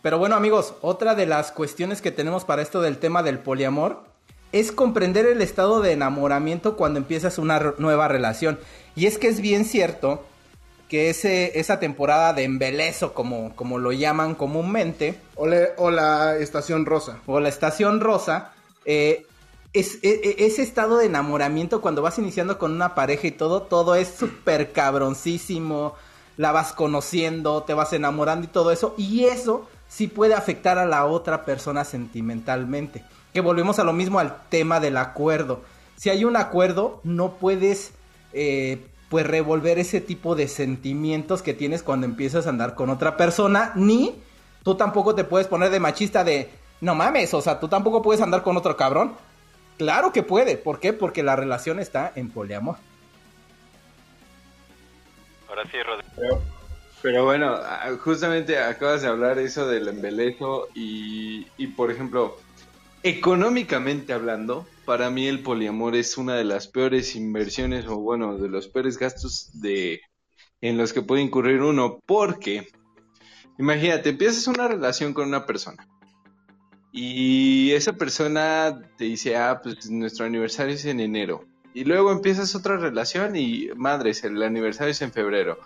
Pero 0.02 0.18
bueno 0.18 0.34
amigos, 0.34 0.74
otra 0.80 1.14
de 1.14 1.26
las 1.26 1.52
cuestiones 1.52 2.02
que 2.02 2.10
tenemos 2.10 2.44
para 2.44 2.62
esto 2.62 2.80
del 2.80 2.98
tema 2.98 3.22
del 3.22 3.38
poliamor 3.38 4.02
es 4.50 4.72
comprender 4.72 5.26
el 5.26 5.40
estado 5.40 5.80
de 5.80 5.92
enamoramiento 5.92 6.76
cuando 6.76 6.98
empiezas 6.98 7.38
una 7.38 7.74
nueva 7.78 8.08
relación. 8.08 8.58
Y 8.96 9.06
es 9.06 9.16
que 9.16 9.28
es 9.28 9.40
bien 9.40 9.64
cierto 9.64 10.24
que 10.88 11.08
ese, 11.08 11.58
esa 11.58 11.78
temporada 11.80 12.32
de 12.34 12.42
embelezo, 12.44 13.14
como, 13.14 13.54
como 13.56 13.78
lo 13.78 13.92
llaman 13.92 14.34
comúnmente, 14.34 15.18
O, 15.36 15.46
le- 15.46 15.70
o 15.78 15.90
la 15.90 16.36
estación 16.36 16.84
rosa. 16.84 17.18
o 17.26 17.40
la 17.40 17.48
estación 17.48 18.00
rosa, 18.00 18.52
eh, 18.84 19.24
es, 19.72 19.98
e- 20.02 20.20
e- 20.22 20.46
ese 20.46 20.62
estado 20.62 20.98
de 20.98 21.06
enamoramiento 21.06 21.80
cuando 21.80 22.02
vas 22.02 22.18
iniciando 22.18 22.58
con 22.58 22.72
una 22.72 22.94
pareja 22.94 23.26
y 23.26 23.32
todo, 23.32 23.62
todo 23.62 23.94
es 23.94 24.08
súper 24.08 24.72
cabroncísimo, 24.72 25.94
la 26.36 26.52
vas 26.52 26.72
conociendo, 26.72 27.62
te 27.62 27.74
vas 27.74 27.92
enamorando 27.92 28.44
y 28.46 28.50
todo 28.50 28.72
eso, 28.72 28.94
y 28.96 29.24
eso 29.24 29.66
sí 29.88 30.08
puede 30.08 30.34
afectar 30.34 30.78
a 30.78 30.86
la 30.86 31.06
otra 31.06 31.44
persona 31.44 31.84
sentimentalmente. 31.84 33.04
Que 33.32 33.40
volvemos 33.40 33.78
a 33.78 33.84
lo 33.84 33.92
mismo 33.92 34.18
al 34.18 34.36
tema 34.48 34.78
del 34.80 34.96
acuerdo. 34.96 35.60
Si 35.96 36.10
hay 36.10 36.24
un 36.24 36.36
acuerdo, 36.36 37.00
no 37.04 37.34
puedes 37.34 37.92
eh, 38.32 38.86
pues 39.08 39.26
revolver 39.26 39.78
ese 39.78 40.00
tipo 40.00 40.34
de 40.34 40.48
sentimientos 40.48 41.42
que 41.42 41.54
tienes 41.54 41.82
cuando 41.82 42.06
empiezas 42.06 42.46
a 42.46 42.50
andar 42.50 42.74
con 42.74 42.90
otra 42.90 43.16
persona, 43.16 43.72
ni 43.74 44.14
tú 44.62 44.74
tampoco 44.74 45.14
te 45.14 45.24
puedes 45.24 45.46
poner 45.46 45.70
de 45.70 45.80
machista 45.80 46.24
de, 46.24 46.50
no 46.80 46.94
mames, 46.94 47.32
o 47.34 47.40
sea, 47.40 47.60
tú 47.60 47.68
tampoco 47.68 48.02
puedes 48.02 48.22
andar 48.22 48.42
con 48.42 48.56
otro 48.56 48.76
cabrón. 48.76 49.12
Claro 49.82 50.12
que 50.12 50.22
puede, 50.22 50.56
¿por 50.56 50.78
qué? 50.78 50.92
Porque 50.92 51.24
la 51.24 51.34
relación 51.34 51.80
está 51.80 52.12
en 52.14 52.30
poliamor. 52.30 52.76
Ahora 55.48 55.64
sí, 55.72 55.76
Rodrigo. 55.82 56.12
Pero, 56.14 56.42
pero 57.02 57.24
bueno, 57.24 57.58
justamente 57.98 58.60
acabas 58.60 59.02
de 59.02 59.08
hablar 59.08 59.40
eso 59.40 59.66
del 59.66 59.88
embelezo 59.88 60.68
y, 60.72 61.48
y, 61.56 61.66
por 61.66 61.90
ejemplo, 61.90 62.38
económicamente 63.02 64.12
hablando, 64.12 64.68
para 64.84 65.10
mí 65.10 65.26
el 65.26 65.40
poliamor 65.40 65.96
es 65.96 66.16
una 66.16 66.36
de 66.36 66.44
las 66.44 66.68
peores 66.68 67.16
inversiones 67.16 67.84
o 67.88 67.96
bueno, 67.96 68.38
de 68.38 68.48
los 68.48 68.68
peores 68.68 68.98
gastos 68.98 69.50
de 69.60 70.00
en 70.60 70.78
los 70.78 70.92
que 70.92 71.02
puede 71.02 71.22
incurrir 71.22 71.60
uno, 71.60 71.98
porque 72.06 72.68
imagínate, 73.58 74.10
empiezas 74.10 74.46
una 74.46 74.68
relación 74.68 75.12
con 75.12 75.26
una 75.26 75.44
persona 75.44 75.88
y 76.92 77.72
esa 77.72 77.94
persona 77.94 78.82
te 78.98 79.04
dice, 79.04 79.36
ah, 79.36 79.60
pues 79.62 79.90
nuestro 79.90 80.26
aniversario 80.26 80.74
es 80.74 80.84
en 80.84 81.00
enero. 81.00 81.46
Y 81.74 81.84
luego 81.84 82.12
empiezas 82.12 82.54
otra 82.54 82.76
relación 82.76 83.34
y, 83.34 83.70
madres, 83.74 84.22
el 84.24 84.42
aniversario 84.42 84.90
es 84.90 85.00
en 85.00 85.10
febrero. 85.10 85.58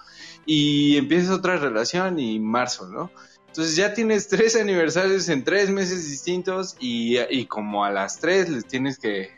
Y 0.47 0.97
empiezas 0.97 1.31
otra 1.31 1.57
relación 1.57 2.21
y 2.21 2.39
marzo, 2.39 2.89
¿no? 2.89 3.11
Entonces 3.49 3.75
ya 3.75 3.93
tienes 3.93 4.29
tres 4.29 4.55
aniversarios 4.55 5.29
en 5.29 5.43
tres 5.43 5.69
meses 5.71 6.09
distintos 6.09 6.77
y, 6.79 7.19
y 7.31 7.47
como 7.47 7.85
a 7.85 7.91
las 7.91 8.21
tres 8.21 8.49
les 8.49 8.65
tienes 8.65 8.99
que, 8.99 9.31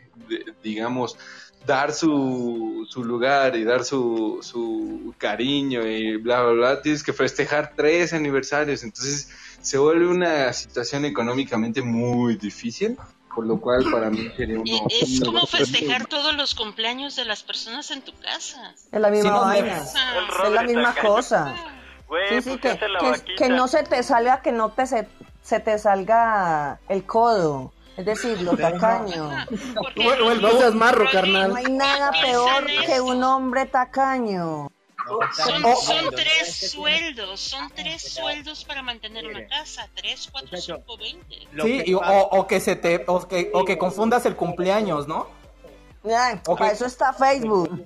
digamos, 0.63 1.17
dar 1.65 1.91
su, 1.91 2.85
su 2.87 3.03
lugar 3.03 3.55
y 3.55 3.63
dar 3.63 3.83
su, 3.83 4.39
su 4.41 5.13
cariño 5.17 5.87
y 5.87 6.17
bla, 6.17 6.43
bla, 6.43 6.51
bla, 6.51 6.81
tienes 6.83 7.03
que 7.03 7.13
festejar 7.13 7.73
tres 7.75 8.13
aniversarios. 8.13 8.83
Entonces 8.83 9.29
se 9.61 9.77
vuelve 9.77 10.07
una 10.07 10.51
situación 10.53 11.05
económicamente 11.05 11.81
muy 11.81 12.35
difícil, 12.35 12.97
por 13.33 13.45
lo 13.45 13.59
cual 13.59 13.85
para 13.91 14.09
mí 14.09 14.29
sería 14.35 14.59
uno... 14.59 14.87
Es 14.89 15.21
como 15.23 15.45
festejar 15.45 16.07
todos 16.07 16.35
los 16.35 16.55
cumpleaños 16.55 17.15
de 17.15 17.25
las 17.25 17.43
personas 17.43 17.91
en 17.91 18.01
tu 18.01 18.13
casa. 18.13 18.73
Es 18.91 18.99
la 18.99 19.09
misma 19.09 19.31
Sí, 19.31 19.61
vaina. 19.61 19.77
Es 19.77 20.51
la 20.51 20.63
misma 20.63 20.95
cosa. 20.95 21.55
Güey, 22.09 22.41
Sí, 22.41 22.49
sí, 22.49 22.59
pues, 22.59 23.21
que, 23.37 23.49
no 23.49 23.67
se 23.67 23.83
te 23.83 24.01
salga, 24.01 24.41
que 24.41 24.51
no 24.51 24.69
te 24.69 24.87
se, 24.87 25.07
se 25.43 25.59
te 25.59 25.77
salga 25.77 26.79
el 26.89 27.05
codo. 27.05 27.71
Es 27.97 28.05
decir, 28.05 28.41
lo 28.41 28.57
tacaño. 28.57 29.29
No 30.41 30.51
seas 30.57 30.73
marro, 30.73 31.05
carnal. 31.11 31.49
No 31.49 31.55
hay 31.57 31.65
nada 31.65 32.11
peor 32.19 32.65
que 32.87 32.99
un 32.99 33.23
hombre 33.23 33.67
tacaño. 33.67 34.71
Son, 35.35 35.61
son 35.75 36.09
tres 36.15 36.71
sueldos, 36.71 37.39
son 37.39 37.69
tres 37.75 38.01
sueldos 38.13 38.63
para 38.65 38.81
mantener 38.83 39.25
una 39.27 39.47
casa, 39.47 39.87
tres, 39.95 40.29
cuatro, 40.31 40.57
cinco, 40.57 40.97
veinte. 40.97 41.47
Sí, 41.63 41.83
y- 41.85 41.93
o, 41.93 41.99
o 42.01 42.47
que 42.47 42.59
se 42.59 42.75
te, 42.75 43.03
o 43.07 43.27
que, 43.27 43.51
o 43.53 43.65
que 43.65 43.77
confundas 43.77 44.25
el 44.25 44.35
cumpleaños, 44.35 45.07
¿no? 45.07 45.27
Ay, 46.05 46.39
Ok. 46.47 46.59
Para 46.59 46.71
eso 46.71 46.85
está 46.85 47.11
Facebook. 47.13 47.85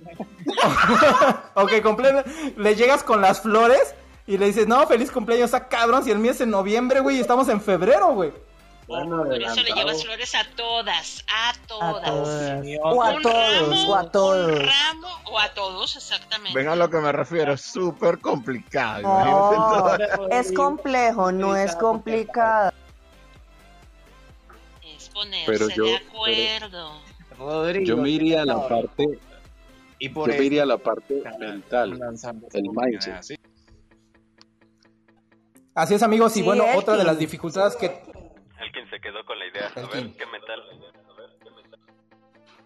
O 1.56 1.66
que 1.66 1.84
comple- 1.84 2.24
le 2.58 2.76
llegas 2.76 3.04
con 3.04 3.22
las 3.22 3.42
flores 3.42 3.96
y 4.28 4.38
le 4.38 4.46
dices, 4.48 4.68
no, 4.68 4.86
feliz 4.88 5.12
cumpleaños, 5.12 5.54
a 5.54 5.68
cabrón, 5.68 6.04
si 6.04 6.12
el 6.12 6.20
mío 6.20 6.32
es 6.32 6.42
en 6.42 6.50
noviembre, 6.52 7.00
güey, 7.00 7.18
y 7.18 7.20
estamos 7.20 7.50
en 7.50 7.60
febrero, 7.62 8.14
güey. 8.14 8.32
Por 8.86 9.42
eso 9.42 9.62
le 9.64 9.72
llevas 9.72 10.04
flores 10.04 10.36
a 10.36 10.44
todas, 10.56 11.24
a 11.34 11.54
todas. 11.68 12.10
O 12.84 13.02
a 13.02 13.14
Un 13.14 13.22
todos, 13.22 13.34
ramo, 13.62 13.90
o 13.92 13.96
a 13.96 14.12
todos. 14.12 14.52
Un 14.60 14.60
ramo, 14.66 15.08
o 15.32 15.40
a 15.40 15.54
todos, 15.54 15.96
exactamente. 15.96 16.58
Ven 16.58 16.68
a 16.68 16.76
lo 16.76 16.90
que 16.90 16.98
me 16.98 17.12
refiero, 17.14 17.54
es 17.54 17.62
súper 17.62 18.20
complicado. 18.20 19.04
Es 20.32 20.52
complejo, 20.52 21.32
no 21.32 21.56
es 21.56 21.76
complicado. 21.78 22.72
Es 24.96 25.10
ponerse 25.10 25.46
Pero 25.52 25.70
yo- 25.70 25.86
de 25.86 25.96
acuerdo. 25.98 26.92
Rodrigo, 27.38 27.86
Yo 27.86 27.98
me 27.98 28.10
iría 28.10 28.42
a 28.44 28.46
la 28.46 28.68
parte, 28.68 29.20
Y 29.98 30.14
yo 30.14 30.26
me 30.26 30.44
iría 30.44 30.64
a 30.64 30.66
la 30.68 30.78
parte 30.78 31.24
mental, 31.40 32.00
el 32.54 32.64
mindset. 32.70 33.14
así. 33.16 33.36
Así 35.74 35.96
es, 35.96 36.04
amigos, 36.04 36.34
y 36.34 36.40
Sí, 36.42 36.42
bueno, 36.44 36.66
otra 36.76 36.96
de 36.98 37.04
las 37.04 37.18
dificultades 37.18 37.76
que... 37.76 37.90
Alguien 38.64 38.90
se 38.90 39.00
quedó 39.00 39.26
con 39.26 39.38
la 39.38 39.48
idea. 39.48 39.68
A 39.76 39.94
ver, 39.94 40.12
¿qué 40.16 40.26
metal? 40.26 40.64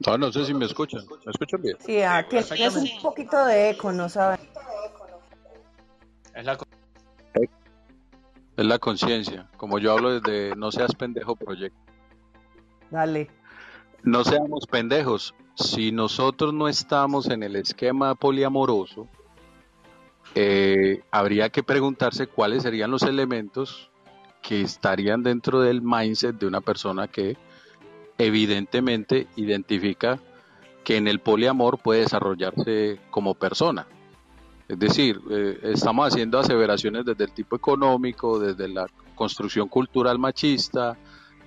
No, 0.05 0.17
no 0.17 0.31
sé 0.31 0.45
si 0.45 0.53
me 0.53 0.65
escuchan. 0.65 1.01
¿Me 1.25 1.31
escuchan 1.31 1.61
bien? 1.61 1.75
Sí, 1.79 2.01
ah, 2.01 2.23
tienes 2.29 2.49
tienes 2.49 2.75
un 2.75 3.01
poquito 3.01 3.45
de 3.45 3.71
eco, 3.71 3.91
¿no 3.91 4.07
sabes? 4.07 4.39
Es 6.35 6.45
la 6.45 6.57
Es 7.33 8.65
la 8.65 8.77
conciencia. 8.77 9.49
Como 9.57 9.79
yo 9.79 9.91
hablo 9.91 10.19
desde 10.19 10.55
No 10.55 10.71
seas 10.71 10.93
pendejo 10.93 11.35
proyecto. 11.35 11.79
Dale. 12.91 13.31
No 14.03 14.23
seamos 14.23 14.67
pendejos. 14.67 15.33
Si 15.55 15.91
nosotros 15.91 16.53
no 16.53 16.67
estamos 16.67 17.27
en 17.29 17.41
el 17.41 17.55
esquema 17.55 18.13
poliamoroso, 18.13 19.07
eh, 20.35 21.01
habría 21.09 21.49
que 21.49 21.63
preguntarse 21.63 22.27
cuáles 22.27 22.61
serían 22.61 22.91
los 22.91 23.01
elementos 23.01 23.89
que 24.41 24.61
estarían 24.61 25.23
dentro 25.23 25.61
del 25.61 25.81
mindset 25.81 26.37
de 26.37 26.47
una 26.47 26.61
persona 26.61 27.07
que 27.07 27.37
evidentemente 28.17 29.27
identifica 29.35 30.19
que 30.83 30.97
en 30.97 31.07
el 31.07 31.19
poliamor 31.19 31.79
puede 31.79 32.01
desarrollarse 32.01 32.99
como 33.11 33.33
persona. 33.33 33.85
Es 34.67 34.79
decir, 34.79 35.19
eh, 35.29 35.59
estamos 35.63 36.07
haciendo 36.07 36.39
aseveraciones 36.39 37.05
desde 37.05 37.25
el 37.25 37.31
tipo 37.31 37.55
económico, 37.55 38.39
desde 38.39 38.67
la 38.67 38.85
construcción 39.15 39.67
cultural 39.69 40.19
machista, 40.19 40.97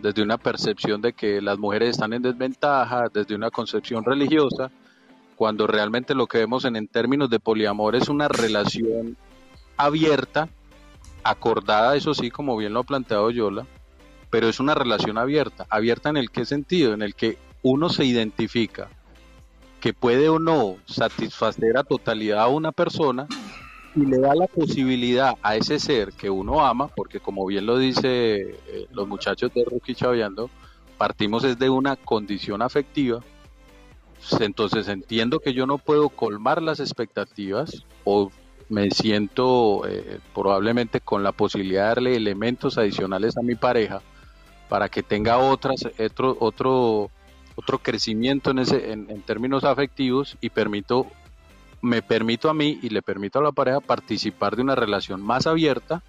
desde 0.01 0.23
una 0.23 0.39
percepción 0.39 1.01
de 1.01 1.13
que 1.13 1.41
las 1.41 1.59
mujeres 1.59 1.91
están 1.91 2.13
en 2.13 2.23
desventaja, 2.23 3.09
desde 3.13 3.35
una 3.35 3.51
concepción 3.51 4.05
religiosa, 4.05 4.71
cuando 5.37 5.67
realmente 5.67 6.15
lo 6.15 6.27
que 6.27 6.39
vemos 6.39 6.65
en, 6.65 6.77
en 6.77 6.89
términos 6.89 7.31
de 7.31 7.41
poliamor 7.41 7.95
es 7.95 8.09
una 8.09 8.29
relación 8.29 9.17
abierta, 9.77 10.49
acordada, 11.23 11.97
eso 11.97 12.15
sí, 12.15 12.31
como 12.31 12.57
bien 12.57 12.73
lo 12.73 12.81
ha 12.81 12.85
planteado 12.85 13.31
Yola, 13.31 13.67
pero 14.31 14.49
es 14.49 14.61
una 14.61 14.75
relación 14.75 15.19
abierta. 15.19 15.67
¿Abierta 15.69 16.09
en 16.09 16.17
el 16.17 16.31
qué 16.31 16.45
sentido? 16.45 16.95
En 16.95 17.03
el 17.03 17.15
que 17.15 17.39
uno 17.63 17.89
se 17.89 18.05
identifica 18.05 18.89
que 19.81 19.93
puede 19.95 20.29
o 20.29 20.39
no 20.39 20.77
satisfacer 20.87 21.77
a 21.77 21.85
totalidad 21.85 22.41
a 22.41 22.49
una 22.49 22.73
persona, 22.73 23.27
y 23.97 24.07
le 24.07 24.19
da 24.19 24.35
la 24.35 24.47
posibilidad 24.47 25.35
a 25.43 25.57
ese 25.57 25.79
ser 25.79 26.13
que 26.13 26.31
uno 26.31 26.65
ama, 26.65 26.89
porque 26.89 27.19
como 27.19 27.45
bien 27.47 27.67
lo 27.67 27.77
dice 27.77 28.41
eh, 28.41 28.87
los 28.93 29.09
muchachos 29.09 29.53
de 29.53 29.65
Rookie 29.65 29.95
Chaveando, 29.95 30.49
partimos 30.97 31.43
es 31.45 31.59
de 31.59 31.71
una 31.71 31.97
condición 31.97 32.63
afectiva, 32.63 33.21
entonces 34.39 34.87
entiendo 34.89 35.41
que 35.41 35.55
yo 35.55 35.67
no 35.67 35.79
puedo 35.79 36.11
colmar 36.11 36.63
las 36.63 36.79
expectativas 36.79 37.85
o 38.05 38.31
me 38.71 38.89
siento 38.91 39.87
eh, 39.87 40.21
probablemente 40.33 41.01
con 41.01 41.23
la 41.25 41.33
posibilidad 41.33 41.83
de 41.83 41.89
darle 41.89 42.17
elementos 42.17 42.79
adicionales 42.79 43.37
a 43.37 43.43
mi 43.43 43.57
pareja 43.57 44.01
para 44.69 44.89
que 44.89 45.03
tenga 45.03 45.39
otras, 45.39 45.89
otro, 45.99 46.37
otro, 46.39 47.11
otro 47.57 47.79
crecimiento 47.79 48.53
en, 48.53 48.61
ese, 48.61 48.93
en, 48.93 49.23
términos 49.23 49.65
afectivos 49.65 50.39
y 50.41 50.51
permito 50.51 51.07
me 51.83 52.01
permito 52.01 52.49
a 52.49 52.55
mí 52.55 52.79
y 52.83 52.91
le 52.91 53.03
permito 53.03 53.41
a 53.41 53.43
la 53.43 53.53
pareja 53.53 53.81
participar 53.81 54.55
de 54.55 54.63
una 54.63 54.77
relación 54.77 55.21
más 55.21 55.47
abierta 55.49 56.03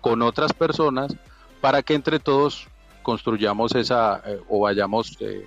con 0.00 0.22
otras 0.22 0.52
personas 0.52 1.16
para 1.60 1.82
que 1.82 1.94
entre 1.94 2.20
todos 2.20 2.68
construyamos 3.02 3.74
esa 3.74 4.22
eh, 4.24 4.40
o 4.48 4.60
vayamos 4.60 5.16
eh, 5.20 5.46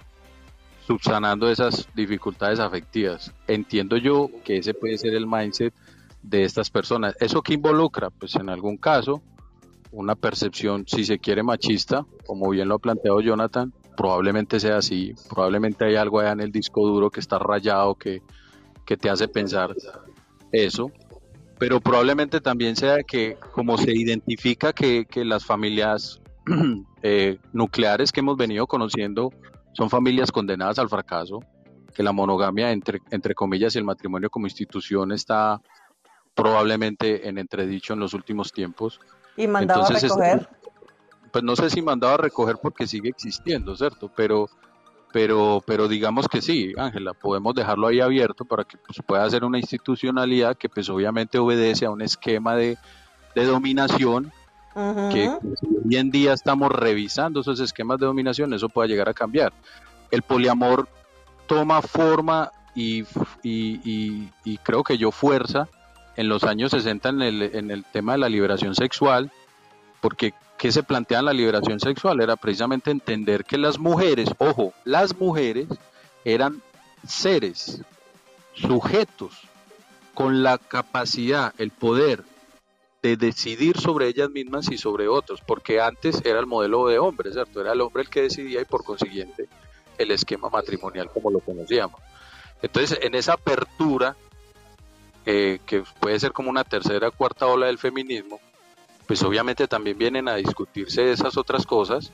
subsanando 0.86 1.50
esas 1.50 1.88
dificultades 1.96 2.60
afectivas. 2.60 3.32
Entiendo 3.48 3.96
yo 3.96 4.30
que 4.44 4.58
ese 4.58 4.74
puede 4.74 4.98
ser 4.98 5.14
el 5.14 5.28
mindset 5.28 5.74
de 6.30 6.44
estas 6.44 6.70
personas. 6.70 7.16
¿Eso 7.20 7.42
que 7.42 7.54
involucra? 7.54 8.10
Pues 8.10 8.36
en 8.36 8.50
algún 8.50 8.78
caso, 8.78 9.22
una 9.92 10.16
percepción, 10.16 10.86
si 10.88 11.06
se 11.06 11.20
quiere, 11.20 11.44
machista, 11.44 12.06
como 12.26 12.50
bien 12.50 12.68
lo 12.68 12.76
ha 12.76 12.80
planteado 12.80 13.22
Jonathan, 13.22 13.74
probablemente 13.96 14.60
sea 14.60 14.78
así, 14.78 15.14
probablemente 15.30 15.86
hay 15.86 15.96
algo 15.96 16.20
allá 16.20 16.34
en 16.34 16.42
el 16.42 16.52
disco 16.52 16.86
duro 16.86 17.10
que 17.10 17.20
está 17.20 17.40
rayado, 17.40 17.96
que, 17.96 18.22
que 18.86 18.98
te 18.98 19.10
hace 19.10 19.28
pensar 19.28 19.74
eso, 20.52 20.92
pero 21.58 21.80
probablemente 21.80 22.42
también 22.42 22.76
sea 22.76 23.04
que 23.04 23.38
como 23.54 23.78
se 23.78 23.92
identifica 23.92 24.74
que, 24.74 25.06
que 25.06 25.26
las 25.26 25.46
familias 25.46 26.22
eh, 27.02 27.40
nucleares 27.54 28.12
que 28.12 28.20
hemos 28.20 28.38
venido 28.38 28.68
conociendo 28.68 29.32
son 29.74 29.90
familias 29.90 30.32
condenadas 30.32 30.78
al 30.80 30.90
fracaso, 30.90 31.40
que 31.96 32.04
la 32.04 32.12
monogamia 32.12 32.72
entre, 32.72 33.00
entre 33.10 33.34
comillas 33.34 33.76
y 33.76 33.80
el 33.80 33.84
matrimonio 33.84 34.30
como 34.30 34.46
institución 34.46 35.12
está 35.12 35.62
probablemente 36.38 37.28
en 37.28 37.38
entredicho 37.38 37.94
en 37.94 38.00
los 38.00 38.14
últimos 38.14 38.54
tiempos. 38.54 39.02
¿Y 39.36 39.48
mandado 39.48 39.84
a 39.84 39.90
recoger? 39.90 40.48
pues 41.32 41.44
no 41.44 41.56
sé 41.58 41.70
si 41.70 41.82
mandado 41.82 42.14
a 42.14 42.18
recoger 42.18 42.58
porque 42.62 42.88
sigue 42.88 43.10
existiendo, 43.10 43.76
¿cierto? 43.76 44.10
Pero 44.16 44.50
pero, 45.12 45.64
pero 45.66 45.88
digamos 45.88 46.28
que 46.28 46.42
sí, 46.42 46.74
Ángela, 46.78 47.14
podemos 47.14 47.56
dejarlo 47.56 47.88
ahí 47.88 48.02
abierto 48.02 48.46
para 48.46 48.66
que 48.66 48.78
pues, 48.78 49.00
pueda 49.06 49.30
ser 49.30 49.46
una 49.46 49.58
institucionalidad 49.58 50.58
que 50.58 50.70
pues 50.70 50.90
obviamente 50.90 51.40
obedece 51.40 51.86
a 51.86 51.92
un 51.92 52.02
esquema 52.02 52.56
de, 52.56 52.78
dominación 53.34 54.32
que 55.12 55.32
pues, 55.42 55.60
hoy 55.64 55.96
en 55.96 56.12
día 56.12 56.34
estamos 56.34 56.72
revisando 56.72 57.42
esos 57.42 57.60
esquemas 57.60 58.00
de 58.00 58.06
dominación, 58.06 58.54
eso 58.54 58.70
pueda 58.70 58.88
llegar 58.88 59.10
a 59.10 59.14
cambiar. 59.14 59.54
El 60.12 60.22
poliamor 60.22 60.88
toma 61.48 61.82
forma 61.82 62.52
y, 62.76 63.04
y, 63.44 64.30
y, 64.44 64.58
creo 64.60 64.84
que 64.84 64.98
yo 64.98 65.12
fuerza 65.12 65.68
en 66.18 66.28
los 66.28 66.44
años 66.44 66.72
60 66.72 67.10
en 67.10 67.22
el, 67.22 67.42
en 67.44 67.72
el 67.72 67.86
tema 67.86 68.14
de 68.14 68.18
la 68.18 68.30
liberación 68.30 68.76
sexual, 68.76 69.32
porque 70.02 70.34
¿qué 70.58 70.72
se 70.72 70.84
plantea 70.84 71.20
en 71.20 71.26
la 71.26 71.34
liberación 71.34 71.80
sexual? 71.80 72.20
Era 72.20 72.36
precisamente 72.36 72.92
entender 72.92 73.46
que 73.46 73.58
las 73.58 73.80
mujeres, 73.80 74.30
ojo, 74.40 74.74
las 74.84 75.18
mujeres 75.18 75.68
eran 76.26 76.62
seres, 77.08 77.82
sujetos, 78.54 79.48
con 80.14 80.42
la 80.42 80.58
capacidad, 80.58 81.54
el 81.60 81.70
poder 81.70 82.24
de 83.04 83.18
decidir 83.18 83.80
sobre 83.80 84.08
ellas 84.08 84.32
mismas 84.32 84.72
y 84.72 84.78
sobre 84.80 85.08
otros, 85.08 85.42
porque 85.46 85.80
antes 85.80 86.24
era 86.26 86.40
el 86.40 86.48
modelo 86.48 86.88
de 86.88 86.98
hombre, 86.98 87.32
¿cierto? 87.32 87.62
Era 87.62 87.74
el 87.74 87.82
hombre 87.82 88.02
el 88.02 88.10
que 88.10 88.24
decidía 88.24 88.60
y 88.60 88.66
por 88.66 88.84
consiguiente 88.84 89.48
el 90.00 90.10
esquema 90.10 90.50
matrimonial 90.50 91.12
como 91.12 91.30
lo 91.30 91.40
conocíamos. 91.40 92.02
Entonces, 92.64 92.98
en 93.04 93.14
esa 93.14 93.34
apertura, 93.34 94.16
eh, 95.30 95.60
que 95.66 95.84
puede 96.00 96.18
ser 96.22 96.32
como 96.32 96.50
una 96.50 96.64
tercera 96.64 97.12
cuarta 97.12 97.48
ola 97.48 97.66
del 97.66 97.78
feminismo, 97.78 98.40
pues 99.06 99.22
obviamente 99.24 99.68
también 99.68 99.98
vienen 99.98 100.30
a 100.30 100.36
discutirse 100.36 101.12
esas 101.12 101.36
otras 101.36 101.66
cosas 101.66 102.14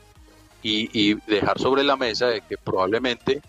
y, 0.64 1.14
dejar 1.30 1.60
sobre 1.60 1.84
la 1.84 1.94
mesa 1.94 2.26
de 2.26 2.40
que 2.40 2.58
probablemente 2.58 3.40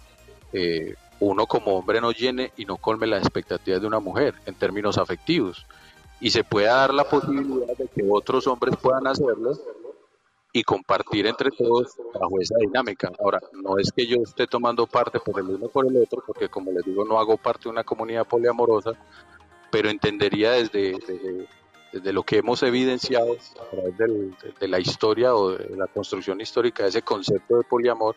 eh, 0.53 0.93
uno 1.19 1.47
como 1.47 1.75
hombre 1.77 1.99
no 1.99 2.11
llene 2.11 2.51
y 2.57 2.65
no 2.65 2.77
colme 2.77 3.07
las 3.07 3.23
expectativas 3.23 3.81
de 3.81 3.87
una 3.87 3.99
mujer 3.99 4.35
en 4.45 4.53
términos 4.53 4.99
afectivos 4.99 5.65
y 6.19 6.29
se 6.29 6.43
pueda 6.43 6.75
dar 6.75 6.93
la 6.93 7.09
posibilidad 7.09 7.75
de 7.75 7.87
que 7.87 8.05
otros 8.07 8.45
hombres 8.45 8.75
puedan 8.79 9.07
hacerlo 9.07 9.57
y 10.53 10.61
compartir 10.63 11.25
entre 11.25 11.49
todos 11.49 11.97
bajo 12.13 12.39
esa 12.39 12.55
dinámica. 12.59 13.11
Ahora, 13.19 13.39
no 13.51 13.79
es 13.79 13.91
que 13.91 14.05
yo 14.05 14.17
esté 14.23 14.45
tomando 14.45 14.85
parte 14.85 15.19
por 15.19 15.39
el 15.39 15.47
uno 15.47 15.69
por 15.69 15.87
el 15.87 15.97
otro, 15.97 16.23
porque 16.23 16.49
como 16.49 16.71
les 16.71 16.85
digo, 16.85 17.03
no 17.03 17.17
hago 17.19 17.35
parte 17.35 17.63
de 17.63 17.69
una 17.71 17.83
comunidad 17.83 18.27
poliamorosa, 18.27 18.91
pero 19.75 19.89
entendería 19.89 20.51
desde 20.51 20.97
de 21.91 22.13
lo 22.13 22.23
que 22.23 22.37
hemos 22.37 22.63
evidenciado 22.63 23.33
a 23.33 23.69
través 23.69 23.97
de, 23.97 24.67
la 24.69 24.79
historia 24.79 25.35
o 25.35 25.51
de 25.51 25.75
la 25.75 25.87
construcción 25.87 26.39
histórica 26.39 26.83
de 26.83 26.89
ese 26.89 27.01
concepto 27.01 27.57
de 27.57 27.63
poliamor, 27.65 28.15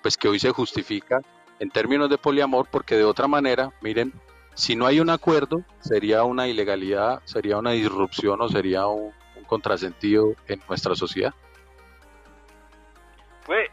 pues 0.00 0.16
que 0.16 0.28
hoy 0.28 0.38
se 0.38 0.50
justifica 0.50 1.20
en 1.58 1.68
términos 1.68 2.08
de 2.08 2.16
poliamor, 2.16 2.68
porque 2.70 2.96
de 2.96 3.04
otra 3.04 3.28
manera, 3.28 3.70
miren, 3.82 4.14
si 4.54 4.76
no 4.76 4.86
hay 4.86 4.98
un 4.98 5.10
acuerdo, 5.10 5.62
sería 5.78 6.24
una 6.24 6.48
ilegalidad, 6.48 7.20
sería 7.24 7.58
una 7.58 7.72
disrupción 7.72 8.40
o 8.40 8.48
sería 8.48 8.86
un, 8.86 9.12
contrasentido 9.46 10.34
en 10.48 10.62
nuestra 10.70 10.94
sociedad. 10.94 11.34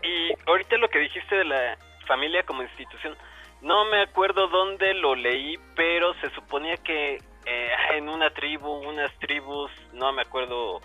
y 0.04 0.34
ahorita 0.50 0.78
lo 0.80 0.90
que 0.90 1.00
dijiste 1.00 1.36
de 1.36 1.46
la 1.46 1.78
familia 2.06 2.44
como 2.44 2.62
institución, 2.62 3.16
no 3.62 3.86
me 3.86 4.02
acuerdo 4.02 4.48
dónde 4.48 4.94
lo 4.94 5.16
leí, 5.16 5.58
pero 5.76 6.14
se 6.16 6.30
suponía 6.32 6.78
que 6.78 7.20
eh, 7.46 7.70
en 7.94 8.10
una 8.10 8.32
tribu, 8.32 8.72
unas 8.72 9.12
tribus, 9.20 9.72
no 9.94 10.12
me 10.12 10.24
acuerdo 10.24 10.80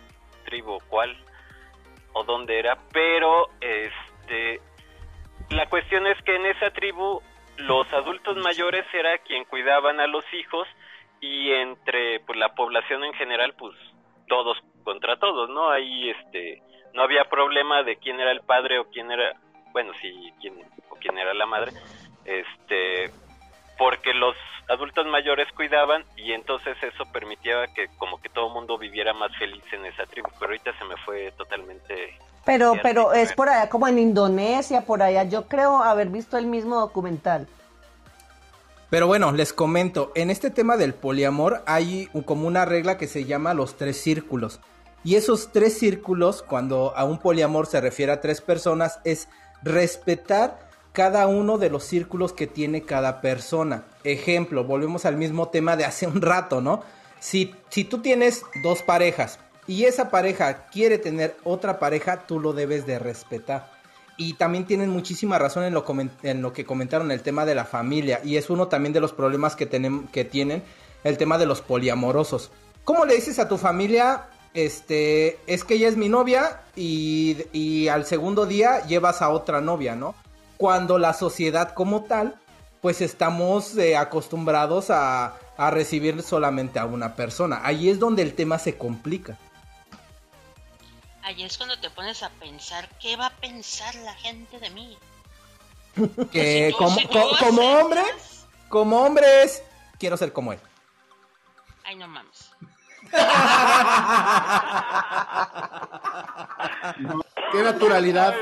tribu 0.44 0.78
cuál 0.88 1.16
o 2.12 2.24
dónde 2.24 2.58
era, 2.58 2.78
pero 2.92 3.48
este 3.60 4.60
la 5.50 5.68
cuestión 5.68 6.06
es 6.06 6.20
que 6.22 6.34
en 6.34 6.46
esa 6.46 6.70
tribu 6.70 7.22
los 7.56 7.90
adultos 7.92 8.36
mayores 8.38 8.84
era 8.92 9.18
quien 9.18 9.44
cuidaban 9.44 10.00
a 10.00 10.06
los 10.06 10.24
hijos 10.34 10.66
y 11.20 11.52
entre 11.52 12.20
pues 12.20 12.38
la 12.38 12.54
población 12.54 13.04
en 13.04 13.12
general 13.14 13.54
pues 13.54 13.76
todos 14.28 14.58
contra 14.84 15.18
todos, 15.18 15.48
¿no? 15.50 15.70
Ahí 15.70 16.10
este 16.10 16.62
no 16.94 17.02
había 17.02 17.24
problema 17.24 17.82
de 17.82 17.96
quién 17.96 18.20
era 18.20 18.32
el 18.32 18.40
padre 18.40 18.78
o 18.78 18.88
quién 18.90 19.10
era, 19.10 19.34
bueno, 19.72 19.92
sí, 20.00 20.32
quién 20.40 20.54
o 20.88 20.96
quién 20.96 21.18
era 21.18 21.34
la 21.34 21.46
madre. 21.46 21.72
Este 22.26 23.10
porque 23.78 24.14
los 24.14 24.36
adultos 24.68 25.06
mayores 25.06 25.46
cuidaban 25.54 26.04
y 26.16 26.32
entonces 26.32 26.76
eso 26.82 27.04
permitía 27.12 27.66
que 27.74 27.88
como 27.98 28.20
que 28.20 28.28
todo 28.28 28.48
el 28.48 28.54
mundo 28.54 28.78
viviera 28.78 29.12
más 29.12 29.30
feliz 29.38 29.62
en 29.72 29.86
esa 29.86 30.04
tribu, 30.06 30.28
pero 30.38 30.46
ahorita 30.46 30.76
se 30.78 30.84
me 30.84 30.96
fue 31.04 31.32
totalmente... 31.36 32.18
Pero, 32.44 32.74
pero 32.82 33.12
es 33.12 33.32
por 33.32 33.48
allá 33.48 33.68
como 33.68 33.88
en 33.88 33.98
Indonesia, 33.98 34.82
por 34.82 35.02
allá, 35.02 35.24
yo 35.24 35.46
creo 35.48 35.82
haber 35.82 36.08
visto 36.08 36.38
el 36.38 36.46
mismo 36.46 36.78
documental. 36.78 37.48
Pero 38.88 39.08
bueno, 39.08 39.32
les 39.32 39.52
comento, 39.52 40.12
en 40.14 40.30
este 40.30 40.50
tema 40.50 40.76
del 40.76 40.94
poliamor 40.94 41.62
hay 41.66 42.08
como 42.24 42.46
una 42.46 42.64
regla 42.64 42.98
que 42.98 43.08
se 43.08 43.24
llama 43.24 43.52
los 43.52 43.76
tres 43.76 44.00
círculos. 44.00 44.60
Y 45.02 45.16
esos 45.16 45.50
tres 45.52 45.76
círculos, 45.76 46.42
cuando 46.42 46.96
a 46.96 47.04
un 47.04 47.18
poliamor 47.18 47.66
se 47.66 47.80
refiere 47.80 48.12
a 48.12 48.20
tres 48.20 48.40
personas, 48.40 49.00
es 49.04 49.28
respetar 49.62 50.65
cada 50.96 51.26
uno 51.26 51.58
de 51.58 51.68
los 51.68 51.84
círculos 51.84 52.32
que 52.32 52.46
tiene 52.46 52.80
cada 52.80 53.20
persona. 53.20 53.84
Ejemplo, 54.02 54.64
volvemos 54.64 55.04
al 55.04 55.18
mismo 55.18 55.48
tema 55.50 55.76
de 55.76 55.84
hace 55.84 56.06
un 56.06 56.22
rato, 56.22 56.62
¿no? 56.62 56.82
Si, 57.20 57.54
si 57.68 57.84
tú 57.84 57.98
tienes 57.98 58.44
dos 58.62 58.80
parejas 58.80 59.38
y 59.66 59.84
esa 59.84 60.08
pareja 60.08 60.68
quiere 60.68 60.96
tener 60.96 61.36
otra 61.44 61.78
pareja, 61.78 62.26
tú 62.26 62.40
lo 62.40 62.54
debes 62.54 62.86
de 62.86 62.98
respetar. 62.98 63.70
Y 64.16 64.34
también 64.34 64.64
tienen 64.64 64.88
muchísima 64.88 65.38
razón 65.38 65.64
en 65.64 65.74
lo, 65.74 65.84
en 66.22 66.40
lo 66.40 66.54
que 66.54 66.64
comentaron 66.64 67.10
el 67.10 67.20
tema 67.20 67.44
de 67.44 67.54
la 67.54 67.66
familia. 67.66 68.22
Y 68.24 68.38
es 68.38 68.48
uno 68.48 68.68
también 68.68 68.94
de 68.94 69.00
los 69.00 69.12
problemas 69.12 69.54
que, 69.54 69.68
que 70.10 70.24
tienen 70.24 70.62
el 71.04 71.18
tema 71.18 71.36
de 71.36 71.44
los 71.44 71.60
poliamorosos. 71.60 72.52
¿Cómo 72.84 73.04
le 73.04 73.16
dices 73.16 73.38
a 73.38 73.48
tu 73.48 73.58
familia, 73.58 74.28
este, 74.54 75.40
es 75.46 75.62
que 75.62 75.74
ella 75.74 75.88
es 75.88 75.98
mi 75.98 76.08
novia 76.08 76.62
y, 76.74 77.36
y 77.52 77.88
al 77.88 78.06
segundo 78.06 78.46
día 78.46 78.86
llevas 78.86 79.20
a 79.20 79.28
otra 79.28 79.60
novia, 79.60 79.94
¿no? 79.94 80.14
Cuando 80.56 80.98
la 80.98 81.12
sociedad 81.12 81.72
como 81.74 82.04
tal, 82.04 82.40
pues 82.80 83.00
estamos 83.00 83.76
eh, 83.76 83.96
acostumbrados 83.96 84.90
a, 84.90 85.38
a 85.56 85.70
recibir 85.70 86.22
solamente 86.22 86.78
a 86.78 86.84
una 86.84 87.14
persona. 87.14 87.60
Ahí 87.64 87.88
es 87.88 87.98
donde 87.98 88.22
el 88.22 88.34
tema 88.34 88.58
se 88.58 88.76
complica. 88.76 89.38
Ahí 91.22 91.42
es 91.42 91.56
cuando 91.56 91.76
te 91.78 91.90
pones 91.90 92.22
a 92.22 92.30
pensar, 92.30 92.88
¿qué 93.00 93.16
va 93.16 93.26
a 93.26 93.36
pensar 93.36 93.94
la 93.96 94.14
gente 94.14 94.58
de 94.60 94.70
mí? 94.70 94.96
Que 96.30 96.72
como, 96.78 96.96
como 97.40 97.62
hombre, 97.62 98.02
como 98.68 99.02
hombre 99.02 99.42
es, 99.42 99.62
quiero 99.98 100.16
ser 100.16 100.32
como 100.32 100.52
él. 100.52 100.60
Ay, 101.84 101.96
no 101.96 102.06
mames. 102.06 102.50
Qué 107.52 107.62
naturalidad. 107.62 108.34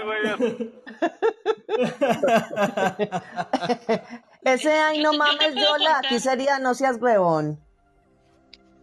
Ese 4.42 4.72
ay 4.72 5.02
no 5.02 5.12
mames, 5.14 5.54
Yola, 5.54 5.98
aquí 5.98 6.18
sería 6.18 6.58
no 6.58 6.74
seas 6.74 6.96
huevón. 7.00 7.60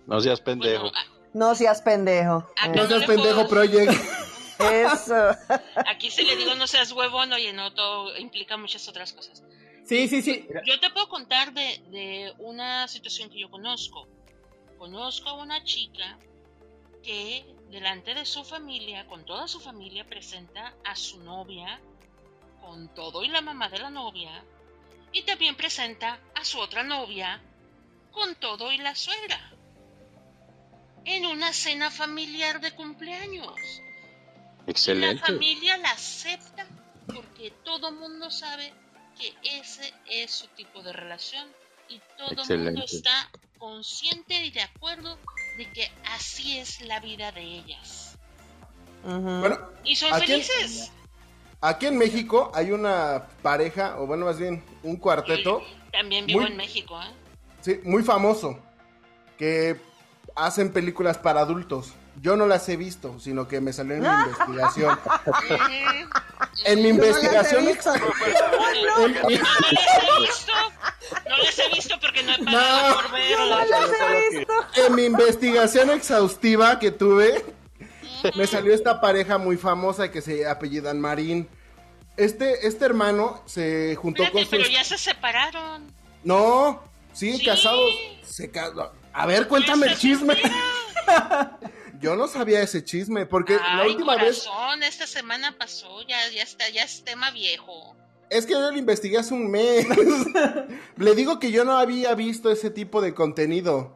No 0.07 0.21
seas 0.21 0.41
pendejo. 0.41 0.91
No 1.33 1.55
seas 1.55 1.81
pendejo. 1.81 2.47
No 2.75 2.87
seas 2.87 3.05
pendejo, 3.05 3.47
Project. 3.47 3.93
Eso. 4.59 5.35
Aquí 5.87 6.11
si 6.11 6.23
le 6.23 6.35
digo 6.35 6.53
no 6.55 6.67
seas 6.67 6.91
huevón, 6.91 7.31
oye, 7.33 7.53
no, 7.53 7.73
todo 7.73 8.15
implica 8.17 8.57
muchas 8.57 8.87
otras 8.87 9.13
cosas. 9.13 9.43
Sí, 9.85 10.07
sí, 10.07 10.21
sí. 10.21 10.47
Yo 10.65 10.79
te 10.79 10.89
puedo 10.91 11.09
contar 11.09 11.53
de, 11.53 11.83
de 11.89 12.33
una 12.37 12.87
situación 12.87 13.29
que 13.29 13.39
yo 13.39 13.49
conozco. 13.49 14.07
Conozco 14.81 15.29
a 15.29 15.33
una 15.33 15.63
chica 15.63 16.17
que 17.03 17.45
delante 17.69 18.15
de 18.15 18.25
su 18.25 18.43
familia, 18.43 19.05
con 19.05 19.23
toda 19.25 19.47
su 19.47 19.59
familia, 19.59 20.07
presenta 20.07 20.73
a 20.83 20.95
su 20.95 21.19
novia, 21.23 21.79
con 22.61 22.91
todo 22.95 23.23
y 23.23 23.27
la 23.27 23.41
mamá 23.41 23.69
de 23.69 23.77
la 23.77 23.91
novia, 23.91 24.43
y 25.11 25.21
también 25.21 25.55
presenta 25.55 26.19
a 26.33 26.43
su 26.43 26.57
otra 26.57 26.81
novia, 26.81 27.39
con 28.09 28.33
todo 28.37 28.71
y 28.71 28.79
la 28.79 28.95
suegra, 28.95 29.53
en 31.05 31.27
una 31.27 31.53
cena 31.53 31.91
familiar 31.91 32.59
de 32.59 32.73
cumpleaños. 32.73 33.53
La 34.65 34.71
Excelente. 34.71 35.23
familia 35.23 35.77
la 35.77 35.91
acepta 35.91 36.65
porque 37.05 37.51
todo 37.63 37.91
mundo 37.91 38.31
sabe 38.31 38.73
que 39.15 39.31
ese 39.43 39.93
es 40.07 40.31
su 40.31 40.47
tipo 40.47 40.81
de 40.81 40.91
relación 40.91 41.47
y 41.87 42.01
todo 42.17 42.41
el 42.49 42.59
mundo 42.61 42.83
está 42.83 43.29
consciente 43.65 44.33
y 44.43 44.49
de 44.49 44.63
acuerdo 44.63 45.19
de 45.55 45.69
que 45.69 45.91
así 46.15 46.57
es 46.57 46.81
la 46.81 46.99
vida 46.99 47.31
de 47.31 47.41
ellas. 47.43 48.17
Bueno, 49.03 49.57
Y 49.83 49.95
son 49.95 50.11
aquí 50.13 50.33
en- 50.33 50.41
felices. 50.43 50.91
Aquí 51.61 51.85
en 51.85 51.95
México 51.99 52.51
hay 52.55 52.71
una 52.71 53.27
pareja, 53.43 53.97
o 53.99 54.07
bueno, 54.07 54.25
más 54.25 54.39
bien 54.39 54.63
un 54.81 54.95
cuarteto, 54.97 55.61
También 55.91 56.25
vivo 56.25 56.41
Muy- 56.41 56.49
en 56.49 56.57
México, 56.57 56.99
¿eh? 56.99 57.11
sí, 57.61 57.79
muy 57.83 58.01
famoso, 58.01 58.57
que 59.37 59.79
hacen 60.35 60.73
películas 60.73 61.19
para 61.19 61.41
adultos. 61.41 61.93
Yo 62.19 62.35
no 62.35 62.47
las 62.47 62.67
he 62.67 62.77
visto, 62.77 63.19
sino 63.19 63.47
que 63.47 63.61
me 63.61 63.73
salió 63.73 63.93
en 63.95 64.01
mi 64.01 64.07
investigación. 64.07 64.99
En 66.65 66.81
mi 66.81 66.89
investigación. 66.89 67.65
No, 67.65 69.07
no 69.07 69.29
les 69.29 69.39
he 69.39 70.21
visto. 70.21 70.53
No 71.41 71.47
les 71.47 71.59
he 71.59 71.69
visto 71.69 71.99
porque 71.99 72.23
no 72.23 72.33
he 72.33 72.43
pagado 72.43 72.95
por 72.95 73.11
verlas. 73.11 73.67
En 74.75 74.95
mi 74.95 75.05
investigación 75.05 75.89
exhaustiva 75.89 76.77
que 76.79 76.91
tuve, 76.91 77.43
me 78.35 78.45
salió 78.47 78.73
esta 78.73 79.01
pareja 79.01 79.37
muy 79.37 79.57
famosa 79.57 80.11
que 80.11 80.21
se 80.21 80.47
apellidan 80.47 80.99
Marín. 80.99 81.49
Este, 82.17 82.67
este 82.67 82.85
hermano 82.85 83.41
se 83.45 83.95
juntó 83.95 84.23
Espérate, 84.23 84.49
con 84.49 84.51
pero 84.51 84.65
su... 84.65 84.71
ya 84.71 84.83
se 84.83 84.97
separaron. 84.97 85.91
No, 86.23 86.83
siguen 87.13 87.43
casados. 87.43 87.91
Se 88.23 88.51
ca- 88.51 88.71
A 89.13 89.25
ver, 89.25 89.47
cuéntame 89.47 89.87
el 89.87 89.97
chisme. 89.97 90.37
Yo 91.99 92.15
no 92.15 92.27
sabía 92.27 92.61
ese 92.61 92.83
chisme, 92.83 93.25
porque 93.27 93.55
la 93.55 93.85
última 93.85 94.15
vez... 94.17 94.43
corazón, 94.45 94.81
esta 94.83 95.05
semana 95.05 95.55
pasó, 95.57 96.01
ya, 96.07 96.17
ya 96.29 96.41
está, 96.43 96.67
ya 96.69 96.83
es 96.83 97.03
tema 97.03 97.29
viejo. 97.31 97.95
Es 98.31 98.45
que 98.45 98.53
yo 98.53 98.71
lo 98.71 98.77
investigué 98.77 99.17
hace 99.17 99.33
un 99.33 99.51
mes. 99.51 99.85
Le 100.97 101.15
digo 101.15 101.37
que 101.39 101.51
yo 101.51 101.65
no 101.65 101.77
había 101.77 102.15
visto 102.15 102.49
ese 102.51 102.69
tipo 102.69 103.01
de 103.01 103.13
contenido. 103.13 103.93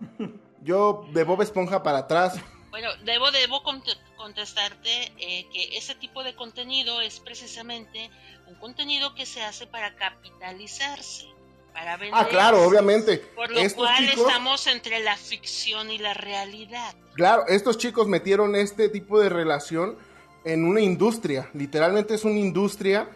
Yo 0.62 1.06
de 1.14 1.24
Bob 1.24 1.42
Esponja 1.42 1.82
para 1.84 2.00
atrás. 2.00 2.36
Bueno, 2.70 2.90
debo, 3.06 3.32
debo 3.32 3.64
cont- 3.64 3.98
contestarte 4.18 5.14
eh, 5.18 5.48
que 5.54 5.78
ese 5.78 5.96
tipo 5.96 6.24
de 6.24 6.36
contenido 6.36 7.00
es 7.00 7.20
precisamente 7.22 8.10
un 8.48 8.56
contenido 8.56 9.16
que 9.16 9.26
se 9.26 9.42
hace 9.42 9.66
para 9.68 9.96
capitalizarse, 9.96 11.26
para 11.74 11.96
vender. 11.98 12.20
Ah, 12.20 12.28
claro, 12.28 12.64
obviamente. 12.68 13.18
Por 13.18 13.50
lo 13.52 13.60
Estos 13.60 13.86
cual 13.86 13.98
chicos, 14.10 14.28
estamos 14.28 14.68
entre 14.68 15.00
la 15.00 15.16
ficción 15.16 15.90
y 15.92 15.98
la 15.98 16.14
realidad. 16.14 16.94
claro, 17.14 17.46
estos 17.48 17.78
chicos 17.78 18.08
metieron 18.08 18.56
este 18.56 18.90
tipo 18.90 19.20
de 19.20 19.30
relación 19.30 19.98
en 20.44 20.66
una 20.66 20.82
industria. 20.82 21.50
Literalmente 21.54 22.14
es 22.16 22.26
una 22.26 22.40
industria 22.40 23.08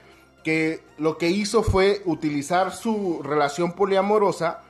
que 0.43 0.81
lo 0.97 1.17
que 1.17 1.29
hizo 1.29 1.63
fue 1.63 2.01
utilizar 2.05 2.73
su 2.73 3.21
relación 3.23 3.73
poliamorosa 3.73 4.61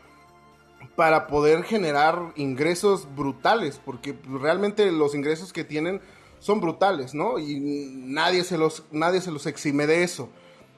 para 0.95 1.27
poder 1.27 1.63
generar 1.63 2.33
ingresos 2.35 3.07
brutales, 3.15 3.79
porque 3.83 4.17
realmente 4.27 4.91
los 4.91 5.15
ingresos 5.15 5.53
que 5.53 5.63
tienen 5.63 6.01
son 6.39 6.59
brutales, 6.61 7.13
¿no? 7.13 7.39
Y 7.39 7.59
nadie 7.59 8.43
se 8.43 8.57
los, 8.57 8.83
nadie 8.91 9.21
se 9.21 9.31
los 9.31 9.45
exime 9.45 9.87
de 9.87 10.03
eso. 10.03 10.29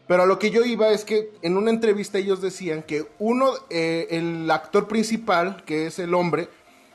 Pero 0.08 0.24
a 0.24 0.26
lo 0.26 0.40
que 0.40 0.52
yo 0.52 0.66
iba 0.66 0.90
es 0.90 1.06
que 1.06 1.32
en 1.42 1.56
una 1.56 1.70
entrevista 1.70 2.18
ellos 2.18 2.42
decían 2.42 2.84
que 2.84 3.08
uno, 3.20 3.54
eh, 3.70 4.08
el 4.10 4.50
actor 4.52 4.88
principal, 4.88 5.64
que 5.64 5.88
es 5.88 6.00
el 6.00 6.14
hombre, 6.14 6.50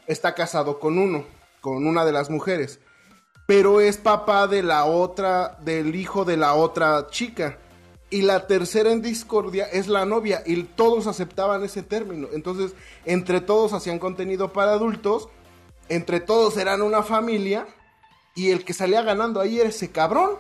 está 0.07 0.35
casado 0.35 0.79
con 0.79 0.99
uno, 0.99 1.25
con 1.61 1.87
una 1.87 2.05
de 2.05 2.13
las 2.13 2.31
mujeres, 2.31 2.81
pero 3.47 3.81
es 3.81 3.97
papá 3.97 4.47
de 4.49 4.63
la 4.63 4.85
otra, 4.85 5.57
del 5.63 5.95
hijo 5.95 6.25
de 6.25 6.37
la 6.37 6.55
otra 6.55 7.07
chica. 7.09 7.59
Y 8.09 8.23
la 8.23 8.47
tercera 8.47 8.93
en 8.93 9.03
discordia 9.03 9.65
es 9.65 9.89
la 9.89 10.05
novia 10.05 10.43
y 10.47 10.63
todos 10.63 11.07
aceptaban 11.09 11.65
ese 11.65 11.83
término. 11.83 12.29
Entonces, 12.33 12.73
entre 13.05 13.41
todos 13.41 13.73
hacían 13.73 13.99
contenido 13.99 14.53
para 14.53 14.73
adultos, 14.73 15.29
entre 15.89 16.21
todos 16.21 16.57
eran 16.57 16.83
una 16.83 17.03
familia 17.03 17.67
y 18.37 18.51
el 18.51 18.65
que 18.65 18.75
salía 18.75 19.03
ganando 19.03 19.41
ahí 19.41 19.59
era 19.59 19.69
ese 19.69 19.91
cabrón. 19.91 20.39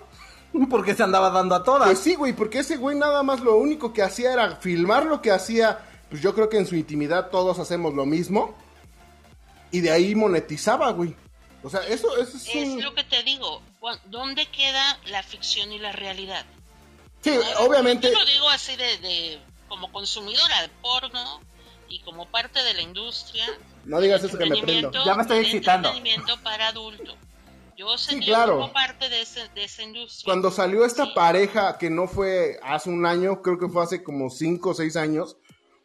Porque 0.70 0.94
se 0.94 1.02
andaba 1.02 1.30
dando 1.30 1.54
a 1.54 1.64
todas. 1.64 1.86
Pues 1.88 1.98
sí, 1.98 2.14
güey, 2.14 2.32
porque 2.32 2.60
ese 2.60 2.76
güey 2.76 2.96
nada 2.96 3.22
más 3.22 3.40
lo 3.40 3.56
único 3.56 3.92
que 3.92 4.02
hacía 4.02 4.32
era 4.32 4.56
filmar 4.56 5.04
lo 5.04 5.20
que 5.20 5.30
hacía. 5.30 5.80
Pues 6.08 6.22
yo 6.22 6.34
creo 6.34 6.48
que 6.48 6.56
en 6.56 6.66
su 6.66 6.76
intimidad 6.76 7.30
todos 7.30 7.58
hacemos 7.58 7.92
lo 7.94 8.06
mismo. 8.06 8.54
Y 9.70 9.80
de 9.80 9.90
ahí 9.90 10.14
monetizaba, 10.14 10.90
güey. 10.92 11.14
O 11.62 11.68
sea, 11.68 11.80
eso, 11.88 12.16
eso 12.16 12.36
es 12.36 12.48
Es 12.48 12.68
un... 12.68 12.82
lo 12.82 12.94
que 12.94 13.04
te 13.04 13.22
digo, 13.24 13.60
¿dónde 14.06 14.46
queda 14.46 14.98
la 15.06 15.22
ficción 15.22 15.72
y 15.72 15.78
la 15.78 15.92
realidad? 15.92 16.46
Sí, 17.22 17.36
obviamente... 17.58 18.10
Yo 18.12 18.18
lo 18.18 18.24
digo 18.26 18.48
así 18.50 18.76
de, 18.76 18.98
de- 18.98 19.40
como 19.68 19.90
consumidora 19.92 20.62
de 20.62 20.68
porno 20.80 21.40
y 21.88 22.00
como 22.00 22.30
parte 22.30 22.62
de 22.62 22.74
la 22.74 22.82
industria. 22.82 23.46
No 23.84 24.00
digas 24.00 24.22
eso 24.22 24.38
que 24.38 24.46
me 24.46 24.60
prendo. 24.62 24.92
Ya 25.04 25.14
me 25.14 25.22
estoy 25.22 25.38
excitando. 25.38 25.88
entretenimiento 25.88 26.40
para 26.42 26.68
adultos. 26.68 27.16
Yo, 27.76 27.98
sé, 27.98 28.12
Sí, 28.12 28.20
yo 28.20 28.26
claro. 28.34 28.54
como 28.58 28.72
parte 28.72 29.08
de, 29.08 29.20
ese- 29.22 29.48
de 29.54 29.64
esa 29.64 29.82
industria. 29.82 30.24
Cuando 30.24 30.50
salió 30.50 30.84
esta 30.84 31.12
pareja, 31.14 31.76
que 31.78 31.90
no 31.90 32.06
fue 32.08 32.58
hace 32.62 32.88
un 32.90 33.04
año, 33.04 33.42
creo 33.42 33.58
que 33.58 33.68
fue 33.68 33.82
hace 33.82 34.02
como 34.02 34.30
5 34.30 34.70
o 34.70 34.74
6 34.74 34.96
años, 34.96 35.36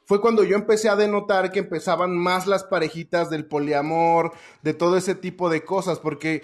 fue 0.06 0.22
cuando 0.22 0.44
yo 0.44 0.56
empecé 0.56 0.90
a 0.90 0.96
denotar 0.96 1.52
que 1.52 1.60
empezaban 1.60 2.16
más 2.18 2.48
las 2.48 2.64
parejitas 2.64 3.30
del 3.30 3.46
poliamor, 3.46 4.34
de 4.62 4.74
todo 4.74 4.96
ese 4.98 5.16
tipo 5.16 5.50
de 5.50 5.64
cosas, 5.66 6.00
porque 6.00 6.44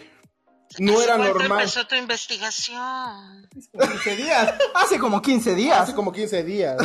no 0.79 0.93
¿Hace 0.93 1.03
era 1.03 1.17
normal. 1.17 1.51
empezó 1.59 1.87
tu 1.87 1.95
investigación? 1.95 3.47
15 3.71 4.15
días. 4.15 4.53
Hace 4.75 4.99
como 4.99 5.21
15 5.21 5.55
días. 5.55 5.79
Hace 5.79 5.95
como 5.95 6.11
15 6.11 6.43
días. 6.43 6.77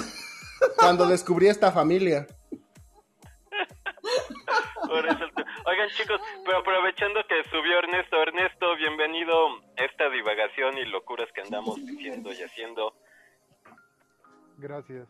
cuando 0.77 1.07
descubrí 1.07 1.49
esta 1.49 1.73
familia. 1.73 2.27
Por 4.87 5.07
eso 5.07 5.25
Oigan 5.65 5.89
chicos, 5.91 6.21
pero 6.45 6.59
aprovechando 6.59 7.21
que 7.29 7.43
subió 7.51 7.79
Ernesto, 7.79 8.21
Ernesto, 8.21 8.77
bienvenido 8.77 9.33
a 9.79 9.85
esta 9.85 10.11
divagación 10.11 10.77
y 10.77 10.85
locuras 10.87 11.29
que 11.33 11.43
andamos 11.43 11.77
diciendo 11.77 12.33
y 12.33 12.43
haciendo. 12.43 12.93
Gracias. 14.59 15.09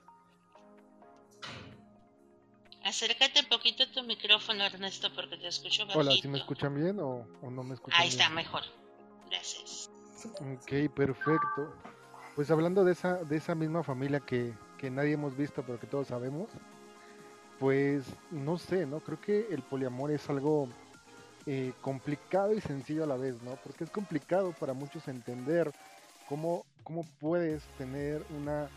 Acércate 2.84 3.40
un 3.40 3.46
poquito 3.46 3.84
a 3.84 3.86
tu 3.92 4.02
micrófono, 4.02 4.64
Ernesto, 4.64 5.12
porque 5.14 5.36
te 5.36 5.48
escucho 5.48 5.82
bajito. 5.86 5.98
Hola, 6.00 6.12
¿sí 6.20 6.28
me 6.28 6.38
escuchan 6.38 6.74
bien 6.74 6.98
o, 7.00 7.26
o 7.42 7.50
no 7.50 7.62
me 7.62 7.74
escuchan 7.74 8.00
Ahí 8.00 8.08
bien? 8.08 8.20
está, 8.20 8.30
mejor. 8.34 8.62
Gracias. 9.30 9.90
Ok, 10.24 10.92
perfecto. 10.94 11.74
Pues 12.34 12.50
hablando 12.50 12.84
de 12.84 12.92
esa, 12.92 13.22
de 13.24 13.36
esa 13.36 13.54
misma 13.54 13.82
familia 13.82 14.20
que, 14.20 14.52
que 14.78 14.90
nadie 14.90 15.12
hemos 15.12 15.36
visto, 15.36 15.62
pero 15.64 15.78
que 15.78 15.86
todos 15.86 16.08
sabemos, 16.08 16.48
pues 17.58 18.04
no 18.30 18.58
sé, 18.58 18.86
¿no? 18.86 19.00
Creo 19.00 19.20
que 19.20 19.46
el 19.50 19.62
poliamor 19.62 20.10
es 20.10 20.28
algo 20.28 20.68
eh, 21.46 21.72
complicado 21.80 22.52
y 22.54 22.60
sencillo 22.60 23.04
a 23.04 23.06
la 23.06 23.16
vez, 23.16 23.40
¿no? 23.42 23.56
Porque 23.62 23.84
es 23.84 23.90
complicado 23.90 24.52
para 24.58 24.72
muchos 24.72 25.06
entender 25.08 25.70
cómo, 26.28 26.64
cómo 26.82 27.04
puedes 27.20 27.62
tener 27.78 28.24
una 28.30 28.68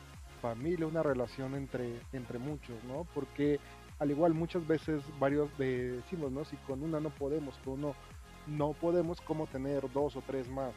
familia, 0.42 0.86
una 0.86 1.02
relación 1.02 1.56
entre, 1.56 2.00
entre 2.12 2.38
muchos, 2.38 2.84
¿no? 2.84 3.08
Porque 3.16 3.60
al 4.00 4.12
igual 4.12 4.34
muchas 4.34 4.66
veces 4.68 5.02
varios 5.20 5.56
de- 5.58 5.94
decimos, 5.94 6.32
¿no? 6.32 6.46
Si 6.46 6.56
con 6.58 6.84
una 6.84 7.00
no 7.00 7.10
podemos, 7.10 7.56
con 7.64 7.74
uno 7.76 7.96
no 8.48 8.74
podemos, 8.74 9.22
¿cómo 9.22 9.48
tener 9.48 9.92
dos 9.94 10.16
o 10.16 10.22
tres 10.22 10.48
más? 10.50 10.74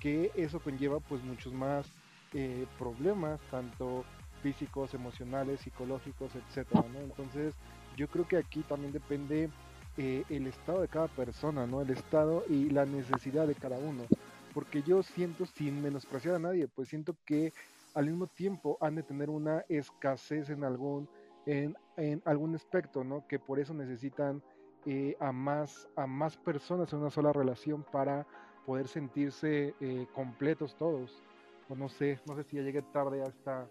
que 0.00 0.30
eso 0.34 0.60
conlleva 0.60 1.00
pues 1.00 1.22
muchos 1.22 1.54
más 1.54 1.86
eh, 2.34 2.66
problemas, 2.78 3.40
tanto 3.50 4.04
físicos, 4.42 4.92
emocionales, 4.92 5.60
psicológicos, 5.60 6.30
etcétera, 6.34 6.84
¿no? 6.92 6.98
Entonces, 7.00 7.54
yo 7.96 8.06
creo 8.08 8.28
que 8.28 8.36
aquí 8.36 8.60
también 8.68 8.92
depende 8.92 9.48
eh, 9.96 10.24
el 10.28 10.46
estado 10.46 10.82
de 10.82 10.88
cada 10.88 11.08
persona, 11.08 11.66
¿no? 11.66 11.80
El 11.80 11.88
estado 11.88 12.44
y 12.50 12.68
la 12.68 12.84
necesidad 12.84 13.46
de 13.46 13.54
cada 13.54 13.78
uno. 13.78 14.04
Porque 14.52 14.82
yo 14.82 15.02
siento, 15.02 15.46
sin 15.46 15.80
menospreciar 15.80 16.34
a 16.34 16.38
nadie, 16.38 16.68
pues 16.68 16.88
siento 16.90 17.16
que 17.24 17.54
al 17.94 18.04
mismo 18.04 18.26
tiempo 18.26 18.76
han 18.82 18.96
de 18.96 19.04
tener 19.04 19.30
una 19.30 19.64
escasez 19.70 20.50
en 20.50 20.64
algún, 20.64 21.08
en, 21.46 21.76
en 21.96 22.22
algún 22.24 22.54
aspecto, 22.54 23.04
¿no? 23.04 23.26
Que 23.26 23.38
por 23.38 23.58
eso 23.58 23.74
necesitan 23.74 24.42
eh, 24.86 25.16
a, 25.20 25.32
más, 25.32 25.88
a 25.96 26.06
más 26.06 26.36
personas 26.36 26.92
en 26.92 27.00
una 27.00 27.10
sola 27.10 27.32
relación 27.32 27.84
para 27.84 28.26
poder 28.66 28.88
sentirse 28.88 29.74
eh, 29.80 30.06
completos 30.14 30.76
todos. 30.76 31.22
O 31.68 31.74
no 31.74 31.88
sé, 31.88 32.20
no 32.26 32.36
sé 32.36 32.44
si 32.44 32.56
ya 32.56 32.62
llegué 32.62 32.82
tarde 32.82 33.22
a 33.22 33.26
esta... 33.26 33.68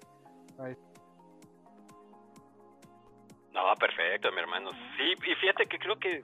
A 0.60 0.70
esta 0.70 0.94
No, 3.54 3.76
perfecto, 3.76 4.32
mi 4.32 4.40
hermano. 4.40 4.72
Sí, 4.98 5.14
y 5.14 5.36
fíjate 5.36 5.68
que 5.68 5.78
creo 5.78 6.00
que 6.00 6.24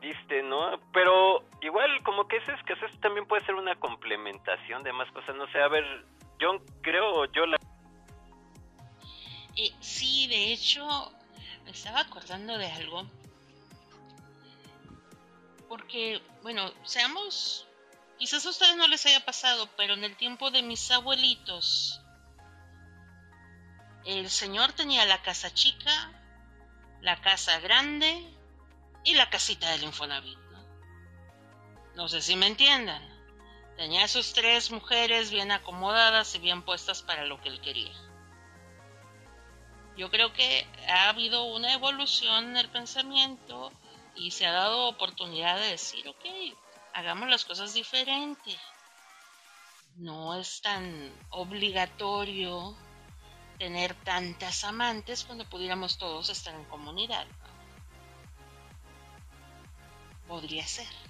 diste, 0.00 0.42
¿no? 0.42 0.78
Pero 0.92 1.42
igual 1.62 1.90
como 2.04 2.28
que 2.28 2.36
esa 2.36 2.54
escasez 2.54 2.98
también 3.00 3.26
puede 3.26 3.44
ser 3.44 3.56
una 3.56 3.74
complementación 3.76 4.82
de 4.84 4.92
más 4.92 5.10
cosas. 5.10 5.34
No 5.36 5.46
sé, 5.48 5.60
a 5.60 5.68
ver, 5.68 5.84
yo 6.38 6.58
creo, 6.82 7.24
yo 7.32 7.46
la... 7.46 7.56
Eh, 9.56 9.72
sí, 9.80 10.26
de 10.28 10.52
hecho, 10.52 11.12
me 11.64 11.70
estaba 11.70 12.00
acordando 12.00 12.56
de 12.58 12.66
algo. 12.66 13.06
Porque, 15.68 16.22
bueno, 16.42 16.72
seamos... 16.84 17.66
Quizás 18.18 18.46
a 18.46 18.50
ustedes 18.50 18.76
no 18.76 18.88
les 18.88 19.04
haya 19.04 19.24
pasado, 19.24 19.68
pero 19.76 19.92
en 19.92 20.04
el 20.04 20.16
tiempo 20.16 20.50
de 20.50 20.62
mis 20.62 20.90
abuelitos, 20.90 22.00
el 24.06 24.30
señor 24.30 24.72
tenía 24.72 25.04
la 25.04 25.20
casa 25.20 25.52
chica, 25.52 26.12
la 27.02 27.20
casa 27.20 27.60
grande 27.60 28.34
y 29.04 29.14
la 29.14 29.28
casita 29.28 29.70
del 29.70 29.82
Infonavit. 29.82 30.38
¿no? 30.38 30.66
no 31.94 32.08
sé 32.08 32.22
si 32.22 32.36
me 32.36 32.46
entiendan. 32.46 33.02
Tenía 33.76 34.08
sus 34.08 34.32
tres 34.32 34.70
mujeres 34.70 35.30
bien 35.30 35.52
acomodadas 35.52 36.34
y 36.34 36.38
bien 36.38 36.62
puestas 36.62 37.02
para 37.02 37.26
lo 37.26 37.38
que 37.42 37.50
él 37.50 37.60
quería. 37.60 37.92
Yo 39.96 40.10
creo 40.10 40.32
que 40.32 40.66
ha 40.88 41.08
habido 41.08 41.44
una 41.44 41.72
evolución 41.72 42.50
en 42.50 42.56
el 42.58 42.68
pensamiento 42.68 43.72
y 44.14 44.30
se 44.30 44.46
ha 44.46 44.52
dado 44.52 44.88
oportunidad 44.88 45.58
de 45.58 45.70
decir, 45.70 46.06
ok, 46.06 46.24
hagamos 46.92 47.28
las 47.28 47.44
cosas 47.44 47.72
diferentes. 47.72 48.58
No 49.96 50.38
es 50.38 50.60
tan 50.60 51.10
obligatorio 51.30 52.76
tener 53.58 53.94
tantas 53.94 54.64
amantes 54.64 55.24
cuando 55.24 55.48
pudiéramos 55.48 55.96
todos 55.96 56.28
estar 56.28 56.54
en 56.54 56.64
comunidad. 56.64 57.26
¿no? 57.26 57.46
Podría 60.28 60.66
ser. 60.66 61.05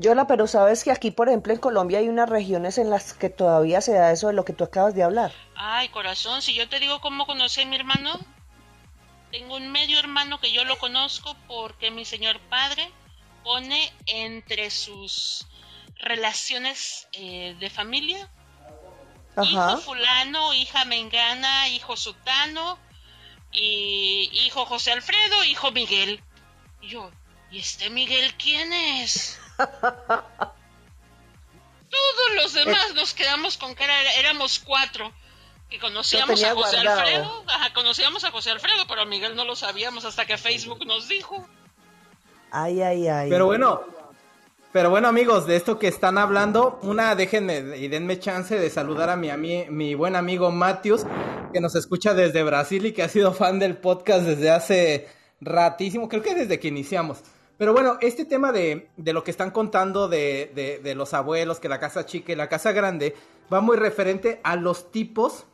Yola, 0.00 0.26
pero 0.26 0.46
sabes 0.46 0.84
que 0.84 0.90
aquí, 0.90 1.10
por 1.10 1.28
ejemplo, 1.28 1.52
en 1.52 1.58
Colombia 1.58 1.98
hay 1.98 2.08
unas 2.08 2.28
regiones 2.28 2.78
en 2.78 2.90
las 2.90 3.12
que 3.12 3.30
todavía 3.30 3.80
se 3.80 3.92
da 3.92 4.12
eso 4.12 4.28
de 4.28 4.32
lo 4.32 4.44
que 4.44 4.52
tú 4.52 4.64
acabas 4.64 4.94
de 4.94 5.02
hablar. 5.02 5.32
Ay, 5.54 5.88
corazón, 5.88 6.42
si 6.42 6.54
yo 6.54 6.68
te 6.68 6.80
digo 6.80 7.00
cómo 7.00 7.26
conocí 7.26 7.60
a 7.60 7.66
mi 7.66 7.76
hermano, 7.76 8.18
tengo 9.30 9.56
un 9.56 9.70
medio 9.70 9.98
hermano 9.98 10.40
que 10.40 10.52
yo 10.52 10.64
lo 10.64 10.78
conozco 10.78 11.36
porque 11.46 11.90
mi 11.90 12.04
señor 12.04 12.40
padre 12.48 12.90
pone 13.44 13.92
entre 14.06 14.70
sus 14.70 15.46
relaciones 15.98 17.08
eh, 17.12 17.56
de 17.60 17.70
familia 17.70 18.28
hijo 19.42 19.78
fulano, 19.78 20.54
hija 20.54 20.84
mengana, 20.84 21.68
hijo 21.68 21.96
sutano, 21.96 22.78
y 23.52 24.30
hijo 24.32 24.64
José 24.66 24.92
Alfredo, 24.92 25.44
hijo 25.44 25.70
Miguel. 25.72 26.22
Y 26.80 26.88
yo, 26.88 27.10
¿y 27.50 27.58
este 27.58 27.90
Miguel 27.90 28.34
quién 28.34 28.72
es? 28.72 29.39
Todos 31.90 32.36
los 32.42 32.52
demás 32.54 32.94
nos 32.94 33.14
quedamos 33.14 33.56
con 33.56 33.74
que 33.74 33.84
era- 33.84 34.14
éramos 34.14 34.58
cuatro. 34.60 35.12
Que 35.68 35.78
conocíamos 35.78 36.42
a 36.42 36.52
José 36.54 36.76
guardado. 36.78 37.00
Alfredo, 37.00 37.44
ajá, 37.46 37.72
conocíamos 37.72 38.24
a 38.24 38.32
José 38.32 38.50
Alfredo, 38.50 38.86
pero 38.88 39.02
a 39.02 39.04
Miguel 39.04 39.36
no 39.36 39.44
lo 39.44 39.54
sabíamos 39.54 40.04
hasta 40.04 40.26
que 40.26 40.36
Facebook 40.36 40.84
nos 40.84 41.06
dijo. 41.08 41.46
Ay, 42.50 42.82
ay, 42.82 43.06
ay. 43.06 43.30
Pero 43.30 43.46
bueno, 43.46 43.80
pero 44.72 44.90
bueno 44.90 45.06
amigos, 45.06 45.46
de 45.46 45.54
esto 45.54 45.78
que 45.78 45.86
están 45.86 46.18
hablando, 46.18 46.80
una 46.82 47.14
déjenme 47.14 47.76
y 47.76 47.86
denme 47.86 48.18
chance 48.18 48.58
de 48.58 48.68
saludar 48.68 49.10
a 49.10 49.16
mi, 49.16 49.28
ami- 49.28 49.68
mi 49.70 49.94
buen 49.94 50.16
amigo 50.16 50.50
Matthews, 50.50 51.06
que 51.52 51.60
nos 51.60 51.76
escucha 51.76 52.14
desde 52.14 52.42
Brasil 52.42 52.86
y 52.86 52.92
que 52.92 53.04
ha 53.04 53.08
sido 53.08 53.32
fan 53.32 53.60
del 53.60 53.76
podcast 53.76 54.24
desde 54.24 54.50
hace 54.50 55.08
ratísimo, 55.40 56.08
creo 56.08 56.22
que 56.22 56.34
desde 56.34 56.58
que 56.58 56.66
iniciamos. 56.66 57.18
Pero 57.60 57.74
bueno, 57.74 57.98
este 58.00 58.24
tema 58.24 58.52
de, 58.52 58.88
de 58.96 59.12
lo 59.12 59.22
que 59.22 59.30
están 59.30 59.50
contando 59.50 60.08
de, 60.08 60.80
de- 60.82 60.94
los 60.94 61.12
abuelos, 61.12 61.60
que 61.60 61.68
la 61.68 61.78
casa 61.78 62.06
chica 62.06 62.32
y 62.32 62.34
la 62.34 62.48
casa 62.48 62.72
grande, 62.72 63.14
va 63.52 63.60
muy 63.60 63.76
referente 63.76 64.40
a 64.44 64.56
los 64.56 64.90
tipos 64.90 65.44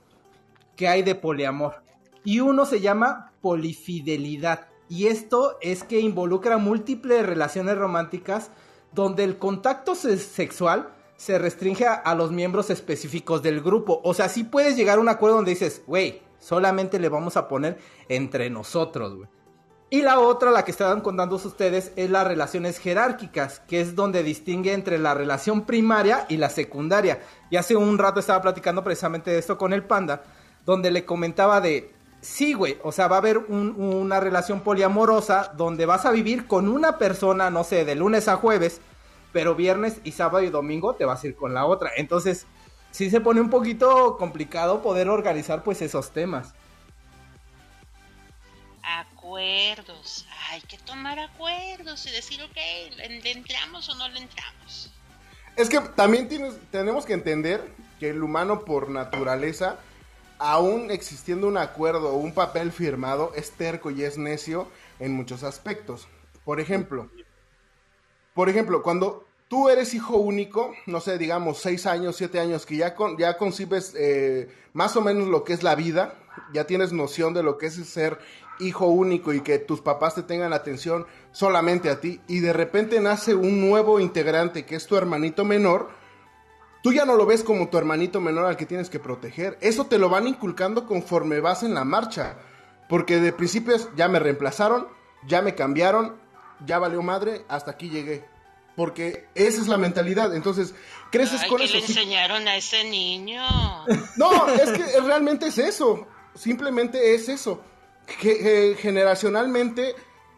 que 0.76 0.86
hay 0.86 1.02
de 1.02 1.16
poliamor. 1.16 1.82
Y 2.22 2.38
uno 2.38 2.64
se 2.64 2.80
llama 2.80 3.32
polifidelidad. 3.40 4.68
Y 4.88 5.08
esto 5.08 5.58
es 5.60 5.82
que 5.82 5.98
involucra 5.98 6.58
múltiples 6.58 7.26
relaciones 7.26 7.76
románticas 7.76 8.52
donde 8.92 9.24
el 9.24 9.36
contacto 9.38 9.96
se- 9.96 10.16
sexual 10.18 10.90
se 11.16 11.40
restringe 11.40 11.86
a, 11.88 11.94
a 11.94 12.14
los 12.14 12.30
miembros 12.30 12.70
específicos 12.70 13.42
del 13.42 13.60
grupo. 13.62 14.00
O 14.04 14.14
sea, 14.14 14.28
sí 14.28 14.44
puedes 14.44 14.76
llegar 14.76 14.98
a 14.98 15.00
un 15.00 15.08
acuerdo 15.08 15.34
donde 15.38 15.50
dices, 15.50 15.82
güey, 15.88 16.22
solamente 16.38 17.00
le 17.00 17.08
vamos 17.08 17.36
a 17.36 17.48
poner 17.48 17.78
entre 18.08 18.48
nosotros, 18.48 19.16
güey. 19.16 19.28
Y 19.88 20.02
la 20.02 20.18
otra, 20.18 20.50
la 20.50 20.64
que 20.64 20.72
estaban 20.72 21.00
contando 21.00 21.36
ustedes, 21.36 21.92
es 21.94 22.10
las 22.10 22.26
relaciones 22.26 22.78
jerárquicas, 22.78 23.60
que 23.68 23.80
es 23.80 23.94
donde 23.94 24.24
distingue 24.24 24.72
entre 24.72 24.98
la 24.98 25.14
relación 25.14 25.64
primaria 25.64 26.26
y 26.28 26.38
la 26.38 26.50
secundaria. 26.50 27.20
Y 27.50 27.56
hace 27.56 27.76
un 27.76 27.96
rato 27.96 28.18
estaba 28.18 28.42
platicando 28.42 28.82
precisamente 28.82 29.30
de 29.30 29.38
esto 29.38 29.56
con 29.56 29.72
el 29.72 29.84
panda, 29.84 30.24
donde 30.64 30.90
le 30.90 31.04
comentaba 31.04 31.60
de, 31.60 31.92
sí, 32.20 32.52
güey, 32.52 32.78
o 32.82 32.90
sea, 32.90 33.06
va 33.06 33.16
a 33.16 33.18
haber 33.20 33.38
un- 33.38 33.76
una 33.80 34.18
relación 34.18 34.60
poliamorosa 34.60 35.52
donde 35.56 35.86
vas 35.86 36.04
a 36.04 36.10
vivir 36.10 36.48
con 36.48 36.66
una 36.68 36.98
persona, 36.98 37.48
no 37.50 37.62
sé, 37.62 37.84
de 37.84 37.94
lunes 37.94 38.26
a 38.26 38.36
jueves, 38.36 38.80
pero 39.32 39.54
viernes 39.54 40.00
y 40.02 40.10
sábado 40.12 40.42
y 40.42 40.50
domingo 40.50 40.94
te 40.94 41.04
vas 41.04 41.22
a 41.22 41.28
ir 41.28 41.36
con 41.36 41.54
la 41.54 41.64
otra. 41.64 41.90
Entonces, 41.96 42.46
sí 42.90 43.08
se 43.08 43.20
pone 43.20 43.40
un 43.40 43.50
poquito 43.50 44.16
complicado 44.16 44.82
poder 44.82 45.08
organizar 45.08 45.62
pues 45.62 45.80
esos 45.80 46.10
temas. 46.10 46.54
Acuerdos. 49.26 50.24
Hay 50.52 50.60
que 50.60 50.78
tomar 50.78 51.18
acuerdos 51.18 52.06
y 52.06 52.12
decir, 52.12 52.40
ok, 52.44 52.96
¿le, 52.96 53.32
entramos 53.32 53.88
o 53.88 53.96
no 53.96 54.08
le 54.08 54.20
entramos? 54.20 54.94
Es 55.56 55.68
que 55.68 55.80
también 55.80 56.28
tenemos 56.70 57.04
que 57.04 57.14
entender 57.14 57.68
que 57.98 58.10
el 58.10 58.22
humano 58.22 58.64
por 58.64 58.88
naturaleza, 58.88 59.80
aún 60.38 60.92
existiendo 60.92 61.48
un 61.48 61.58
acuerdo 61.58 62.10
o 62.10 62.18
un 62.18 62.34
papel 62.34 62.70
firmado, 62.70 63.32
es 63.34 63.50
terco 63.50 63.90
y 63.90 64.04
es 64.04 64.16
necio 64.16 64.70
en 65.00 65.12
muchos 65.14 65.42
aspectos. 65.42 66.06
Por 66.44 66.60
ejemplo, 66.60 67.10
por 68.32 68.48
ejemplo, 68.48 68.80
cuando 68.80 69.26
tú 69.48 69.68
eres 69.68 69.92
hijo 69.92 70.18
único, 70.18 70.72
no 70.86 71.00
sé, 71.00 71.18
digamos 71.18 71.58
seis 71.58 71.86
años, 71.86 72.14
siete 72.14 72.38
años, 72.38 72.64
que 72.64 72.76
ya, 72.76 72.94
ya 73.18 73.36
concibes 73.36 73.92
eh, 73.98 74.48
más 74.72 74.94
o 74.94 75.00
menos 75.00 75.26
lo 75.26 75.42
que 75.42 75.52
es 75.52 75.64
la 75.64 75.74
vida, 75.74 76.14
ya 76.52 76.64
tienes 76.64 76.92
noción 76.92 77.34
de 77.34 77.42
lo 77.42 77.58
que 77.58 77.66
es 77.66 77.74
ser 77.74 78.18
hijo 78.60 78.86
único 78.86 79.32
y 79.32 79.40
que 79.40 79.58
tus 79.58 79.80
papás 79.80 80.14
te 80.14 80.22
tengan 80.22 80.52
atención 80.52 81.06
solamente 81.32 81.90
a 81.90 82.00
ti, 82.00 82.20
y 82.26 82.40
de 82.40 82.52
repente 82.52 83.00
nace 83.00 83.34
un 83.34 83.60
nuevo 83.68 84.00
integrante 84.00 84.64
que 84.64 84.76
es 84.76 84.86
tu 84.86 84.96
hermanito 84.96 85.44
menor, 85.44 85.90
tú 86.82 86.92
ya 86.92 87.04
no 87.04 87.16
lo 87.16 87.26
ves 87.26 87.42
como 87.42 87.68
tu 87.68 87.78
hermanito 87.78 88.20
menor 88.20 88.46
al 88.46 88.56
que 88.56 88.66
tienes 88.66 88.88
que 88.90 88.98
proteger. 88.98 89.58
Eso 89.60 89.86
te 89.86 89.98
lo 89.98 90.08
van 90.08 90.26
inculcando 90.26 90.86
conforme 90.86 91.40
vas 91.40 91.62
en 91.62 91.74
la 91.74 91.84
marcha. 91.84 92.36
Porque 92.88 93.18
de 93.18 93.32
principio 93.32 93.74
es, 93.74 93.88
ya 93.96 94.08
me 94.08 94.20
reemplazaron, 94.20 94.86
ya 95.26 95.42
me 95.42 95.54
cambiaron, 95.54 96.16
ya 96.64 96.78
valió 96.78 97.02
madre, 97.02 97.44
hasta 97.48 97.72
aquí 97.72 97.90
llegué. 97.90 98.24
Porque 98.76 99.26
esa 99.34 99.60
es 99.60 99.68
la 99.68 99.78
mentalidad. 99.78 100.34
Entonces, 100.34 100.74
creces 101.10 101.40
Ay, 101.42 101.48
con 101.48 101.58
¿qué 101.58 101.64
eso. 101.64 101.74
le 101.74 101.80
enseñaron 101.80 102.46
a 102.46 102.56
ese 102.56 102.84
niño? 102.84 103.42
No, 104.16 104.48
es 104.48 104.70
que 104.70 105.00
realmente 105.00 105.48
es 105.48 105.58
eso. 105.58 106.06
Simplemente 106.34 107.14
es 107.14 107.28
eso. 107.28 107.60
Generacionalmente 108.06 109.94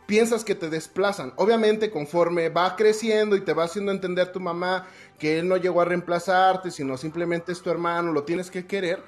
piensas 0.08 0.42
que 0.42 0.54
te 0.54 0.70
desplazan. 0.70 1.34
Obviamente, 1.36 1.90
conforme 1.90 2.48
va 2.48 2.76
creciendo 2.76 3.36
y 3.36 3.42
te 3.42 3.52
va 3.52 3.64
haciendo 3.64 3.92
entender 3.92 4.32
tu 4.32 4.40
mamá 4.40 4.86
que 5.18 5.38
él 5.38 5.46
no 5.46 5.58
llegó 5.58 5.82
a 5.82 5.84
reemplazarte, 5.84 6.70
sino 6.70 6.96
simplemente 6.96 7.52
es 7.52 7.60
tu 7.60 7.70
hermano, 7.70 8.12
lo 8.12 8.24
tienes 8.24 8.50
que 8.50 8.66
querer, 8.66 9.02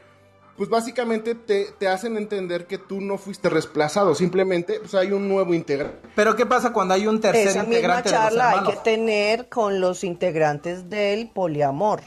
pues 0.58 0.68
básicamente 0.68 1.34
te, 1.34 1.72
te 1.78 1.88
hacen 1.88 2.18
entender 2.18 2.66
que 2.66 2.76
tú 2.76 3.00
no 3.00 3.16
fuiste 3.16 3.48
desplazado. 3.48 4.14
Simplemente 4.14 4.78
pues 4.78 4.94
hay 4.94 5.10
un 5.10 5.26
nuevo 5.26 5.54
integrante. 5.54 6.10
Pero 6.14 6.36
¿qué 6.36 6.44
pasa 6.44 6.70
cuando 6.70 6.92
hay 6.92 7.06
un 7.06 7.18
tercer 7.18 7.48
Esa 7.48 7.60
misma 7.60 7.76
integrante 7.76 8.10
de 8.10 8.14
los 8.14 8.24
charla 8.24 8.50
hay 8.50 8.64
que 8.66 8.76
tener 8.84 9.48
con 9.48 9.80
los 9.80 10.04
integrantes 10.04 10.90
del 10.90 11.30
poliamor. 11.30 12.02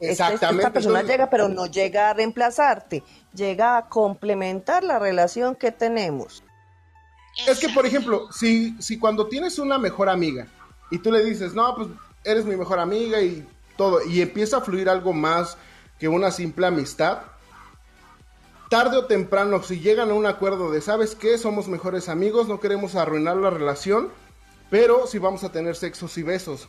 Este- 0.00 0.12
Exactamente, 0.12 0.62
Esta 0.62 0.72
persona 0.72 1.00
entonces- 1.00 1.16
llega, 1.16 1.30
pero 1.30 1.48
no 1.48 1.66
llega 1.66 2.10
a 2.10 2.14
reemplazarte, 2.14 3.02
llega 3.34 3.76
a 3.78 3.88
complementar 3.88 4.84
la 4.84 4.98
relación 4.98 5.56
que 5.56 5.72
tenemos. 5.72 6.44
Es 7.46 7.58
que, 7.58 7.68
por 7.68 7.84
ejemplo, 7.86 8.30
si, 8.32 8.80
si 8.80 8.98
cuando 8.98 9.26
tienes 9.28 9.58
una 9.58 9.78
mejor 9.78 10.08
amiga 10.08 10.46
y 10.90 10.98
tú 10.98 11.10
le 11.12 11.24
dices, 11.24 11.54
no, 11.54 11.74
pues 11.74 11.88
eres 12.24 12.44
mi 12.44 12.56
mejor 12.56 12.78
amiga 12.80 13.20
y 13.20 13.46
todo, 13.76 14.04
y 14.04 14.20
empieza 14.22 14.58
a 14.58 14.60
fluir 14.60 14.88
algo 14.88 15.12
más 15.12 15.56
que 15.98 16.08
una 16.08 16.30
simple 16.30 16.66
amistad, 16.66 17.18
tarde 18.70 18.98
o 18.98 19.06
temprano, 19.06 19.62
si 19.62 19.80
llegan 19.80 20.10
a 20.10 20.14
un 20.14 20.26
acuerdo 20.26 20.70
de, 20.70 20.80
¿sabes 20.80 21.14
qué? 21.14 21.38
Somos 21.38 21.68
mejores 21.68 22.08
amigos, 22.08 22.48
no 22.48 22.60
queremos 22.60 22.94
arruinar 22.96 23.36
la 23.36 23.50
relación, 23.50 24.10
pero 24.70 25.06
si 25.06 25.18
vamos 25.18 25.42
a 25.44 25.50
tener 25.52 25.74
sexos 25.76 26.18
y 26.18 26.22
besos. 26.22 26.68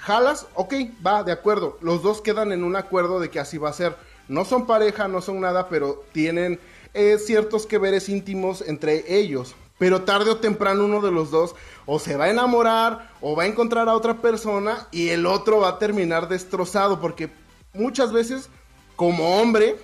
¿Jalas? 0.00 0.46
Ok, 0.54 0.74
va, 1.06 1.22
de 1.22 1.32
acuerdo. 1.32 1.78
Los 1.82 2.02
dos 2.02 2.20
quedan 2.22 2.52
en 2.52 2.64
un 2.64 2.76
acuerdo 2.76 3.20
de 3.20 3.30
que 3.30 3.38
así 3.38 3.58
va 3.58 3.68
a 3.68 3.74
ser. 3.74 3.96
No 4.28 4.44
son 4.44 4.66
pareja, 4.66 5.08
no 5.08 5.20
son 5.20 5.40
nada, 5.40 5.68
pero 5.68 6.04
tienen 6.12 6.58
eh, 6.94 7.18
ciertos 7.18 7.66
que 7.66 7.78
veres 7.78 8.08
íntimos 8.08 8.62
entre 8.62 9.14
ellos. 9.18 9.54
Pero 9.78 10.02
tarde 10.02 10.30
o 10.30 10.36
temprano 10.38 10.84
uno 10.84 11.00
de 11.00 11.10
los 11.10 11.30
dos 11.30 11.54
o 11.86 11.98
se 11.98 12.16
va 12.16 12.26
a 12.26 12.30
enamorar 12.30 13.10
o 13.20 13.34
va 13.34 13.44
a 13.44 13.46
encontrar 13.46 13.88
a 13.88 13.94
otra 13.94 14.20
persona 14.20 14.86
y 14.90 15.08
el 15.08 15.26
otro 15.26 15.60
va 15.60 15.68
a 15.68 15.78
terminar 15.78 16.28
destrozado 16.28 17.00
porque 17.00 17.30
muchas 17.72 18.12
veces 18.12 18.50
como 18.94 19.40
hombre 19.40 19.76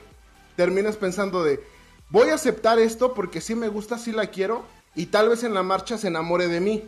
terminas 0.54 0.96
pensando 0.96 1.42
de 1.42 1.64
voy 2.10 2.28
a 2.28 2.34
aceptar 2.34 2.78
esto 2.78 3.14
porque 3.14 3.40
sí 3.40 3.54
me 3.54 3.68
gusta, 3.68 3.98
sí 3.98 4.12
la 4.12 4.26
quiero 4.26 4.64
y 4.94 5.06
tal 5.06 5.30
vez 5.30 5.44
en 5.44 5.54
la 5.54 5.62
marcha 5.62 5.96
se 5.96 6.08
enamore 6.08 6.48
de 6.48 6.60
mí. 6.60 6.84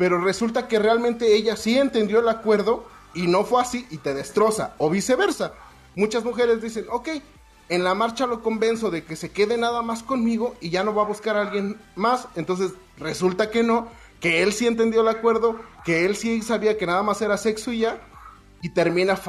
Pero 0.00 0.18
resulta 0.18 0.66
que 0.66 0.78
realmente 0.78 1.36
ella 1.36 1.56
sí 1.56 1.76
entendió 1.76 2.20
el 2.20 2.28
acuerdo 2.30 2.86
y 3.12 3.26
no 3.26 3.44
fue 3.44 3.60
así 3.60 3.86
y 3.90 3.98
te 3.98 4.14
destroza 4.14 4.74
o 4.78 4.88
viceversa. 4.88 5.52
Muchas 5.94 6.24
mujeres 6.24 6.62
dicen, 6.62 6.86
ok, 6.88 7.10
en 7.68 7.84
la 7.84 7.94
marcha 7.94 8.26
lo 8.26 8.42
convenzo 8.42 8.90
de 8.90 9.04
que 9.04 9.14
se 9.14 9.30
quede 9.30 9.58
nada 9.58 9.82
más 9.82 10.02
conmigo 10.02 10.56
y 10.58 10.70
ya 10.70 10.84
no 10.84 10.94
va 10.94 11.02
a 11.02 11.06
buscar 11.06 11.36
a 11.36 11.42
alguien 11.42 11.78
más. 11.96 12.28
Entonces 12.34 12.72
resulta 12.96 13.50
que 13.50 13.62
no, 13.62 13.88
que 14.20 14.42
él 14.42 14.54
sí 14.54 14.66
entendió 14.66 15.02
el 15.02 15.08
acuerdo, 15.08 15.60
que 15.84 16.06
él 16.06 16.16
sí 16.16 16.40
sabía 16.40 16.78
que 16.78 16.86
nada 16.86 17.02
más 17.02 17.20
era 17.20 17.36
sexo 17.36 17.70
y 17.70 17.80
ya, 17.80 18.00
y 18.62 18.70
termina 18.70 19.20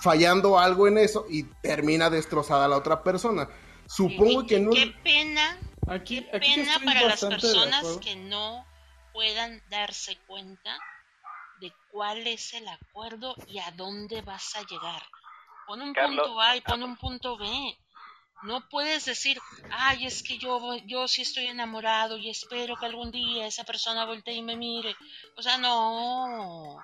fallando 0.00 0.58
algo 0.58 0.88
en 0.88 0.98
eso 0.98 1.24
y 1.30 1.44
termina 1.62 2.10
destrozada 2.10 2.66
la 2.66 2.78
otra 2.78 3.04
persona. 3.04 3.48
Supongo 3.86 4.44
que 4.44 4.58
no. 4.58 4.72
Qué 4.72 4.92
pena, 5.04 5.56
qué 6.04 6.22
pena 6.22 6.80
para 6.84 7.06
las 7.06 7.20
personas 7.20 7.86
que 8.02 8.16
no 8.16 8.68
puedan 9.12 9.62
darse 9.68 10.16
cuenta 10.26 10.78
de 11.60 11.72
cuál 11.90 12.26
es 12.26 12.54
el 12.54 12.66
acuerdo 12.68 13.34
y 13.46 13.58
a 13.58 13.70
dónde 13.72 14.22
vas 14.22 14.56
a 14.56 14.62
llegar. 14.62 15.02
Pon 15.66 15.82
un 15.82 15.94
punto 15.94 16.40
A 16.40 16.56
y 16.56 16.60
pon 16.62 16.82
un 16.82 16.96
punto 16.96 17.36
B. 17.36 17.46
No 18.42 18.66
puedes 18.70 19.04
decir, 19.04 19.38
ay, 19.70 20.06
es 20.06 20.22
que 20.22 20.38
yo, 20.38 20.76
yo 20.86 21.06
sí 21.06 21.22
estoy 21.22 21.46
enamorado 21.46 22.16
y 22.16 22.30
espero 22.30 22.74
que 22.76 22.86
algún 22.86 23.10
día 23.10 23.46
esa 23.46 23.64
persona 23.64 24.06
voltee 24.06 24.34
y 24.34 24.42
me 24.42 24.56
mire. 24.56 24.96
O 25.36 25.42
sea, 25.42 25.58
no. 25.58 26.78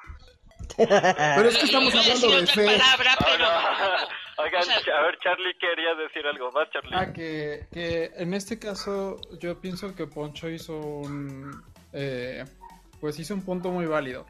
Pero 0.77 1.49
es 1.49 1.57
que 1.57 1.65
estamos 1.65 1.95
hablando 1.95 2.41
de 2.41 2.47
fe. 2.47 2.67
Palabra, 2.67 3.17
pero... 3.19 3.47
Oigan, 4.39 4.71
a 4.71 5.01
ver, 5.01 5.19
Charlie 5.23 5.57
quería 5.59 5.95
decir 5.95 6.27
algo 6.27 6.51
más, 6.53 6.69
Charlie. 6.71 6.95
Ah, 6.95 7.11
que, 7.11 7.67
que 7.73 8.11
en 8.17 8.35
este 8.35 8.59
caso 8.59 9.19
yo 9.41 9.59
pienso 9.59 9.95
que 9.95 10.07
Poncho 10.07 10.51
hizo 10.51 10.77
un... 10.77 11.65
Eh, 11.93 12.45
pues 13.01 13.19
hizo 13.19 13.35
un 13.35 13.43
punto 13.43 13.71
muy 13.71 13.87
válido. 13.87 14.27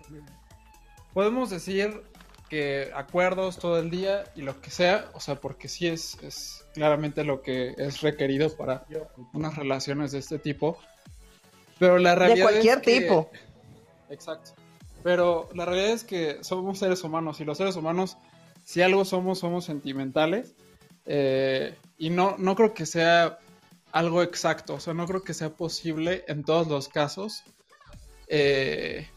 Podemos 1.12 1.50
decir 1.50 2.02
que 2.48 2.90
acuerdos 2.94 3.58
todo 3.58 3.78
el 3.78 3.90
día 3.90 4.24
y 4.36 4.42
lo 4.42 4.60
que 4.60 4.70
sea, 4.70 5.06
o 5.14 5.20
sea, 5.20 5.36
porque 5.36 5.68
sí 5.68 5.86
es, 5.88 6.16
es 6.22 6.64
claramente 6.74 7.24
lo 7.24 7.42
que 7.42 7.74
es 7.78 8.02
requerido 8.02 8.54
para 8.56 8.84
unas 9.32 9.56
relaciones 9.56 10.12
de 10.12 10.18
este 10.18 10.38
tipo. 10.38 10.78
Pero 11.78 11.98
la 11.98 12.14
realidad 12.14 12.36
de 12.36 12.52
cualquier 12.52 12.78
es 12.78 12.84
que- 12.84 13.00
tipo. 13.00 13.30
Exacto. 14.10 14.52
Pero 15.02 15.48
la 15.54 15.64
realidad 15.64 15.90
es 15.90 16.04
que 16.04 16.38
somos 16.42 16.78
seres 16.78 17.02
humanos 17.04 17.40
y 17.40 17.44
los 17.44 17.58
seres 17.58 17.76
humanos, 17.76 18.16
si 18.64 18.82
algo 18.82 19.04
somos, 19.04 19.38
somos 19.38 19.64
sentimentales. 19.64 20.54
eh, 21.08 21.74
y 21.98 22.10
no, 22.10 22.34
no 22.38 22.56
creo 22.56 22.74
que 22.74 22.84
sea 22.84 23.38
algo 23.96 24.22
exacto, 24.22 24.74
o 24.74 24.80
sea, 24.80 24.92
no 24.94 25.06
creo 25.06 25.22
que 25.24 25.32
sea 25.34 25.50
posible 25.50 26.24
en 26.28 26.44
todos 26.44 26.66
los 26.68 26.88
casos 26.88 27.42
eh, 28.28 29.08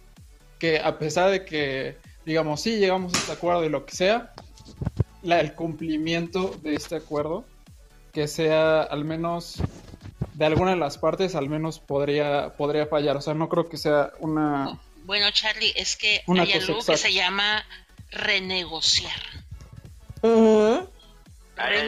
que 0.59 0.79
a 0.79 0.97
pesar 0.99 1.29
de 1.31 1.43
que, 1.45 1.97
digamos, 2.25 2.61
sí 2.61 2.77
llegamos 2.77 3.13
a 3.13 3.17
este 3.17 3.31
acuerdo 3.31 3.65
y 3.65 3.69
lo 3.69 3.85
que 3.85 3.95
sea, 3.95 4.33
la- 5.21 5.39
el 5.41 5.53
cumplimiento 5.53 6.55
de 6.63 6.75
este 6.75 6.95
acuerdo, 6.95 7.45
que 8.13 8.27
sea 8.27 8.81
al 8.83 9.03
menos 9.05 9.55
de 10.33 10.45
alguna 10.45 10.71
de 10.71 10.77
las 10.77 10.97
partes, 10.97 11.35
al 11.35 11.49
menos 11.49 11.79
podría, 11.79 12.53
podría 12.55 12.85
fallar. 12.87 13.17
O 13.17 13.21
sea, 13.21 13.33
no 13.33 13.49
creo 13.49 13.67
que 13.67 13.77
sea 13.77 14.11
una... 14.19 14.79
Bueno, 15.03 15.29
Charlie, 15.31 15.73
es 15.75 15.95
que 15.97 16.21
Una 16.27 16.43
hay 16.43 16.53
algo 16.53 16.79
que 16.85 16.97
se 16.97 17.11
llama 17.13 17.65
renegociar. 18.11 19.19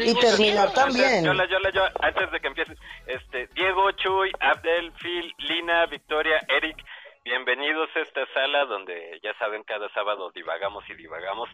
Y 0.03 0.13
terminar 0.15 0.73
también. 0.73 1.23
Yo, 1.23 1.33
yo, 1.33 1.59
yo, 1.73 1.83
antes 2.01 2.31
de 2.31 2.39
que 2.39 2.47
empieces, 2.47 2.77
este, 3.07 3.47
Diego, 3.53 3.89
Chuy, 3.91 4.31
Abdel, 4.39 4.91
Phil, 5.01 5.33
Lina, 5.37 5.85
Victoria, 5.85 6.41
Eric, 6.49 6.75
bienvenidos 7.23 7.89
a 7.95 7.99
esta 8.01 8.25
sala 8.33 8.65
donde 8.65 9.19
ya 9.23 9.33
saben 9.35 9.63
cada 9.63 9.87
sábado 9.93 10.29
divagamos 10.35 10.83
y 10.89 10.95
divagamos. 10.95 11.49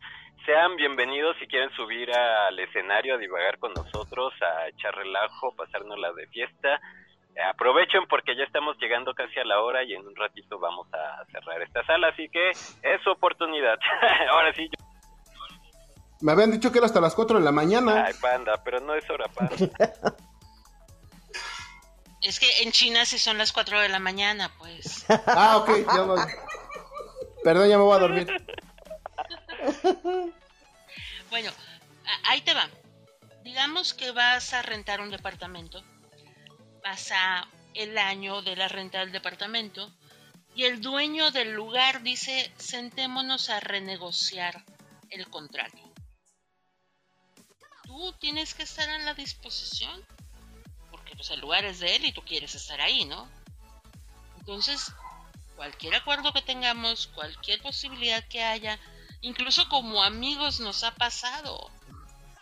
Sean 0.45 0.75
bienvenidos 0.77 1.37
si 1.39 1.47
quieren 1.47 1.69
subir 1.75 2.11
al 2.11 2.57
escenario 2.57 3.15
a 3.15 3.17
divagar 3.17 3.59
con 3.59 3.73
nosotros, 3.73 4.33
a 4.41 4.67
echar 4.69 4.95
relajo, 4.95 5.55
pasárnosla 5.55 6.11
de 6.13 6.27
fiesta. 6.27 6.79
Aprovechen 7.51 8.07
porque 8.09 8.35
ya 8.35 8.45
estamos 8.45 8.77
llegando 8.79 9.13
casi 9.13 9.39
a 9.39 9.45
la 9.45 9.61
hora 9.61 9.83
y 9.83 9.93
en 9.93 10.07
un 10.07 10.15
ratito 10.15 10.57
vamos 10.57 10.87
a 10.91 11.23
cerrar 11.31 11.61
esta 11.61 11.85
sala, 11.85 12.07
así 12.07 12.27
que 12.29 12.49
es 12.49 13.01
su 13.03 13.11
oportunidad. 13.11 13.77
Ahora 14.31 14.51
sí, 14.53 14.67
yo... 14.67 14.86
Me 16.21 16.31
habían 16.31 16.51
dicho 16.51 16.71
que 16.71 16.79
era 16.79 16.87
hasta 16.87 17.01
las 17.01 17.15
4 17.15 17.39
de 17.39 17.45
la 17.45 17.51
mañana. 17.51 18.05
Ay, 18.05 18.13
panda, 18.15 18.63
pero 18.63 18.79
no 18.79 18.95
es 18.95 19.09
hora, 19.09 19.27
panda. 19.29 19.55
Es 22.19 22.39
que 22.39 22.63
en 22.63 22.71
China 22.71 23.05
sí 23.05 23.19
son 23.19 23.37
las 23.37 23.53
4 23.53 23.79
de 23.79 23.89
la 23.89 23.99
mañana, 23.99 24.51
pues. 24.57 25.05
Ah, 25.27 25.57
ok, 25.57 25.69
ya 25.95 26.01
voy. 26.01 26.19
Perdón, 27.43 27.69
ya 27.69 27.77
me 27.77 27.83
voy 27.83 27.95
a 27.95 27.99
dormir. 27.99 28.27
Bueno, 31.29 31.51
ahí 32.23 32.41
te 32.41 32.53
va. 32.53 32.69
Digamos 33.43 33.93
que 33.93 34.11
vas 34.11 34.53
a 34.53 34.61
rentar 34.61 35.01
un 35.01 35.11
departamento. 35.11 35.83
Pasa 36.81 37.45
el 37.73 37.97
año 37.97 38.41
de 38.41 38.55
la 38.55 38.69
renta 38.69 38.99
del 38.99 39.11
departamento 39.11 39.91
y 40.55 40.63
el 40.63 40.79
dueño 40.81 41.31
del 41.31 41.53
lugar 41.53 42.01
dice, 42.01 42.49
sentémonos 42.57 43.49
a 43.49 43.59
renegociar 43.59 44.63
el 45.09 45.29
contrato. 45.29 45.77
Tú 47.87 48.13
tienes 48.19 48.53
que 48.53 48.63
estar 48.63 48.87
en 48.89 49.05
la 49.05 49.13
disposición 49.13 50.05
porque 50.91 51.15
pues, 51.15 51.31
el 51.31 51.39
lugar 51.39 51.63
es 51.65 51.79
de 51.79 51.95
él 51.95 52.05
y 52.05 52.11
tú 52.11 52.21
quieres 52.21 52.53
estar 52.53 52.79
ahí, 52.81 53.05
¿no? 53.05 53.27
Entonces, 54.39 54.91
cualquier 55.55 55.95
acuerdo 55.95 56.33
que 56.33 56.41
tengamos, 56.41 57.07
cualquier 57.07 57.61
posibilidad 57.61 58.23
que 58.27 58.43
haya, 58.43 58.77
incluso 59.21 59.67
como 59.69 60.03
amigos 60.03 60.59
nos 60.59 60.83
ha 60.83 60.93
pasado. 60.95 61.71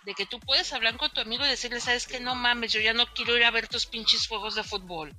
De 0.03 0.13
que 0.13 0.25
tú 0.25 0.39
puedes 0.39 0.73
hablar 0.73 0.97
con 0.97 1.11
tu 1.11 1.21
amigo 1.21 1.45
y 1.45 1.49
decirle, 1.49 1.79
sabes 1.79 2.05
que 2.05 2.19
no 2.19 2.35
mames, 2.35 2.73
yo 2.73 2.79
ya 2.79 2.93
no 2.93 3.05
quiero 3.13 3.37
ir 3.37 3.43
a 3.43 3.51
ver 3.51 3.67
tus 3.67 3.85
pinches 3.85 4.27
juegos 4.27 4.55
de 4.55 4.63
fútbol. 4.63 5.15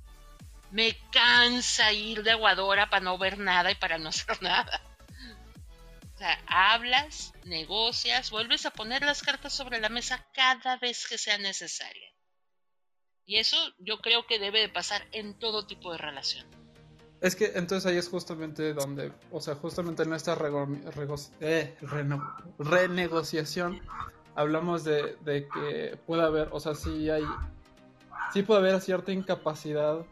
Me 0.71 0.97
cansa 1.11 1.91
ir 1.93 2.23
de 2.23 2.31
aguadora 2.31 2.89
para 2.89 3.03
no 3.03 3.17
ver 3.17 3.37
nada 3.37 3.71
y 3.71 3.75
para 3.75 3.97
no 3.97 4.09
hacer 4.09 4.41
nada. 4.41 4.81
O 6.17 6.19
sea, 6.19 6.35
hablas, 6.47 7.31
negocias, 7.45 8.31
vuelves 8.31 8.65
a 8.65 8.71
poner 8.71 9.03
las 9.03 9.21
cartas 9.21 9.53
sobre 9.53 9.79
la 9.79 9.89
mesa 9.89 10.25
cada 10.33 10.75
vez 10.77 11.05
que 11.07 11.19
sea 11.19 11.37
necesaria. 11.37 12.09
Y 13.27 13.35
eso 13.37 13.55
yo 13.77 13.99
creo 13.99 14.25
que 14.25 14.39
debe 14.39 14.59
de 14.61 14.69
pasar 14.69 15.05
en 15.11 15.37
todo 15.37 15.67
tipo 15.67 15.91
de 15.91 15.99
relación. 15.99 16.47
Es 17.21 17.35
que 17.35 17.51
entonces 17.53 17.85
ahí 17.85 17.97
es 17.97 18.09
justamente 18.09 18.73
donde, 18.73 19.11
o 19.31 19.39
sea, 19.41 19.53
justamente 19.53 20.01
en 20.01 20.13
esta 20.13 20.35
rego- 20.35 20.65
regos- 20.95 21.31
eh, 21.39 21.77
reno- 21.81 22.35
renegociación 22.57 23.79
hablamos 24.33 24.83
de, 24.83 25.17
de 25.17 25.47
que 25.47 25.97
puede 26.07 26.23
haber, 26.23 26.49
o 26.51 26.59
sea, 26.59 26.73
sí 26.73 27.11
hay, 27.11 27.25
sí 28.33 28.41
puede 28.41 28.61
haber 28.61 28.81
cierta 28.81 29.11
incapacidad 29.11 30.03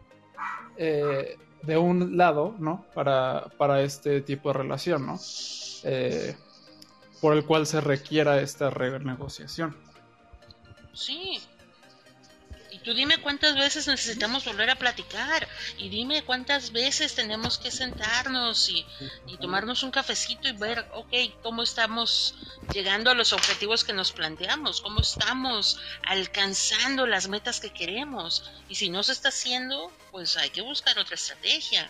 eh, 0.77 1.35
de 1.65 1.77
un 1.77 2.17
lado, 2.17 2.55
¿no? 2.59 2.85
Para, 2.93 3.47
para 3.57 3.81
este 3.81 4.21
tipo 4.21 4.49
de 4.49 4.53
relación, 4.59 5.05
¿no? 5.05 5.19
Eh, 5.83 6.35
por 7.21 7.35
el 7.35 7.45
cual 7.45 7.65
se 7.65 7.81
requiera 7.81 8.41
esta 8.41 8.69
renegociación. 8.69 9.75
Sí. 10.93 11.39
Tú 12.85 12.93
dime 12.93 13.17
cuántas 13.17 13.55
veces 13.55 13.87
necesitamos 13.87 14.45
volver 14.45 14.69
a 14.69 14.75
platicar 14.75 15.47
y 15.79 15.89
dime 15.89 16.23
cuántas 16.23 16.71
veces 16.71 17.15
tenemos 17.15 17.57
que 17.57 17.71
sentarnos 17.71 18.69
y, 18.69 18.85
y 19.25 19.37
tomarnos 19.37 19.81
un 19.81 19.89
cafecito 19.89 20.47
y 20.47 20.51
ver, 20.51 20.87
ok, 20.93 21.11
cómo 21.41 21.63
estamos 21.63 22.35
llegando 22.71 23.09
a 23.09 23.15
los 23.15 23.33
objetivos 23.33 23.83
que 23.83 23.93
nos 23.93 24.11
planteamos, 24.11 24.81
cómo 24.81 25.01
estamos 25.01 25.79
alcanzando 26.03 27.07
las 27.07 27.27
metas 27.27 27.59
que 27.59 27.73
queremos. 27.73 28.43
Y 28.69 28.75
si 28.75 28.89
no 28.89 29.01
se 29.01 29.13
está 29.13 29.29
haciendo, 29.29 29.91
pues 30.11 30.37
hay 30.37 30.51
que 30.51 30.61
buscar 30.61 30.99
otra 30.99 31.15
estrategia. 31.15 31.89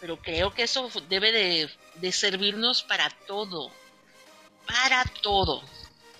Pero 0.00 0.20
creo 0.20 0.52
que 0.52 0.64
eso 0.64 0.90
debe 1.08 1.32
de, 1.32 1.70
de 1.94 2.12
servirnos 2.12 2.82
para 2.82 3.08
todo, 3.26 3.72
para 4.66 5.02
todo. 5.22 5.62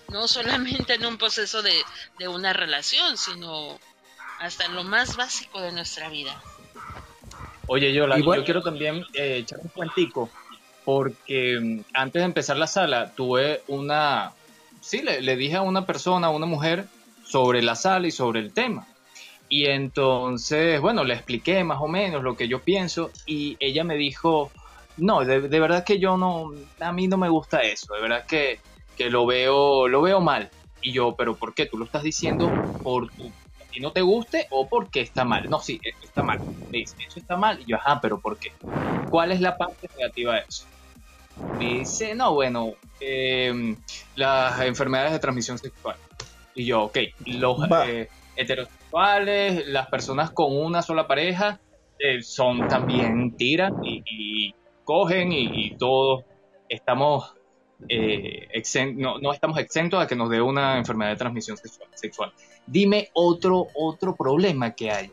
No 0.09 0.27
solamente 0.27 0.95
en 0.95 1.05
un 1.05 1.19
proceso 1.19 1.61
de, 1.61 1.83
de 2.17 2.27
una 2.27 2.51
relación, 2.51 3.17
sino 3.17 3.79
hasta 4.41 4.67
lo 4.69 4.83
más 4.83 5.15
básico 5.15 5.61
de 5.61 5.71
nuestra 5.71 6.09
vida. 6.09 6.35
Oye, 7.67 7.93
yo, 7.93 8.05
Y 8.17 8.21
bueno- 8.21 8.41
yo 8.41 8.45
quiero 8.45 8.61
también 8.61 9.05
eh, 9.13 9.37
echar 9.37 9.59
un 9.59 9.69
cuentico, 9.69 10.29
porque 10.83 11.59
mm, 11.61 11.81
antes 11.93 12.21
de 12.21 12.25
empezar 12.25 12.57
la 12.57 12.67
sala 12.67 13.13
tuve 13.15 13.61
una... 13.67 14.33
Sí, 14.81 15.01
le, 15.03 15.21
le 15.21 15.35
dije 15.35 15.57
a 15.57 15.61
una 15.61 15.85
persona, 15.85 16.27
a 16.27 16.31
una 16.31 16.47
mujer, 16.47 16.87
sobre 17.23 17.61
la 17.61 17.75
sala 17.75 18.07
y 18.07 18.11
sobre 18.11 18.39
el 18.39 18.51
tema. 18.51 18.87
Y 19.47 19.67
entonces, 19.67 20.81
bueno, 20.81 21.03
le 21.03 21.13
expliqué 21.13 21.63
más 21.63 21.79
o 21.79 21.87
menos 21.87 22.23
lo 22.23 22.35
que 22.35 22.47
yo 22.47 22.59
pienso 22.63 23.11
y 23.27 23.57
ella 23.59 23.83
me 23.83 23.95
dijo, 23.95 24.51
no, 24.97 25.23
de, 25.23 25.41
de 25.41 25.59
verdad 25.59 25.83
que 25.85 25.99
yo 25.99 26.17
no, 26.17 26.51
a 26.79 26.91
mí 26.91 27.07
no 27.07 27.17
me 27.17 27.29
gusta 27.29 27.59
eso, 27.61 27.93
de 27.93 28.01
verdad 28.01 28.25
que, 28.27 28.59
que 28.97 29.09
lo 29.09 29.25
veo, 29.25 29.87
lo 29.87 30.01
veo 30.01 30.19
mal. 30.19 30.49
Y 30.81 30.93
yo, 30.93 31.15
pero 31.15 31.35
¿por 31.37 31.53
qué? 31.53 31.67
¿Tú 31.67 31.77
lo 31.77 31.85
estás 31.85 32.01
diciendo 32.01 32.51
por 32.81 33.11
tu, 33.11 33.31
ti 33.71 33.79
no 33.79 33.91
te 33.91 34.01
guste 34.01 34.47
o 34.51 34.67
porque 34.67 35.01
está 35.01 35.23
mal? 35.25 35.49
No, 35.49 35.59
sí, 35.59 35.79
esto 35.83 36.05
está 36.05 36.23
mal. 36.23 36.39
Me 36.71 36.79
dice, 36.79 36.95
eso 37.07 37.19
está 37.19 37.35
mal. 37.37 37.59
Y 37.61 37.65
yo, 37.71 37.77
ajá, 37.77 37.99
pero 38.01 38.19
¿por 38.19 38.37
qué? 38.37 38.51
¿Cuál 39.09 39.31
es 39.31 39.41
la 39.41 39.57
parte 39.57 39.89
negativa 39.97 40.35
de 40.35 40.41
eso? 40.47 40.65
Me 41.57 41.65
dice, 41.65 42.13
no, 42.15 42.33
bueno, 42.33 42.73
eh, 42.99 43.75
las 44.15 44.61
enfermedades 44.61 45.13
de 45.13 45.19
transmisión 45.19 45.57
sexual. 45.57 45.95
Y 46.53 46.65
yo, 46.65 46.83
ok, 46.83 46.97
los 47.25 47.57
eh, 47.87 48.09
heterosexuales, 48.35 49.67
las 49.67 49.87
personas 49.87 50.31
con 50.31 50.55
una 50.55 50.81
sola 50.81 51.07
pareja, 51.07 51.59
eh, 51.97 52.21
son 52.21 52.67
también 52.67 53.35
tiran 53.35 53.73
y, 53.83 54.03
y 54.05 54.55
cogen 54.83 55.31
y, 55.31 55.49
y 55.53 55.77
todos 55.77 56.25
estamos 56.67 57.35
eh, 57.89 58.47
no, 58.95 59.33
estamos 59.33 59.57
exentos 59.57 60.01
a 60.01 60.07
que 60.07 60.15
nos 60.15 60.29
dé 60.29 60.41
una 60.41 60.77
enfermedad 60.77 61.11
de 61.11 61.17
transmisión 61.17 61.57
sexual. 61.95 62.31
Dime 62.65 63.09
otro, 63.13 63.67
otro 63.73 64.15
problema 64.15 64.71
que 64.71 64.91
hay. 64.91 65.11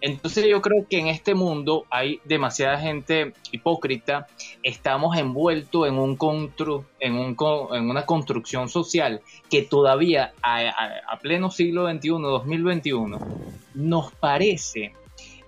Entonces 0.00 0.46
yo 0.46 0.60
creo 0.60 0.86
que 0.88 0.98
en 0.98 1.06
este 1.06 1.34
mundo 1.34 1.86
hay 1.90 2.20
demasiada 2.24 2.78
gente 2.78 3.32
hipócrita, 3.52 4.26
estamos 4.62 5.16
envueltos 5.16 5.86
en, 5.86 5.98
una 5.98 8.06
construcción 8.06 8.68
social 8.68 9.20
que 9.48 9.62
todavía 9.62 10.32
a 10.42 11.18
pleno 11.20 11.50
siglo 11.50 11.88
XXI, 11.88 12.08
2021, 12.08 13.18
nos 13.74 14.12
parece 14.14 14.92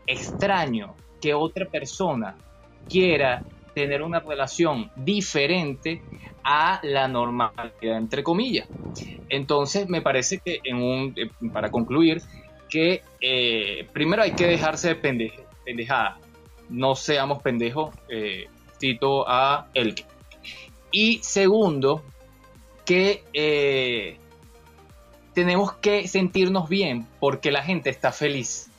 extraño 0.07 0.95
que 1.21 1.35
otra 1.35 1.67
persona 1.67 2.37
quiera 2.89 3.45
tener 3.75 4.03
una 4.03 4.21
relación 4.21 4.91
diferente 4.97 6.03
a 6.45 6.81
la 6.83 7.09
normalidad, 7.09 7.99
entre 7.99 8.23
comillas. 8.23 8.69
Entonces, 9.29 9.89
me 9.89 10.03
parece 10.03 10.39
que, 10.39 10.61
en 10.65 10.77
un, 10.77 11.15
eh, 11.17 11.31
para 11.53 11.71
concluir, 11.71 12.23
que 12.69 13.03
eh, 13.21 13.87
primero 13.93 14.23
hay 14.23 14.33
que 14.33 14.47
dejarse 14.47 14.89
de 14.89 14.95
pendeje, 14.95 15.45
pendejada. 15.65 16.19
No 16.69 16.95
seamos 16.95 17.43
pendejos, 17.43 17.95
eh, 18.09 18.47
cito 18.79 19.29
a 19.29 19.69
Elke. 19.75 20.05
Y 20.93 21.19
segundo, 21.23 22.03
que 22.87 23.23
eh, 23.35 24.17
tenemos 25.35 25.73
que 25.75 26.09
sentirnos 26.09 26.69
bien 26.69 27.07
porque 27.19 27.51
la 27.51 27.63
gente 27.63 27.91
está 27.91 28.13
feliz. 28.13 28.71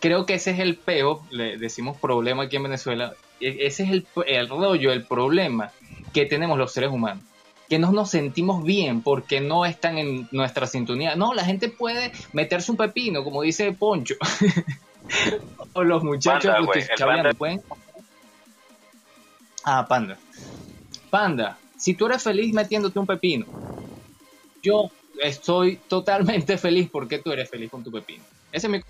Creo 0.00 0.26
que 0.26 0.34
ese 0.34 0.50
es 0.50 0.58
el 0.58 0.76
peo, 0.76 1.24
le 1.30 1.56
decimos 1.56 1.96
problema 1.96 2.44
aquí 2.44 2.56
en 2.56 2.64
Venezuela, 2.64 3.14
ese 3.42 3.82
es 3.82 3.90
el, 3.90 4.06
el 4.26 4.48
rollo, 4.48 4.92
el 4.92 5.04
problema 5.04 5.72
que 6.12 6.26
tenemos 6.26 6.58
los 6.58 6.72
seres 6.72 6.90
humanos. 6.90 7.24
Que 7.68 7.78
no 7.78 7.90
nos 7.92 8.10
sentimos 8.10 8.62
bien 8.64 9.02
porque 9.02 9.40
no 9.40 9.64
están 9.64 9.98
en 9.98 10.28
nuestra 10.30 10.66
sintonía. 10.66 11.16
No, 11.16 11.34
la 11.34 11.44
gente 11.44 11.68
puede 11.68 12.12
meterse 12.32 12.70
un 12.70 12.76
pepino, 12.76 13.24
como 13.24 13.42
dice 13.42 13.72
Poncho. 13.72 14.14
o 15.72 15.82
los 15.82 16.04
muchachos 16.04 16.54
panda. 16.98 17.32
pueden. 17.32 17.62
Ah, 19.64 19.86
panda. 19.88 20.18
Panda, 21.08 21.58
si 21.76 21.94
tú 21.94 22.06
eres 22.06 22.22
feliz 22.22 22.52
metiéndote 22.52 22.98
un 22.98 23.06
pepino, 23.06 23.46
yo 24.62 24.90
estoy 25.22 25.76
totalmente 25.88 26.58
feliz 26.58 26.88
porque 26.90 27.18
tú 27.18 27.32
eres 27.32 27.48
feliz 27.48 27.70
con 27.70 27.82
tu 27.82 27.90
pepino. 27.90 28.22
Ese 28.52 28.66
es 28.66 28.70
mi 28.70 28.80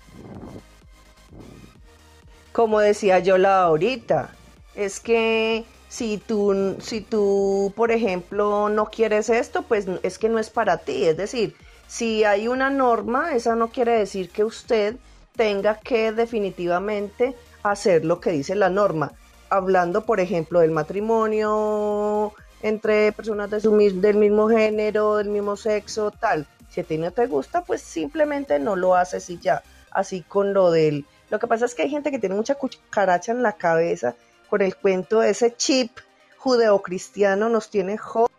como 2.53 2.79
decía 2.79 3.19
yo 3.19 3.39
la 3.39 3.63
ahorita, 3.63 4.29
es 4.75 4.99
que 4.99 5.65
si 5.89 6.17
tú, 6.17 6.75
si 6.79 7.01
tú, 7.01 7.71
por 7.75 7.91
ejemplo, 7.91 8.69
no 8.69 8.85
quieres 8.85 9.29
esto, 9.29 9.61
pues 9.61 9.85
es 10.01 10.17
que 10.17 10.29
no 10.29 10.39
es 10.39 10.49
para 10.49 10.77
ti. 10.77 11.05
Es 11.05 11.17
decir, 11.17 11.55
si 11.87 12.23
hay 12.23 12.47
una 12.47 12.69
norma, 12.69 13.35
esa 13.35 13.55
no 13.55 13.69
quiere 13.69 13.91
decir 13.91 14.31
que 14.31 14.43
usted 14.43 14.95
tenga 15.35 15.79
que 15.79 16.11
definitivamente 16.11 17.35
hacer 17.61 18.05
lo 18.05 18.19
que 18.19 18.31
dice 18.31 18.55
la 18.55 18.69
norma. 18.69 19.11
Hablando, 19.49 20.03
por 20.05 20.19
ejemplo, 20.19 20.61
del 20.61 20.71
matrimonio 20.71 22.33
entre 22.63 23.11
personas 23.11 23.51
de 23.51 23.59
su, 23.59 23.77
del 23.77 24.15
mismo 24.15 24.49
género, 24.49 25.17
del 25.17 25.29
mismo 25.29 25.55
sexo, 25.55 26.11
tal. 26.11 26.47
Si 26.69 26.81
a 26.81 26.83
ti 26.83 26.97
no 26.97 27.11
te 27.11 27.27
gusta, 27.27 27.61
pues 27.63 27.81
simplemente 27.81 28.57
no 28.57 28.75
lo 28.75 28.95
haces 28.95 29.29
y 29.29 29.37
ya. 29.37 29.61
Así 29.91 30.23
con 30.23 30.53
lo 30.53 30.71
del... 30.71 31.05
Lo 31.29 31.37
que 31.37 31.45
pasa 31.45 31.65
es 31.65 31.75
que 31.75 31.83
hay 31.83 31.89
gente 31.89 32.09
que 32.09 32.17
tiene 32.17 32.35
mucha 32.35 32.55
cucaracha 32.55 33.31
en 33.31 33.43
la 33.43 33.53
cabeza 33.53 34.15
con 34.53 34.61
el 34.61 34.75
cuento 34.75 35.21
de 35.21 35.31
ese 35.31 35.55
chip 35.55 35.89
judeocristiano 36.37 37.49
nos 37.49 37.71
tiene 37.71 37.97
jo- 37.97 38.29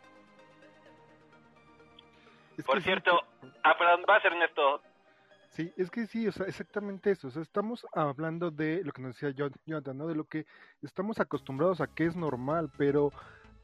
Por 2.64 2.80
cierto, 2.82 3.10
ah, 3.64 3.76
perdón, 3.76 4.02
vas 4.06 4.24
Ernesto. 4.24 4.80
Sí, 5.50 5.72
es 5.76 5.90
que 5.90 6.06
sí, 6.06 6.28
o 6.28 6.30
sea, 6.30 6.46
exactamente 6.46 7.10
eso. 7.10 7.26
O 7.26 7.30
sea, 7.32 7.42
estamos 7.42 7.84
hablando 7.92 8.52
de 8.52 8.84
lo 8.84 8.92
que 8.92 9.02
nos 9.02 9.16
decía 9.16 9.34
Jon- 9.36 9.56
Jonathan, 9.66 9.98
¿no? 9.98 10.06
De 10.06 10.14
lo 10.14 10.22
que 10.22 10.46
estamos 10.82 11.18
acostumbrados 11.18 11.80
a 11.80 11.88
que 11.88 12.06
es 12.06 12.14
normal, 12.14 12.70
pero 12.78 13.10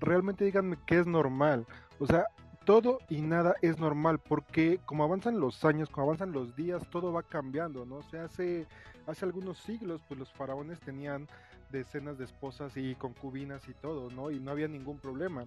realmente 0.01 0.45
díganme 0.45 0.77
qué 0.89 0.99
es 0.99 1.07
normal. 1.07 1.65
O 2.01 2.07
sea, 2.09 2.27
todo 2.65 2.99
y 3.09 3.21
nada 3.21 3.55
es 3.63 3.79
normal, 3.79 4.19
porque 4.19 4.81
como 4.87 5.05
avanzan 5.05 5.39
los 5.39 5.65
años, 5.65 5.89
como 5.89 6.07
avanzan 6.09 6.33
los 6.33 6.57
días, 6.57 6.83
todo 6.91 7.13
va 7.13 7.23
cambiando, 7.23 7.87
¿no? 7.87 7.99
O 7.99 8.03
sea, 8.03 8.25
hace, 8.25 8.67
hace 9.07 9.25
algunos 9.25 9.57
siglos, 9.59 10.03
pues 10.09 10.19
los 10.19 10.33
faraones 10.33 10.81
tenían 10.81 11.29
decenas 11.71 12.19
de 12.19 12.25
esposas 12.25 12.77
y 12.77 12.95
concubinas 12.95 13.69
y 13.69 13.75
todo, 13.75 14.11
¿no? 14.11 14.31
Y 14.31 14.41
no 14.41 14.51
había 14.51 14.69
ningún 14.69 14.99
problema. 14.99 15.45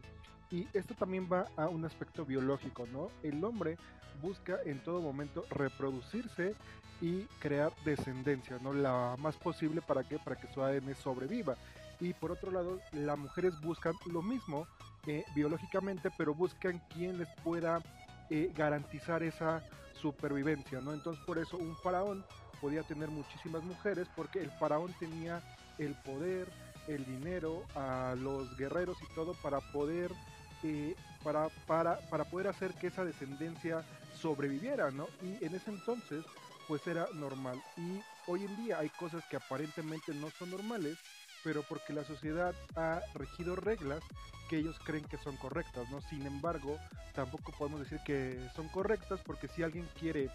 Y 0.52 0.68
esto 0.74 0.94
también 0.94 1.28
va 1.32 1.48
a 1.58 1.68
un 1.68 1.86
aspecto 1.86 2.26
biológico, 2.26 2.86
¿no? 2.92 3.10
El 3.24 3.44
hombre 3.44 3.78
busca 4.22 4.60
en 4.66 4.80
todo 4.84 5.02
momento 5.02 5.46
reproducirse 5.50 6.56
y 7.02 7.24
crear 7.40 7.72
descendencia, 7.84 8.60
¿no? 8.62 8.74
La 8.74 9.16
más 9.20 9.36
posible 9.38 9.82
para 9.82 10.04
que 10.04 10.20
para 10.20 10.36
que 10.36 10.52
su 10.54 10.62
ADN 10.62 10.96
sobreviva. 10.96 11.56
Y 12.00 12.14
por 12.14 12.32
otro 12.32 12.52
lado, 12.52 12.80
las 12.92 13.18
mujeres 13.18 13.60
buscan 13.62 13.94
lo 14.12 14.22
mismo 14.22 14.68
eh, 15.08 15.26
biológicamente, 15.36 16.10
pero 16.18 16.34
buscan 16.34 16.82
quien 16.90 17.18
les 17.18 17.28
pueda 17.44 17.82
eh, 18.30 18.52
garantizar 18.56 19.24
esa 19.24 19.64
supervivencia, 19.94 20.82
¿no? 20.82 20.94
Entonces 20.94 21.24
por 21.26 21.38
eso 21.38 21.58
un 21.58 21.76
faraón 21.78 22.26
podía 22.62 22.84
tener 22.84 23.10
muchísimas 23.10 23.64
mujeres 23.64 24.08
porque 24.16 24.40
el 24.40 24.52
faraón 24.52 24.94
tenía 25.00 25.42
el 25.78 25.96
poder, 25.96 26.48
el 26.88 27.06
dinero, 27.06 27.64
a 27.76 28.16
los 28.18 28.56
guerreros 28.58 28.98
y 29.02 29.16
todo 29.16 29.34
para 29.42 29.60
poder 29.60 30.12
eh, 30.64 30.96
para, 31.24 31.50
para, 31.68 31.98
para 32.10 32.24
poder 32.26 32.48
hacer 32.48 32.74
que 32.74 32.88
esa 32.88 33.04
descendencia 33.04 33.84
sobreviviera, 34.14 34.92
¿no? 34.92 35.08
Y 35.22 35.44
en 35.44 35.56
ese 35.56 35.72
entonces, 35.72 36.24
pues 36.68 36.86
era 36.88 37.08
normal. 37.14 37.62
Y 37.78 38.02
hoy 38.28 38.46
en 38.46 38.56
día 38.58 38.80
hay 38.80 38.90
cosas 38.90 39.24
que 39.30 39.36
aparentemente 39.36 40.14
no 40.14 40.30
son 40.32 40.52
normales, 40.52 40.98
pero 41.44 41.64
porque 41.64 41.94
la 41.94 42.06
sociedad 42.06 42.56
ha 42.76 43.02
regido 43.14 43.56
reglas 43.56 44.02
que 44.50 44.58
ellos 44.58 44.78
creen 44.86 45.04
que 45.04 45.18
son 45.18 45.36
correctas, 45.38 45.90
¿no? 45.90 46.02
Sin 46.02 46.26
embargo, 46.26 46.78
tampoco 47.14 47.52
podemos 47.58 47.82
decir 47.82 48.00
que 48.06 48.40
son 48.56 48.70
correctas 48.70 49.20
porque 49.26 49.48
si 49.50 49.64
alguien 49.64 49.88
quiere 50.00 50.30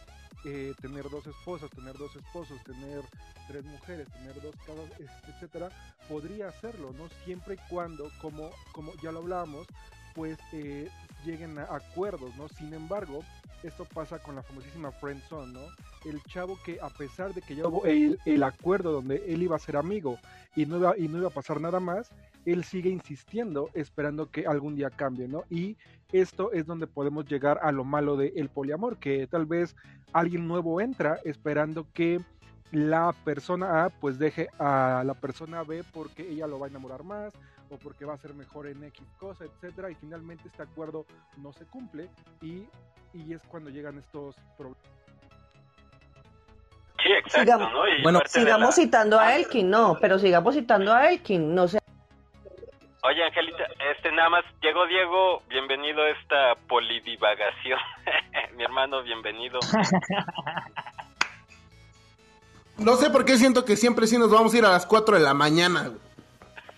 eh, 0.44 0.74
tener 0.80 1.08
dos 1.10 1.26
esposas, 1.26 1.70
tener 1.70 1.96
dos 1.96 2.14
esposos, 2.16 2.62
tener 2.64 3.02
tres 3.48 3.64
mujeres, 3.64 4.08
tener 4.12 4.40
dos 4.40 4.54
cada, 4.66 4.82
etcétera, 5.28 5.68
podría 6.08 6.48
hacerlo, 6.48 6.92
¿no? 6.92 7.08
Siempre 7.24 7.54
y 7.54 7.68
cuando, 7.68 8.10
como, 8.20 8.50
como 8.72 8.92
ya 9.02 9.12
lo 9.12 9.20
hablábamos, 9.20 9.66
pues 10.14 10.38
eh, 10.52 10.88
lleguen 11.24 11.58
a 11.58 11.64
acuerdos, 11.64 12.34
¿no? 12.36 12.48
Sin 12.48 12.72
embargo, 12.74 13.24
esto 13.62 13.84
pasa 13.84 14.18
con 14.20 14.36
la 14.36 14.42
famosísima 14.42 14.92
friend 14.92 15.22
zone, 15.28 15.52
¿no? 15.52 15.66
El 16.08 16.22
chavo 16.24 16.58
que 16.64 16.78
a 16.80 16.88
pesar 16.88 17.34
de 17.34 17.42
que 17.42 17.56
ya 17.56 17.66
hubo 17.66 17.84
el, 17.84 18.18
el 18.24 18.42
acuerdo 18.42 18.92
donde 18.92 19.24
él 19.32 19.42
iba 19.42 19.56
a 19.56 19.60
ser 19.60 19.76
amigo 19.76 20.18
y 20.54 20.66
no 20.66 20.76
iba, 20.78 20.96
y 20.96 21.08
no 21.08 21.18
iba 21.18 21.28
a 21.28 21.32
pasar 21.32 21.60
nada 21.60 21.80
más, 21.80 22.10
él 22.52 22.64
sigue 22.64 22.90
insistiendo, 22.90 23.70
esperando 23.74 24.30
que 24.30 24.46
algún 24.46 24.74
día 24.76 24.90
cambie, 24.90 25.28
¿no? 25.28 25.44
Y 25.50 25.76
esto 26.12 26.52
es 26.52 26.66
donde 26.66 26.86
podemos 26.86 27.26
llegar 27.26 27.58
a 27.62 27.72
lo 27.72 27.84
malo 27.84 28.16
del 28.16 28.48
poliamor, 28.48 28.96
que 28.98 29.26
tal 29.26 29.46
vez 29.46 29.76
alguien 30.12 30.46
nuevo 30.48 30.80
entra 30.80 31.18
esperando 31.24 31.86
que 31.92 32.20
la 32.70 33.14
persona 33.24 33.84
A 33.84 33.90
pues 33.90 34.18
deje 34.18 34.48
a 34.58 35.02
la 35.04 35.14
persona 35.14 35.62
B 35.62 35.82
porque 35.92 36.28
ella 36.28 36.46
lo 36.46 36.58
va 36.58 36.66
a 36.66 36.70
enamorar 36.70 37.02
más 37.02 37.32
o 37.70 37.76
porque 37.78 38.04
va 38.04 38.14
a 38.14 38.18
ser 38.18 38.34
mejor 38.34 38.66
en 38.66 38.82
X 38.84 39.06
cosa, 39.18 39.44
etcétera, 39.44 39.90
y 39.90 39.94
finalmente 39.94 40.48
este 40.48 40.62
acuerdo 40.62 41.04
no 41.38 41.52
se 41.52 41.64
cumple 41.66 42.08
y, 42.42 42.64
y 43.14 43.32
es 43.32 43.42
cuando 43.48 43.68
llegan 43.70 43.98
estos 43.98 44.36
problemas. 44.56 44.82
Sí, 47.02 47.12
exacto, 47.12 47.40
Sigamos, 47.40 47.72
¿no? 47.72 47.88
Y 47.88 48.02
bueno, 48.02 48.18
de 48.20 48.28
sigamos 48.28 48.76
la- 48.76 48.82
citando 48.84 49.18
a 49.20 49.36
Elkin, 49.36 49.70
no, 49.70 49.96
pero 50.00 50.18
sigamos 50.18 50.54
citando 50.54 50.92
a 50.92 51.10
Elkin, 51.10 51.54
no 51.54 51.68
sé. 51.68 51.77
Oye, 53.02 53.22
Angelita, 53.24 53.64
este 53.92 54.10
nada 54.12 54.28
más 54.28 54.44
llegó 54.60 54.86
Diego, 54.86 55.42
bienvenido 55.48 56.02
a 56.02 56.10
esta 56.10 56.54
polidivagación. 56.68 57.78
Mi 58.56 58.64
hermano, 58.64 59.02
bienvenido. 59.02 59.58
No 62.78 62.94
sé 62.94 63.10
por 63.10 63.24
qué 63.24 63.36
siento 63.36 63.64
que 63.64 63.74
siempre 63.76 64.06
sí 64.06 64.16
nos 64.18 64.30
vamos 64.30 64.54
a 64.54 64.58
ir 64.58 64.64
a 64.64 64.68
las 64.70 64.86
4 64.86 65.16
de 65.16 65.22
la 65.24 65.34
mañana. 65.34 65.90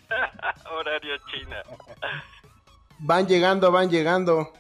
Horario 0.75 1.15
China. 1.31 1.63
Van 3.01 3.27
llegando, 3.29 3.71
van 3.71 3.91
llegando. 3.91 4.51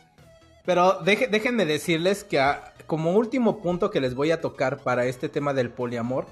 Pero 0.67 1.01
deje- 1.01 1.29
déjenme 1.29 1.65
decirles 1.65 2.25
que 2.25 2.39
ah, 2.41 2.75
como 2.87 3.13
último 3.13 3.63
punto 3.63 3.91
que 3.91 4.03
les 4.03 4.15
voy 4.15 4.33
a 4.33 4.43
tocar 4.43 4.83
para 4.83 5.07
este 5.07 5.31
tema 5.31 5.55
del 5.55 5.71
poliamor, 5.71 6.27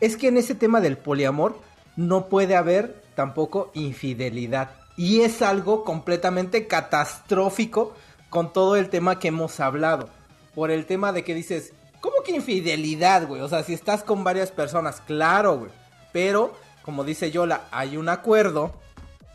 es 0.00 0.16
que 0.16 0.28
en 0.28 0.38
ese 0.38 0.54
tema 0.54 0.80
del 0.80 0.96
poliamor 0.96 1.60
no 1.96 2.30
puede 2.30 2.56
haber 2.56 3.03
tampoco 3.14 3.70
infidelidad. 3.74 4.70
Y 4.96 5.22
es 5.22 5.42
algo 5.42 5.84
completamente 5.84 6.66
catastrófico 6.66 7.94
con 8.30 8.52
todo 8.52 8.76
el 8.76 8.90
tema 8.90 9.18
que 9.18 9.28
hemos 9.28 9.60
hablado. 9.60 10.08
Por 10.54 10.70
el 10.70 10.86
tema 10.86 11.12
de 11.12 11.24
que 11.24 11.34
dices, 11.34 11.72
¿cómo 12.00 12.22
que 12.24 12.32
infidelidad, 12.32 13.26
güey? 13.26 13.40
O 13.40 13.48
sea, 13.48 13.62
si 13.62 13.74
estás 13.74 14.04
con 14.04 14.24
varias 14.24 14.50
personas, 14.50 15.00
claro, 15.00 15.58
güey. 15.58 15.70
Pero, 16.12 16.52
como 16.82 17.02
dice 17.02 17.30
Yola, 17.30 17.62
hay 17.72 17.96
un 17.96 18.08
acuerdo, 18.08 18.72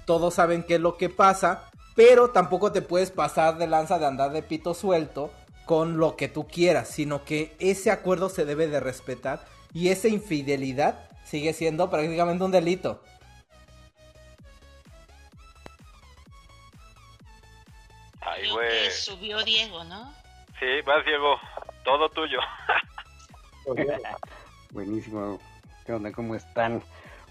todos 0.05 0.36
saben 0.36 0.63
qué 0.63 0.75
es 0.75 0.82
lo 0.82 0.97
que 0.97 1.09
pasa, 1.09 1.69
pero 1.95 2.30
tampoco 2.30 2.71
te 2.71 2.82
puedes 2.82 3.11
pasar 3.11 3.57
de 3.57 3.67
lanza 3.67 3.99
de 3.99 4.05
andar 4.05 4.32
de 4.32 4.41
pito 4.41 4.73
suelto 4.73 5.32
con 5.65 5.97
lo 5.97 6.15
que 6.15 6.27
tú 6.27 6.47
quieras, 6.47 6.88
sino 6.88 7.25
que 7.25 7.55
ese 7.59 7.91
acuerdo 7.91 8.30
se 8.30 8.45
debe 8.45 8.67
de 8.67 8.80
respetar 8.80 9.45
y 9.73 9.89
esa 9.89 10.07
infidelidad 10.07 11.09
sigue 11.25 11.53
siendo 11.53 11.89
prácticamente 11.89 12.43
un 12.43 12.51
delito. 12.51 13.01
Ay, 18.22 18.41
Creo 18.41 18.53
güey. 18.53 18.70
que 18.70 18.91
subió 18.91 19.43
Diego, 19.43 19.84
¿no? 19.86 20.13
Sí, 20.59 20.65
vas 20.86 21.05
Diego, 21.05 21.38
todo 21.84 22.09
tuyo. 22.09 22.39
Buenísimo. 24.72 25.39
¿Qué 25.86 25.93
onda? 25.93 26.11
¿Cómo 26.11 26.36
están? 26.36 26.84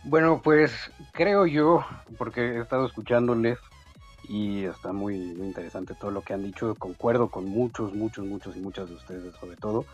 Bueno, 0.05 0.41
pues 0.43 0.91
creo 1.12 1.47
yo, 1.47 1.84
porque 2.16 2.41
he 2.41 2.61
estado 2.61 2.86
escuchándoles 2.86 3.59
y 4.28 4.64
está 4.64 4.93
muy, 4.93 5.18
muy 5.18 5.47
interesante 5.49 5.95
todo 5.95 6.11
lo 6.11 6.22
que 6.22 6.34
han 6.34 6.43
dicho. 6.45 6.74
Concuerdo 6.76 7.30
con 7.30 7.45
muchos, 7.47 7.93
muchos, 7.95 8.24
muchos 8.24 8.57
y 8.57 8.61
muchas 8.61 8.89
de 8.89 8.95
ustedes 8.95 9.34
sobre 9.36 9.57
todo. 9.57 9.84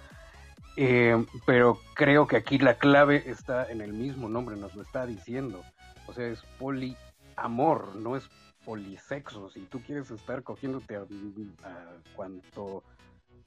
Eh, 0.76 1.24
pero 1.47 1.80
creo 1.95 2.26
que 2.26 2.36
aquí 2.36 2.59
la 2.59 2.74
clave 2.74 3.22
está 3.26 3.70
en 3.70 3.80
el 3.80 3.92
mismo 3.92 4.28
nombre, 4.28 4.57
nos 4.57 4.74
lo 4.74 4.82
está 4.82 5.07
diciendo. 5.07 5.62
O 6.07 6.12
sea, 6.12 6.26
es 6.26 6.40
poliamor, 6.59 7.95
no 7.97 8.16
es 8.16 8.28
polisexo. 8.64 9.48
Si 9.50 9.60
tú 9.66 9.80
quieres 9.80 10.10
estar 10.10 10.42
cogiéndote 10.42 10.96
a, 10.96 11.00
a 11.00 11.76
cuanto, 12.16 12.82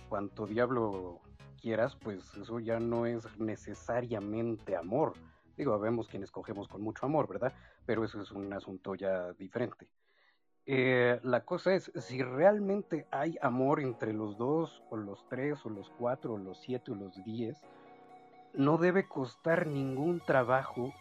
cuanto 0.09 0.45
diablo 0.45 1.21
quieras, 1.61 1.95
pues 1.95 2.35
eso 2.35 2.59
ya 2.59 2.79
no 2.79 3.05
es 3.05 3.25
necesariamente 3.39 4.75
amor. 4.75 5.13
Digo, 5.57 5.77
vemos 5.79 6.07
quienes 6.07 6.31
cogemos 6.31 6.67
con 6.67 6.81
mucho 6.81 7.05
amor, 7.05 7.27
¿verdad? 7.27 7.53
Pero 7.85 8.03
eso 8.05 8.21
es 8.21 8.31
un 8.31 8.53
asunto 8.53 8.95
ya 8.95 9.33
diferente. 9.33 9.87
Eh, 10.69 11.19
la 11.23 11.45
cosa 11.45 11.73
es, 11.73 11.91
si 11.95 12.21
realmente 12.21 13.07
hay 13.09 13.37
amor 13.41 13.79
entre 13.79 14.13
los 14.13 14.37
dos, 14.37 14.83
o 14.89 14.97
los 14.97 15.25
tres, 15.29 15.65
o 15.65 15.69
los 15.69 15.89
cuatro, 15.97 16.33
o 16.33 16.37
los 16.37 16.59
siete, 16.59 16.91
o 16.91 16.95
los 16.95 17.23
diez, 17.23 17.57
no 18.53 18.77
debe 18.77 19.07
costar 19.07 19.65
ningún 19.65 20.19
trabajo 20.19 20.93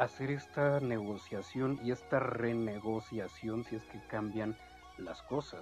hacer 0.00 0.30
esta 0.30 0.80
negociación 0.80 1.78
y 1.84 1.90
esta 1.90 2.18
renegociación 2.18 3.64
si 3.64 3.76
es 3.76 3.84
que 3.84 4.00
cambian 4.08 4.56
las 4.96 5.22
cosas. 5.22 5.60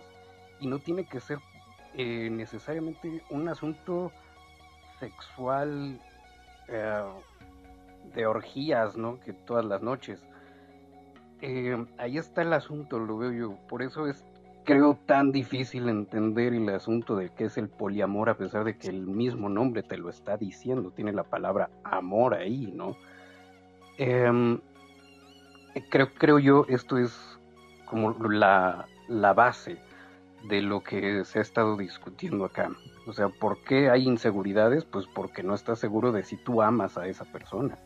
Y 0.61 0.69
no 0.69 0.79
tiene 0.79 1.05
que 1.05 1.21
ser 1.21 1.39
eh, 1.95 2.31
necesariamente 2.31 3.23
un 3.31 3.49
asunto 3.49 4.13
sexual 5.01 6.01
eh, 6.69 7.03
de 8.15 8.27
orgías, 8.27 8.97
¿no? 8.97 9.19
Que 9.21 9.33
todas 9.33 9.65
las 9.65 9.83
noches. 9.83 10.25
Eh, 11.41 11.85
ahí 11.99 12.19
está 12.19 12.43
el 12.43 12.53
asunto, 12.53 12.99
lo 12.99 13.19
veo 13.19 13.33
yo. 13.33 13.57
Por 13.69 13.83
eso 13.83 14.07
es, 14.07 14.25
creo, 14.65 14.99
tan 15.07 15.33
difícil 15.33 15.89
entender 15.89 16.55
el 16.55 16.69
asunto 16.69 17.17
de 17.17 17.31
qué 17.31 17.47
es 17.47 17.59
el 17.59 17.69
poliamor, 17.69 18.29
a 18.29 18.37
pesar 18.37 18.65
de 18.65 18.77
que 18.77 18.89
el 18.89 19.07
mismo 19.07 19.49
nombre 19.49 19.83
te 19.83 19.97
lo 19.97 20.11
está 20.11 20.37
diciendo. 20.37 20.93
Tiene 20.93 21.13
la 21.13 21.25
palabra 21.25 21.71
amor 21.85 22.35
ahí, 22.35 22.73
¿no? 22.73 22.97
Em, 23.99 24.61
creo, 25.91 26.15
creo 26.15 26.39
yo, 26.39 26.65
esto 26.69 26.99
es 26.99 27.39
como 27.85 28.13
la, 28.13 28.87
la 29.09 29.33
base 29.33 29.79
de 30.49 30.63
lo 30.63 30.83
que 30.83 31.25
se 31.25 31.41
ha 31.41 31.43
estado 31.43 31.77
discutiendo 31.77 32.45
acá. 32.45 32.71
O 33.07 33.13
sea, 33.13 33.29
¿por 33.29 33.63
qué 33.63 33.91
hay 33.91 34.05
inseguridades? 34.05 34.85
Pues 34.85 35.07
porque 35.13 35.43
no 35.43 35.55
estás 35.55 35.79
seguro 35.79 36.13
de 36.13 36.23
si 36.23 36.37
tú 36.37 36.63
amas 36.63 36.97
a 36.97 37.07
esa 37.07 37.25
persona. 37.25 37.77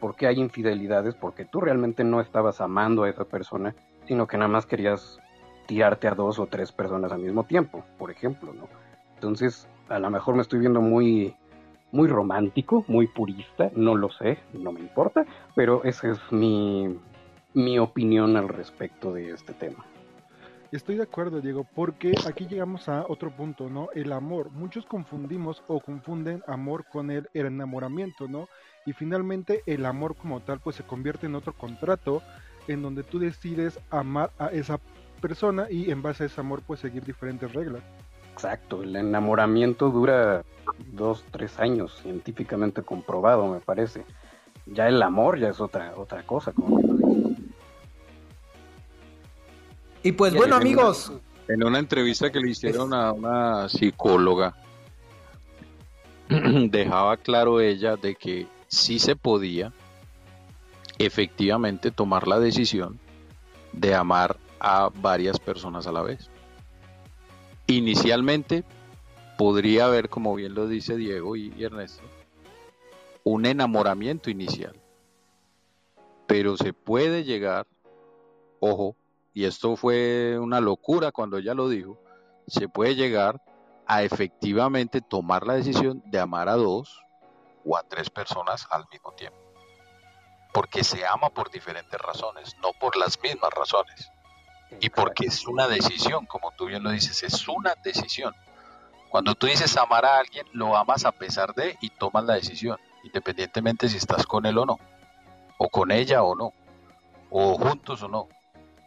¿Por 0.00 0.14
qué 0.14 0.26
hay 0.26 0.38
infidelidades? 0.38 1.14
Porque 1.14 1.44
tú 1.44 1.60
realmente 1.60 2.04
no 2.04 2.20
estabas 2.20 2.60
amando 2.60 3.04
a 3.04 3.08
esa 3.08 3.24
persona, 3.24 3.74
sino 4.06 4.26
que 4.26 4.36
nada 4.36 4.48
más 4.48 4.66
querías 4.66 5.18
tirarte 5.66 6.06
a 6.06 6.14
dos 6.14 6.38
o 6.38 6.46
tres 6.46 6.70
personas 6.70 7.10
al 7.10 7.20
mismo 7.20 7.44
tiempo, 7.44 7.84
por 7.98 8.10
ejemplo, 8.10 8.52
¿no? 8.52 8.68
Entonces, 9.14 9.66
a 9.88 9.98
lo 9.98 10.10
mejor 10.10 10.36
me 10.36 10.42
estoy 10.42 10.60
viendo 10.60 10.80
muy, 10.80 11.34
muy 11.92 12.08
romántico, 12.08 12.84
muy 12.88 13.06
purista, 13.06 13.70
no 13.74 13.94
lo 13.94 14.10
sé, 14.10 14.38
no 14.52 14.72
me 14.72 14.80
importa, 14.80 15.24
pero 15.54 15.84
esa 15.84 16.10
es 16.10 16.18
mi, 16.30 16.98
mi 17.54 17.78
opinión 17.78 18.36
al 18.36 18.48
respecto 18.48 19.12
de 19.12 19.30
este 19.30 19.52
tema. 19.52 19.84
Estoy 20.72 20.96
de 20.96 21.04
acuerdo, 21.04 21.40
Diego, 21.40 21.64
porque 21.74 22.12
aquí 22.26 22.46
llegamos 22.46 22.88
a 22.88 23.06
otro 23.08 23.30
punto, 23.30 23.70
¿no? 23.70 23.88
El 23.94 24.12
amor. 24.12 24.50
Muchos 24.50 24.84
confundimos 24.84 25.62
o 25.68 25.80
confunden 25.80 26.42
amor 26.48 26.84
con 26.92 27.10
el, 27.10 27.28
el 27.34 27.46
enamoramiento, 27.46 28.26
¿no? 28.26 28.48
Y 28.84 28.92
finalmente 28.92 29.62
el 29.66 29.86
amor 29.86 30.16
como 30.16 30.40
tal 30.40 30.58
pues 30.60 30.76
se 30.76 30.82
convierte 30.82 31.26
en 31.26 31.36
otro 31.36 31.52
contrato 31.52 32.20
en 32.68 32.82
donde 32.82 33.04
tú 33.04 33.20
decides 33.20 33.78
amar 33.90 34.32
a 34.38 34.48
esa 34.48 34.80
persona 35.20 35.66
y 35.70 35.90
en 35.90 36.02
base 36.02 36.24
a 36.24 36.26
ese 36.26 36.40
amor 36.40 36.62
pues 36.66 36.80
seguir 36.80 37.04
diferentes 37.04 37.52
reglas. 37.52 37.82
Exacto, 38.32 38.82
el 38.82 38.94
enamoramiento 38.96 39.88
dura 39.90 40.44
dos, 40.92 41.24
tres 41.30 41.58
años, 41.58 41.98
científicamente 42.02 42.82
comprobado, 42.82 43.46
me 43.48 43.60
parece. 43.60 44.04
Ya 44.66 44.88
el 44.88 45.00
amor 45.02 45.38
ya 45.38 45.48
es 45.50 45.60
otra, 45.60 45.94
otra 45.96 46.22
cosa, 46.24 46.52
como. 46.52 46.80
Y 50.02 50.12
pues 50.12 50.34
bueno 50.34 50.56
en 50.56 50.62
una- 50.62 50.70
amigos, 50.70 51.12
En 51.48 51.64
una 51.64 51.78
entrevista 51.78 52.30
que 52.32 52.40
le 52.40 52.50
hicieron 52.50 52.92
a 52.92 53.12
una 53.12 53.68
psicóloga, 53.68 54.54
dejaba 56.28 57.16
claro 57.16 57.60
ella 57.60 57.96
de 57.96 58.14
que 58.16 58.46
sí 58.68 58.98
se 58.98 59.14
podía 59.14 59.72
efectivamente 60.98 61.90
tomar 61.90 62.26
la 62.26 62.40
decisión 62.40 62.98
de 63.72 63.94
amar 63.94 64.36
a 64.58 64.90
varias 64.94 65.38
personas 65.38 65.86
a 65.86 65.92
la 65.92 66.02
vez. 66.02 66.28
Inicialmente 67.68 68.64
podría 69.36 69.86
haber, 69.86 70.08
como 70.08 70.34
bien 70.34 70.54
lo 70.54 70.66
dice 70.66 70.96
Diego 70.96 71.36
y, 71.36 71.52
y 71.56 71.64
Ernesto, 71.64 72.02
un 73.24 73.46
enamoramiento 73.46 74.30
inicial. 74.30 74.74
Pero 76.26 76.56
se 76.56 76.72
puede 76.72 77.24
llegar, 77.24 77.66
ojo, 78.60 78.96
y 79.34 79.44
esto 79.44 79.76
fue 79.76 80.38
una 80.38 80.60
locura 80.60 81.12
cuando 81.12 81.36
ella 81.36 81.54
lo 81.54 81.68
dijo, 81.68 81.98
se 82.46 82.68
puede 82.68 82.94
llegar 82.94 83.42
a 83.86 84.02
efectivamente 84.02 85.00
tomar 85.00 85.46
la 85.46 85.54
decisión 85.54 86.02
de 86.06 86.18
amar 86.18 86.48
a 86.48 86.54
dos 86.54 87.02
o 87.64 87.76
a 87.76 87.82
tres 87.82 88.10
personas 88.10 88.66
al 88.70 88.86
mismo 88.90 89.12
tiempo. 89.12 89.38
Porque 90.52 90.82
se 90.84 91.04
ama 91.06 91.30
por 91.30 91.50
diferentes 91.50 92.00
razones, 92.00 92.56
no 92.62 92.70
por 92.80 92.96
las 92.96 93.20
mismas 93.20 93.50
razones. 93.52 94.10
Y 94.80 94.88
porque 94.88 95.26
es 95.26 95.46
una 95.46 95.68
decisión, 95.68 96.26
como 96.26 96.52
tú 96.52 96.66
bien 96.66 96.82
lo 96.82 96.90
dices, 96.90 97.22
es 97.22 97.46
una 97.46 97.74
decisión. 97.84 98.34
Cuando 99.08 99.34
tú 99.34 99.46
dices 99.46 99.76
amar 99.76 100.04
a 100.04 100.18
alguien, 100.18 100.46
lo 100.52 100.76
amas 100.76 101.04
a 101.04 101.12
pesar 101.12 101.54
de 101.54 101.76
y 101.80 101.90
tomas 101.90 102.24
la 102.24 102.34
decisión, 102.34 102.78
independientemente 103.04 103.88
si 103.88 103.96
estás 103.96 104.26
con 104.26 104.46
él 104.46 104.58
o 104.58 104.66
no, 104.66 104.78
o 105.58 105.68
con 105.68 105.90
ella 105.90 106.22
o 106.22 106.34
no, 106.34 106.52
o 107.30 107.56
juntos 107.56 108.02
o 108.02 108.08
no. 108.08 108.28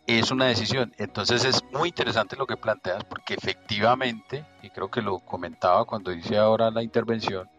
Es 0.07 0.31
una 0.31 0.45
decisión. 0.45 0.93
Entonces 0.97 1.45
es 1.45 1.63
muy 1.71 1.89
interesante 1.89 2.35
lo 2.35 2.47
que 2.47 2.57
planteas 2.57 3.03
porque 3.03 3.35
efectivamente, 3.35 4.45
y 4.61 4.69
creo 4.69 4.89
que 4.89 5.01
lo 5.01 5.19
comentaba 5.19 5.85
cuando 5.85 6.11
hice 6.11 6.37
ahora 6.37 6.71
la 6.71 6.83
intervención, 6.83 7.49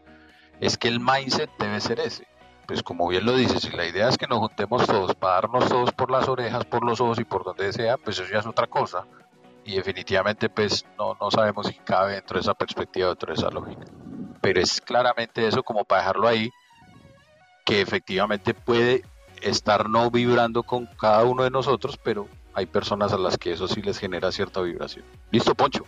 es 0.59 0.77
que 0.77 0.87
el 0.87 0.99
mindset 0.99 1.49
debe 1.57 1.79
ser 1.81 1.99
ese. 1.99 2.27
Pues 2.67 2.83
como 2.83 3.07
bien 3.07 3.25
lo 3.25 3.35
dices, 3.35 3.63
si 3.63 3.69
la 3.71 3.85
idea 3.85 4.07
es 4.07 4.17
que 4.17 4.27
nos 4.27 4.39
juntemos 4.39 4.85
todos 4.85 5.15
para 5.15 5.35
darnos 5.35 5.67
todos 5.67 5.91
por 5.91 6.11
las 6.11 6.29
orejas, 6.29 6.63
por 6.65 6.85
los 6.85 7.01
ojos 7.01 7.19
y 7.19 7.25
por 7.25 7.43
donde 7.43 7.73
sea, 7.73 7.97
pues 7.97 8.19
eso 8.19 8.31
ya 8.31 8.39
es 8.39 8.45
otra 8.45 8.67
cosa. 8.67 9.05
Y 9.63 9.75
definitivamente 9.75 10.49
pues 10.49 10.85
no, 10.97 11.15
no 11.19 11.29
sabemos 11.31 11.67
si 11.67 11.75
cabe 11.75 12.13
dentro 12.13 12.35
de 12.35 12.41
esa 12.41 12.53
perspectiva, 12.53 13.09
dentro 13.09 13.33
de 13.33 13.39
esa 13.39 13.49
lógica. 13.49 13.85
Pero 14.41 14.59
es 14.59 14.81
claramente 14.81 15.45
eso 15.47 15.63
como 15.63 15.85
para 15.85 16.01
dejarlo 16.01 16.27
ahí, 16.27 16.49
que 17.65 17.81
efectivamente 17.81 18.53
puede 18.53 19.03
estar 19.41 19.89
no 19.89 20.09
vibrando 20.09 20.63
con 20.63 20.87
cada 20.99 21.23
uno 21.23 21.43
de 21.43 21.51
nosotros, 21.51 21.97
pero 22.01 22.27
hay 22.53 22.65
personas 22.65 23.13
a 23.13 23.17
las 23.17 23.37
que 23.37 23.51
eso 23.51 23.67
sí 23.67 23.81
les 23.81 23.97
genera 23.97 24.31
cierta 24.31 24.61
vibración. 24.61 25.05
Listo, 25.31 25.55
Poncho. 25.55 25.85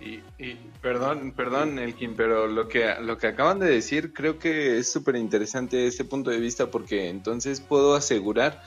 Y, 0.00 0.54
perdón, 0.80 1.32
perdón, 1.32 1.78
Elkin, 1.78 2.14
pero 2.14 2.46
lo 2.46 2.68
que, 2.68 2.94
lo 3.00 3.18
que 3.18 3.26
acaban 3.26 3.58
de 3.58 3.66
decir 3.68 4.12
creo 4.12 4.38
que 4.38 4.78
es 4.78 4.92
súper 4.92 5.16
interesante 5.16 5.88
ese 5.88 6.04
punto 6.04 6.30
de 6.30 6.38
vista 6.38 6.70
porque 6.70 7.08
entonces 7.08 7.60
puedo 7.60 7.96
asegurar 7.96 8.62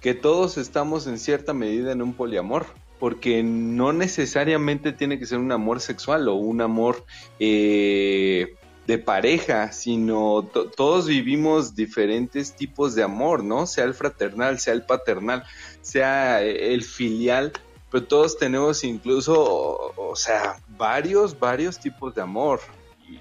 que 0.00 0.14
todos 0.14 0.58
estamos 0.58 1.06
en 1.06 1.18
cierta 1.18 1.54
medida 1.54 1.92
en 1.92 2.02
un 2.02 2.12
poliamor, 2.12 2.66
porque 3.04 3.42
no 3.42 3.92
necesariamente 3.92 4.90
tiene 4.90 5.18
que 5.18 5.26
ser 5.26 5.36
un 5.36 5.52
amor 5.52 5.82
sexual 5.82 6.26
o 6.26 6.36
un 6.36 6.62
amor 6.62 7.04
eh, 7.38 8.54
de 8.86 8.96
pareja, 8.96 9.72
sino 9.72 10.48
to- 10.50 10.70
todos 10.70 11.06
vivimos 11.06 11.74
diferentes 11.74 12.56
tipos 12.56 12.94
de 12.94 13.02
amor, 13.02 13.44
¿no? 13.44 13.66
Sea 13.66 13.84
el 13.84 13.92
fraternal, 13.92 14.58
sea 14.58 14.72
el 14.72 14.86
paternal, 14.86 15.44
sea 15.82 16.42
eh, 16.42 16.72
el 16.72 16.82
filial, 16.82 17.52
pero 17.90 18.04
todos 18.04 18.38
tenemos 18.38 18.82
incluso, 18.84 19.34
o, 19.38 20.12
o 20.12 20.16
sea, 20.16 20.56
varios, 20.78 21.38
varios 21.38 21.78
tipos 21.78 22.14
de 22.14 22.22
amor. 22.22 22.60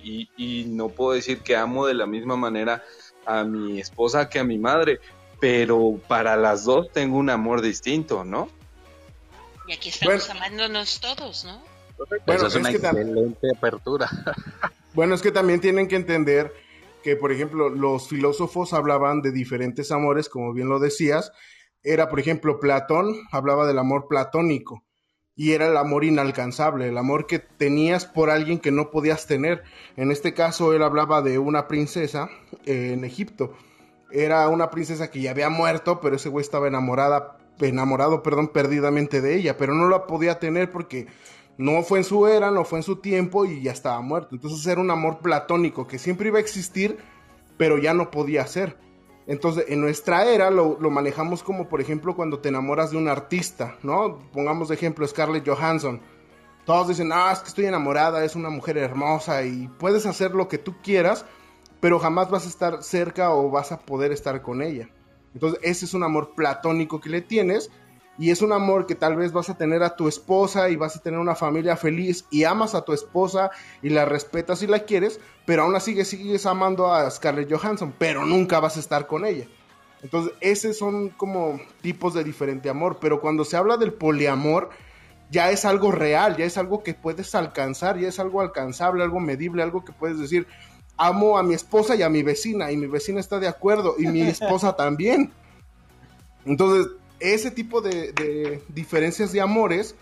Y, 0.02 0.30
y 0.38 0.64
no 0.70 0.88
puedo 0.88 1.12
decir 1.12 1.40
que 1.40 1.58
amo 1.58 1.88
de 1.88 1.94
la 1.94 2.06
misma 2.06 2.38
manera 2.38 2.86
a 3.26 3.44
mi 3.44 3.82
esposa 3.82 4.30
que 4.30 4.40
a 4.40 4.46
mi 4.46 4.58
madre, 4.58 5.02
pero 5.42 6.00
para 6.08 6.38
las 6.38 6.64
dos 6.64 6.90
tengo 6.94 7.18
un 7.18 7.30
amor 7.30 7.62
distinto, 7.62 8.24
¿no? 8.24 8.48
Y 9.74 9.76
aquí 9.76 9.90
estamos 9.90 10.30
amándonos 10.30 11.00
todos, 11.00 11.46
¿no? 11.46 11.60
Bueno, 12.28 12.46
Esa 12.46 12.48
es 12.48 12.56
una 12.58 12.70
es 12.70 12.80
que 12.80 12.88
excelente 12.88 13.48
apertura. 13.56 14.08
Bueno, 14.94 15.16
es 15.16 15.24
que 15.24 15.32
también 15.32 15.60
tienen 15.60 15.88
que 15.88 15.96
entender 15.96 16.54
que, 17.02 17.16
por 17.16 17.32
ejemplo, 17.32 17.70
los 17.70 18.08
filósofos 18.08 18.74
hablaban 18.74 19.24
de 19.24 19.32
diferentes 19.32 19.92
amores, 19.92 20.30
como 20.30 20.54
bien 20.54 20.70
lo 20.70 20.78
decías. 20.78 21.32
Era, 21.82 22.10
por 22.10 22.20
ejemplo, 22.20 22.60
Platón 22.60 23.16
hablaba 23.32 23.66
del 23.66 23.80
amor 23.80 24.08
platónico 24.08 24.84
y 25.36 25.54
era 25.54 25.66
el 25.66 25.78
amor 25.78 26.04
inalcanzable, 26.04 26.90
el 26.90 26.98
amor 27.00 27.26
que 27.26 27.40
tenías 27.40 28.06
por 28.06 28.30
alguien 28.30 28.60
que 28.60 28.72
no 28.72 28.92
podías 28.92 29.26
tener. 29.26 29.64
En 29.98 30.12
este 30.12 30.36
caso, 30.36 30.76
él 30.76 30.84
hablaba 30.84 31.24
de 31.24 31.40
una 31.40 31.68
princesa 31.68 32.30
eh, 32.68 32.92
en 32.94 33.04
Egipto. 33.04 33.58
Era 34.12 34.48
una 34.48 34.70
princesa 34.70 35.10
que 35.10 35.22
ya 35.22 35.32
había 35.32 35.50
muerto, 35.50 36.00
pero 36.02 36.18
ese 36.18 36.30
güey 36.30 36.44
estaba 36.44 36.68
enamorada, 36.68 37.40
enamorado, 37.60 38.24
perdón, 38.24 38.50
perdidamente 38.50 39.22
de 39.22 39.36
ella, 39.36 39.58
pero 39.58 39.74
no 39.74 39.88
la 39.88 40.08
podía 40.08 40.40
tener 40.40 40.72
porque 40.72 41.08
no 41.58 41.84
fue 41.84 42.00
en 42.00 42.04
su 42.04 42.28
era, 42.28 42.52
no 42.52 42.66
fue 42.66 42.80
en 42.80 42.84
su 42.84 42.98
tiempo 42.98 43.46
y 43.46 43.62
ya 43.62 43.72
estaba 43.72 44.02
muerto. 44.02 44.36
Entonces 44.36 44.66
era 44.66 44.82
un 44.82 44.92
amor 44.92 45.20
platónico 45.20 45.88
que 45.88 46.00
siempre 46.00 46.30
iba 46.30 46.38
a 46.38 46.42
existir, 46.42 46.98
pero 47.58 47.78
ya 47.78 47.94
no 47.94 48.12
podía 48.12 48.46
ser. 48.48 48.78
Entonces, 49.26 49.66
en 49.70 49.80
nuestra 49.80 50.26
era 50.26 50.50
lo, 50.50 50.78
lo 50.80 50.90
manejamos 50.90 51.44
como, 51.44 51.70
por 51.70 51.80
ejemplo, 51.80 52.16
cuando 52.16 52.40
te 52.40 52.50
enamoras 52.50 52.92
de 52.92 52.98
un 52.98 53.08
artista, 53.08 53.78
¿no? 53.82 54.20
Pongamos 54.34 54.68
de 54.68 54.76
ejemplo 54.76 55.08
Scarlett 55.08 55.48
Johansson. 55.48 56.02
Todos 56.66 56.90
dicen, 56.90 57.12
ah, 57.14 57.32
es 57.32 57.40
que 57.40 57.50
estoy 57.50 57.66
enamorada, 57.66 58.24
es 58.26 58.36
una 58.36 58.50
mujer 58.50 58.78
hermosa 58.78 59.44
y 59.44 59.70
puedes 59.80 60.06
hacer 60.06 60.32
lo 60.32 60.48
que 60.48 60.58
tú 60.58 60.76
quieras, 60.82 61.26
pero 61.80 62.00
jamás 62.00 62.30
vas 62.30 62.46
a 62.46 62.50
estar 62.50 62.84
cerca 62.84 63.34
o 63.34 63.50
vas 63.50 63.72
a 63.72 63.80
poder 63.80 64.12
estar 64.12 64.42
con 64.42 64.62
ella. 64.62 64.90
Entonces, 65.34 65.60
ese 65.64 65.86
es 65.86 65.94
un 65.94 66.04
amor 66.04 66.34
platónico 66.36 67.00
que 67.00 67.10
le 67.10 67.22
tienes 67.22 67.72
y 68.18 68.30
es 68.30 68.42
un 68.42 68.52
amor 68.52 68.86
que 68.86 68.96
tal 68.96 69.16
vez 69.16 69.32
vas 69.32 69.50
a 69.50 69.58
tener 69.58 69.82
a 69.82 69.96
tu 69.96 70.08
esposa 70.08 70.70
y 70.70 70.76
vas 70.76 70.96
a 70.96 71.02
tener 71.02 71.20
una 71.20 71.36
familia 71.36 71.76
feliz 71.76 72.26
y 72.30 72.44
amas 72.44 72.76
a 72.76 72.86
tu 72.86 72.94
esposa 72.94 73.50
y 73.82 73.90
la 73.90 74.06
respetas 74.06 74.62
y 74.62 74.68
la 74.68 74.80
quieres, 74.80 75.20
pero 75.46 75.64
aún 75.64 75.76
así 75.76 76.04
sigues 76.06 76.46
amando 76.46 76.94
a 76.94 77.10
Scarlett 77.10 77.52
Johansson, 77.52 77.94
pero 77.98 78.26
nunca 78.26 78.60
vas 78.60 78.78
a 78.78 78.82
estar 78.82 79.08
con 79.08 79.26
ella. 79.26 79.48
Entonces, 80.04 80.34
esos 80.42 80.78
son 80.78 81.10
como 81.10 81.60
tipos 81.82 82.14
de 82.14 82.24
diferente 82.24 82.70
amor, 82.70 82.98
pero 83.00 83.22
cuando 83.22 83.46
se 83.46 83.58
habla 83.58 83.78
del 83.78 83.94
poliamor, 83.94 84.70
ya 85.32 85.50
es 85.50 85.66
algo 85.66 85.92
real, 85.92 86.36
ya 86.38 86.46
es 86.46 86.58
algo 86.58 86.84
que 86.84 86.94
puedes 86.94 87.34
alcanzar, 87.34 87.98
ya 87.98 88.10
es 88.10 88.20
algo 88.20 88.42
alcanzable, 88.42 89.04
algo 89.04 89.20
medible, 89.20 89.64
algo 89.64 89.84
que 89.84 89.94
puedes 89.94 90.20
decir, 90.20 90.46
amo 90.98 91.38
a 91.38 91.44
mi 91.44 91.54
esposa 91.54 91.96
y 91.96 92.02
a 92.04 92.10
mi 92.10 92.24
vecina, 92.24 92.72
y 92.72 92.78
mi 92.78 92.88
vecina 92.88 93.20
está 93.20 93.40
de 93.40 93.48
acuerdo, 93.48 93.96
y 93.98 94.08
mi 94.08 94.22
esposa 94.38 94.76
también. 94.76 95.32
Entonces, 96.46 96.92
ese 97.20 97.52
tipo 97.52 97.82
de, 97.82 98.12
de 98.12 98.62
diferencias 98.70 99.32
de 99.32 99.42
amores 99.42 99.96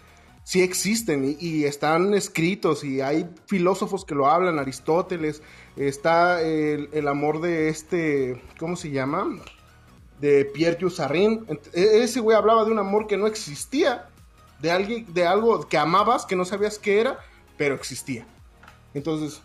sí 0.43 0.61
existen 0.61 1.23
y, 1.23 1.45
y 1.45 1.65
están 1.65 2.13
escritos 2.15 2.83
y 2.83 2.99
hay 2.99 3.29
filósofos 3.45 4.05
que 4.05 4.15
lo 4.15 4.27
hablan, 4.27 4.57
Aristóteles, 4.57 5.41
está 5.75 6.41
el, 6.41 6.89
el 6.93 7.07
amor 7.07 7.41
de 7.41 7.69
este, 7.69 8.41
¿cómo 8.59 8.75
se 8.75 8.89
llama? 8.89 9.27
De 10.19 10.45
Pierre 10.45 10.77
Jussarin. 10.81 11.45
E- 11.73 12.03
Ese 12.03 12.19
güey 12.19 12.35
hablaba 12.35 12.65
de 12.65 12.71
un 12.71 12.79
amor 12.79 13.05
que 13.07 13.17
no 13.17 13.27
existía, 13.27 14.07
de 14.59 14.71
alguien, 14.71 15.05
de 15.13 15.25
algo 15.27 15.67
que 15.67 15.77
amabas, 15.77 16.25
que 16.25 16.35
no 16.35 16.43
sabías 16.45 16.79
qué 16.79 16.99
era, 17.01 17.19
pero 17.57 17.75
existía. 17.75 18.25
Entonces, 18.95 19.41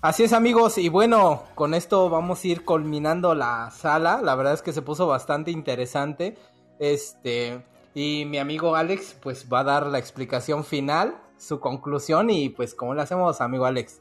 Así 0.00 0.22
es 0.22 0.32
amigos, 0.32 0.78
y 0.78 0.88
bueno, 0.88 1.42
con 1.56 1.74
esto 1.74 2.08
vamos 2.08 2.44
a 2.44 2.46
ir 2.46 2.64
culminando 2.64 3.34
la 3.34 3.68
sala. 3.72 4.20
La 4.22 4.36
verdad 4.36 4.52
es 4.52 4.62
que 4.62 4.72
se 4.72 4.80
puso 4.80 5.08
bastante 5.08 5.50
interesante. 5.50 6.36
Este, 6.78 7.64
y 7.94 8.24
mi 8.24 8.38
amigo 8.38 8.76
Alex, 8.76 9.18
pues 9.20 9.48
va 9.52 9.60
a 9.60 9.64
dar 9.64 9.86
la 9.88 9.98
explicación 9.98 10.64
final, 10.64 11.20
su 11.36 11.58
conclusión, 11.58 12.30
y 12.30 12.48
pues, 12.48 12.76
¿cómo 12.76 12.94
le 12.94 13.02
hacemos, 13.02 13.40
amigo 13.40 13.66
Alex? 13.66 14.00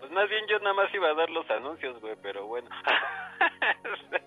Pues 0.00 0.10
más 0.10 0.28
bien 0.28 0.44
yo 0.48 0.58
nada 0.58 0.74
más 0.74 0.92
iba 0.92 1.08
a 1.08 1.14
dar 1.14 1.30
los 1.30 1.48
anuncios, 1.48 2.00
güey, 2.00 2.16
pero 2.20 2.48
bueno. 2.48 2.68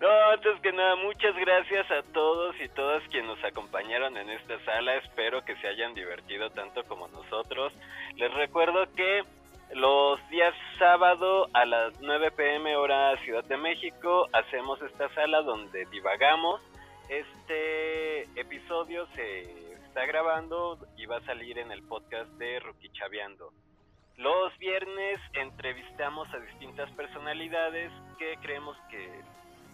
no, 0.00 0.08
antes 0.30 0.60
que 0.60 0.72
nada, 0.72 0.96
muchas 0.96 1.34
gracias 1.36 1.90
a 1.90 2.02
todos 2.12 2.54
y 2.60 2.68
todas 2.68 3.02
quienes 3.08 3.30
nos 3.30 3.44
acompañaron 3.44 4.16
en 4.16 4.30
esta 4.30 4.58
sala. 4.64 4.96
Espero 4.96 5.44
que 5.44 5.56
se 5.56 5.66
hayan 5.66 5.94
divertido 5.94 6.50
tanto 6.50 6.84
como 6.84 7.08
nosotros. 7.08 7.72
Les 8.16 8.32
recuerdo 8.34 8.86
que 8.94 9.22
los 9.74 10.20
días 10.30 10.54
sábado 10.78 11.48
a 11.52 11.64
las 11.66 12.00
9 12.00 12.30
pm 12.30 12.76
hora 12.76 13.16
Ciudad 13.24 13.44
de 13.44 13.56
México 13.56 14.28
hacemos 14.32 14.80
esta 14.82 15.12
sala 15.14 15.42
donde 15.42 15.84
divagamos. 15.86 16.60
Este 17.08 18.22
episodio 18.40 19.06
se 19.14 19.72
está 19.84 20.06
grabando 20.06 20.78
y 20.96 21.06
va 21.06 21.16
a 21.16 21.24
salir 21.24 21.58
en 21.58 21.72
el 21.72 21.82
podcast 21.82 22.30
de 22.34 22.60
Rookie 22.60 22.90
Chaveando. 22.92 23.50
Los 24.16 24.56
viernes 24.58 25.20
entrevistamos 25.34 26.32
a 26.32 26.38
distintas 26.38 26.90
personalidades 26.92 27.92
que 28.18 28.36
creemos 28.42 28.76
que 28.90 29.22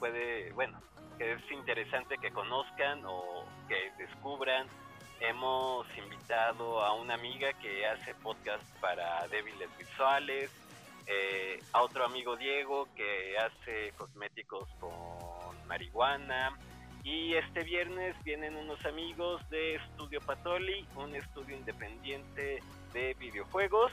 puede, 0.04 0.52
bueno, 0.52 0.78
que 1.16 1.32
es 1.32 1.50
interesante 1.50 2.18
que 2.18 2.30
conozcan 2.30 3.00
o 3.06 3.46
que 3.66 3.90
descubran. 3.96 4.66
Hemos 5.18 5.86
invitado 5.96 6.84
a 6.84 6.92
una 6.92 7.14
amiga 7.14 7.54
que 7.54 7.86
hace 7.86 8.14
podcast 8.16 8.62
para 8.82 9.26
débiles 9.28 9.70
visuales, 9.78 10.50
eh, 11.06 11.58
a 11.72 11.80
otro 11.80 12.04
amigo 12.04 12.36
Diego 12.36 12.86
que 12.94 13.34
hace 13.38 13.94
cosméticos 13.96 14.68
con 14.78 15.66
marihuana. 15.68 16.52
Y 17.02 17.32
este 17.36 17.62
viernes 17.62 18.14
vienen 18.24 18.56
unos 18.56 18.84
amigos 18.84 19.40
de 19.48 19.76
Estudio 19.76 20.20
Patoli, 20.20 20.86
un 20.96 21.14
estudio 21.14 21.56
independiente 21.56 22.62
de 22.92 23.14
videojuegos. 23.14 23.90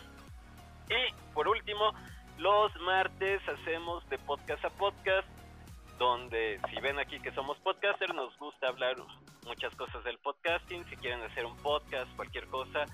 Y 0.89 1.33
por 1.33 1.47
último, 1.47 1.93
los 2.37 2.75
martes 2.81 3.41
hacemos 3.47 4.05
de 4.09 4.17
podcast 4.17 4.65
a 4.65 4.69
podcast, 4.71 5.25
donde 6.01 6.59
si 6.67 6.81
ven 6.81 6.97
aquí 6.97 7.19
que 7.19 7.31
somos 7.31 7.59
podcasters, 7.59 8.15
nos 8.15 8.35
gusta 8.39 8.69
hablar 8.69 8.95
muchas 9.45 9.75
cosas 9.75 10.03
del 10.03 10.17
podcasting. 10.17 10.83
Si 10.85 10.97
quieren 10.97 11.21
hacer 11.21 11.45
un 11.45 11.55
podcast, 11.57 12.11
cualquier 12.15 12.47
cosa, 12.47 12.85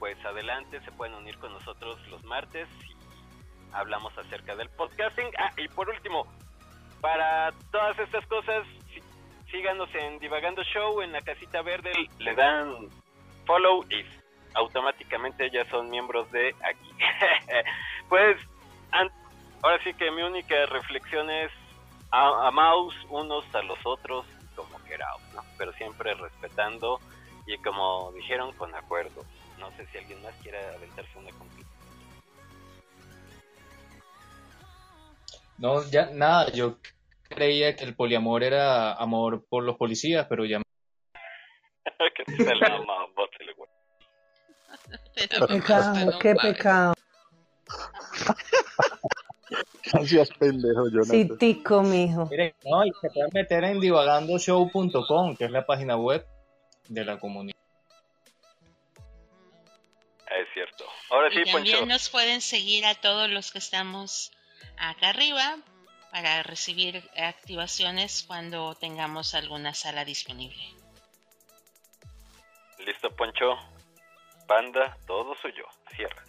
pues 0.00 0.16
adelante, 0.24 0.80
se 0.80 0.90
pueden 0.90 1.14
unir 1.14 1.38
con 1.38 1.52
nosotros 1.52 1.96
los 2.08 2.24
martes 2.24 2.68
y 2.88 2.96
hablamos 3.72 4.18
acerca 4.18 4.56
del 4.56 4.68
podcasting. 4.70 5.28
Ah, 5.38 5.52
y 5.56 5.68
por 5.68 5.88
último, 5.88 6.26
para 7.00 7.52
todas 7.70 7.96
estas 8.00 8.26
cosas, 8.26 8.66
síganos 9.52 9.88
en 9.94 10.18
Divagando 10.18 10.64
Show, 10.64 11.02
en 11.02 11.12
la 11.12 11.20
casita 11.20 11.62
verde, 11.62 11.92
le 12.18 12.34
dan 12.34 12.88
follow 13.46 13.84
y 13.90 14.04
automáticamente 14.54 15.50
ya 15.50 15.64
son 15.66 15.88
miembros 15.88 16.28
de 16.32 16.52
aquí. 16.64 16.90
pues, 18.08 18.36
ahora 19.62 19.78
sí 19.84 19.94
que 19.94 20.10
mi 20.10 20.22
única 20.22 20.66
reflexión 20.66 21.30
es 21.30 21.52
a- 22.14 22.48
amaos 22.48 22.94
unos 23.10 23.44
a 23.54 23.62
los 23.62 23.78
otros 23.84 24.24
como 24.54 24.78
queraos, 24.84 25.20
¿no? 25.34 25.42
Pero 25.58 25.72
siempre 25.72 26.14
respetando 26.14 27.00
y 27.46 27.58
como 27.58 28.12
dijeron, 28.12 28.52
con 28.56 28.74
acuerdo. 28.74 29.24
No 29.58 29.70
sé 29.72 29.86
si 29.86 29.98
alguien 29.98 30.22
más 30.22 30.34
quiera 30.42 30.58
aventarse 30.76 31.18
una 31.18 31.30
conquista. 31.32 31.72
No, 35.58 35.82
ya 35.90 36.10
nada, 36.10 36.50
yo 36.52 36.78
creía 37.28 37.74
que 37.76 37.84
el 37.84 37.94
poliamor 37.94 38.42
era 38.42 38.92
amor 38.94 39.44
por 39.48 39.62
los 39.64 39.76
policías, 39.76 40.26
pero 40.28 40.44
ya 40.44 40.60
que 42.16 42.24
se 42.36 42.54
la 42.54 42.76
el 43.40 43.54
güey. 43.54 43.70
Pecado, 45.48 46.18
qué 46.18 46.34
pecado. 46.34 46.94
Seas 50.06 50.30
pendejo, 50.30 50.88
Jonathan. 50.88 51.10
Sí, 51.10 51.28
tico, 51.38 51.82
mijo. 51.82 52.26
Miren, 52.26 52.54
no, 52.64 52.84
y 52.84 52.92
se 53.00 53.10
pueden 53.10 53.30
meter 53.32 53.64
en 53.64 53.80
divagandoshow.com, 53.80 55.36
que 55.36 55.44
es 55.44 55.50
la 55.50 55.66
página 55.66 55.96
web 55.96 56.26
de 56.88 57.04
la 57.04 57.18
comunidad. 57.18 57.56
Es 60.26 60.48
cierto. 60.52 60.84
Ahora 61.10 61.30
sí, 61.30 61.40
y 61.40 61.52
también 61.52 61.78
Poncho. 61.80 61.86
nos 61.86 62.08
pueden 62.08 62.40
seguir 62.40 62.86
a 62.86 62.94
todos 62.94 63.30
los 63.30 63.52
que 63.52 63.58
estamos 63.58 64.32
acá 64.76 65.10
arriba 65.10 65.58
para 66.10 66.42
recibir 66.42 67.02
activaciones 67.16 68.24
cuando 68.26 68.74
tengamos 68.74 69.34
alguna 69.34 69.74
sala 69.74 70.04
disponible. 70.04 70.62
Listo, 72.84 73.10
Poncho. 73.14 73.56
Panda, 74.46 74.96
todo 75.06 75.34
suyo. 75.36 75.64
Cierra. 75.94 76.22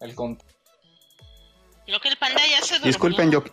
El 0.00 0.14
Creo 0.14 2.00
que 2.00 2.08
el 2.08 2.16
panda 2.18 2.40
ya 2.46 2.60
se 2.62 2.74
durmió. 2.74 2.86
Disculpen, 2.86 3.30
yo, 3.30 3.44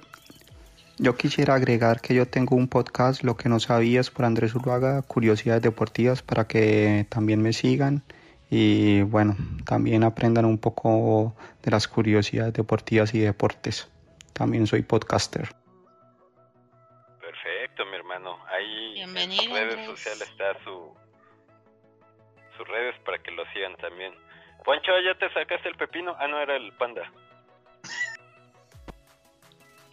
yo 0.98 1.16
quisiera 1.16 1.56
agregar 1.56 2.02
que 2.02 2.14
yo 2.14 2.28
tengo 2.28 2.56
un 2.56 2.68
podcast, 2.68 3.24
Lo 3.24 3.36
que 3.38 3.50
no 3.50 3.60
sabías, 3.60 4.12
por 4.12 4.26
Andrés 4.26 4.54
Uruaga, 4.56 5.02
Curiosidades 5.02 5.64
Deportivas, 5.64 6.22
para 6.22 6.48
que 6.48 7.08
también 7.10 7.42
me 7.42 7.54
sigan 7.54 8.04
y 8.50 9.02
bueno, 9.02 9.36
también 9.66 10.04
aprendan 10.04 10.46
un 10.46 10.60
poco 10.60 11.36
de 11.64 11.72
las 11.72 11.88
curiosidades 11.88 12.54
deportivas 12.54 13.14
y 13.14 13.20
deportes. 13.20 13.90
También 14.34 14.68
soy 14.68 14.84
podcaster. 14.84 15.50
Perfecto, 17.20 17.86
mi 17.86 17.96
hermano. 17.96 18.38
Ahí 18.48 18.94
Bienvenido, 18.94 19.44
en 19.44 19.50
sus 19.50 19.54
redes 19.54 19.86
sociales 19.88 20.30
está 20.30 20.64
su 20.64 20.94
sus 22.58 22.68
redes 22.68 22.96
para 23.04 23.18
que 23.22 23.32
lo 23.32 23.44
sigan 23.52 23.76
también. 23.78 24.14
Poncho, 24.66 24.92
¿ya 25.06 25.14
te 25.16 25.32
sacaste 25.32 25.70
el 25.70 25.76
pepino? 25.76 26.16
Ah, 26.20 26.28
no, 26.28 26.40
era 26.40 26.56
el 26.56 26.74
panda. 26.74 27.04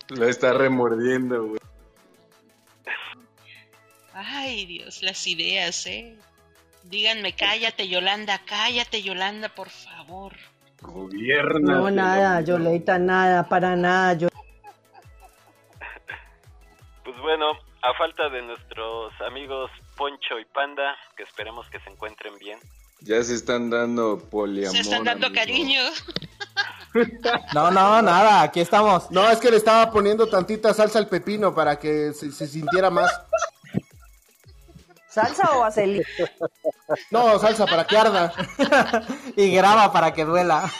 Lo 0.08 0.26
está 0.26 0.52
remordiendo, 0.54 1.44
güey. 1.44 1.60
Ay, 4.14 4.66
Dios, 4.66 5.02
las 5.02 5.26
ideas, 5.26 5.86
¿eh? 5.86 6.16
Díganme, 6.84 7.34
cállate, 7.34 7.88
Yolanda, 7.88 8.40
cállate, 8.44 9.02
Yolanda, 9.02 9.48
por 9.50 9.70
favor. 9.70 10.34
Gobierna. 10.80 11.74
No, 11.74 11.90
nada, 11.90 12.40
Yoleta, 12.40 12.98
nada, 12.98 13.48
para 13.48 13.76
nada. 13.76 14.14
Yo... 14.14 14.28
Pues 17.04 17.18
bueno, 17.20 17.52
a 17.82 17.94
falta 17.94 18.28
de 18.28 18.42
nuestros 18.42 19.12
amigos 19.22 19.70
Poncho 19.96 20.38
y 20.38 20.44
Panda, 20.46 20.96
que 21.16 21.22
esperemos 21.22 21.68
que 21.70 21.78
se 21.80 21.90
encuentren 21.90 22.36
bien. 22.38 22.58
Ya 23.04 23.22
se 23.22 23.34
están 23.34 23.70
dando 23.70 24.18
poliamor. 24.18 24.74
Se 24.74 24.82
están 24.82 25.04
dando 25.04 25.26
amigo. 25.26 25.40
cariño. 25.40 25.80
No, 27.54 27.70
no, 27.70 28.02
nada, 28.02 28.42
aquí 28.42 28.60
estamos. 28.60 29.10
No, 29.10 29.30
es 29.30 29.38
que 29.38 29.50
le 29.50 29.56
estaba 29.56 29.90
poniendo 29.90 30.26
tantita 30.26 30.74
salsa 30.74 30.98
al 30.98 31.08
pepino 31.08 31.54
para 31.54 31.78
que 31.78 32.12
se, 32.12 32.30
se 32.32 32.46
sintiera 32.46 32.90
más. 32.90 33.10
¿Salsa 35.08 35.56
o 35.56 35.60
vaselina? 35.60 36.04
No, 37.10 37.38
salsa 37.38 37.64
para 37.64 37.86
que 37.86 37.96
arda. 37.96 38.32
y 39.36 39.50
graba 39.54 39.90
para 39.90 40.12
que 40.12 40.26
duela. 40.26 40.70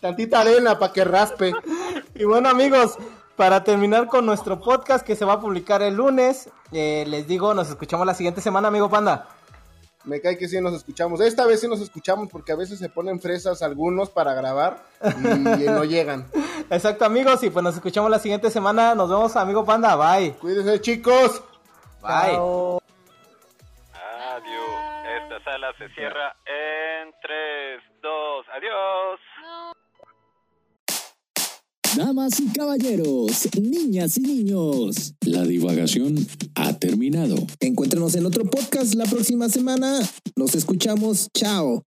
Tantita 0.00 0.40
arena 0.40 0.78
para 0.78 0.92
que 0.92 1.04
raspe. 1.04 1.52
Y 2.14 2.24
bueno 2.24 2.48
amigos, 2.48 2.96
para 3.36 3.64
terminar 3.64 4.06
con 4.06 4.26
nuestro 4.26 4.60
podcast 4.60 5.04
que 5.06 5.16
se 5.16 5.24
va 5.24 5.34
a 5.34 5.40
publicar 5.40 5.82
el 5.82 5.94
lunes, 5.94 6.48
eh, 6.70 7.04
les 7.08 7.26
digo, 7.26 7.54
nos 7.54 7.68
escuchamos 7.68 8.06
la 8.06 8.14
siguiente 8.14 8.40
semana, 8.40 8.68
amigo 8.68 8.90
Panda. 8.90 9.28
Me 10.04 10.20
cae 10.20 10.36
que 10.36 10.48
sí 10.48 10.60
nos 10.60 10.74
escuchamos. 10.74 11.20
Esta 11.20 11.46
vez 11.46 11.60
sí 11.60 11.68
nos 11.68 11.80
escuchamos 11.80 12.28
porque 12.28 12.52
a 12.52 12.56
veces 12.56 12.78
se 12.78 12.88
ponen 12.88 13.20
fresas 13.20 13.62
algunos 13.62 14.10
para 14.10 14.34
grabar 14.34 14.78
y 15.00 15.64
no 15.66 15.84
llegan. 15.84 16.28
Exacto 16.70 17.04
amigos, 17.04 17.42
y 17.44 17.50
pues 17.50 17.62
nos 17.62 17.74
escuchamos 17.74 18.10
la 18.10 18.18
siguiente 18.18 18.50
semana. 18.50 18.94
Nos 18.94 19.10
vemos, 19.10 19.36
amigo 19.36 19.64
Panda. 19.64 19.94
Bye. 19.96 20.32
Cuídense 20.34 20.80
chicos. 20.80 21.42
Bye. 22.00 22.36
Adiós. 24.32 24.82
Esta 25.22 25.44
sala 25.44 25.72
se 25.78 25.88
cierra 25.90 26.34
en 26.46 27.12
3, 27.20 27.82
2, 28.00 28.46
adiós. 28.56 29.01
Damas 31.96 32.40
y 32.40 32.46
caballeros, 32.46 33.48
niñas 33.60 34.16
y 34.16 34.22
niños, 34.22 35.14
la 35.26 35.44
divagación 35.44 36.26
ha 36.54 36.78
terminado. 36.78 37.36
Encuéntranos 37.60 38.14
en 38.14 38.24
otro 38.24 38.44
podcast 38.44 38.94
la 38.94 39.04
próxima 39.04 39.50
semana. 39.50 40.00
Nos 40.34 40.54
escuchamos. 40.54 41.28
Chao. 41.34 41.82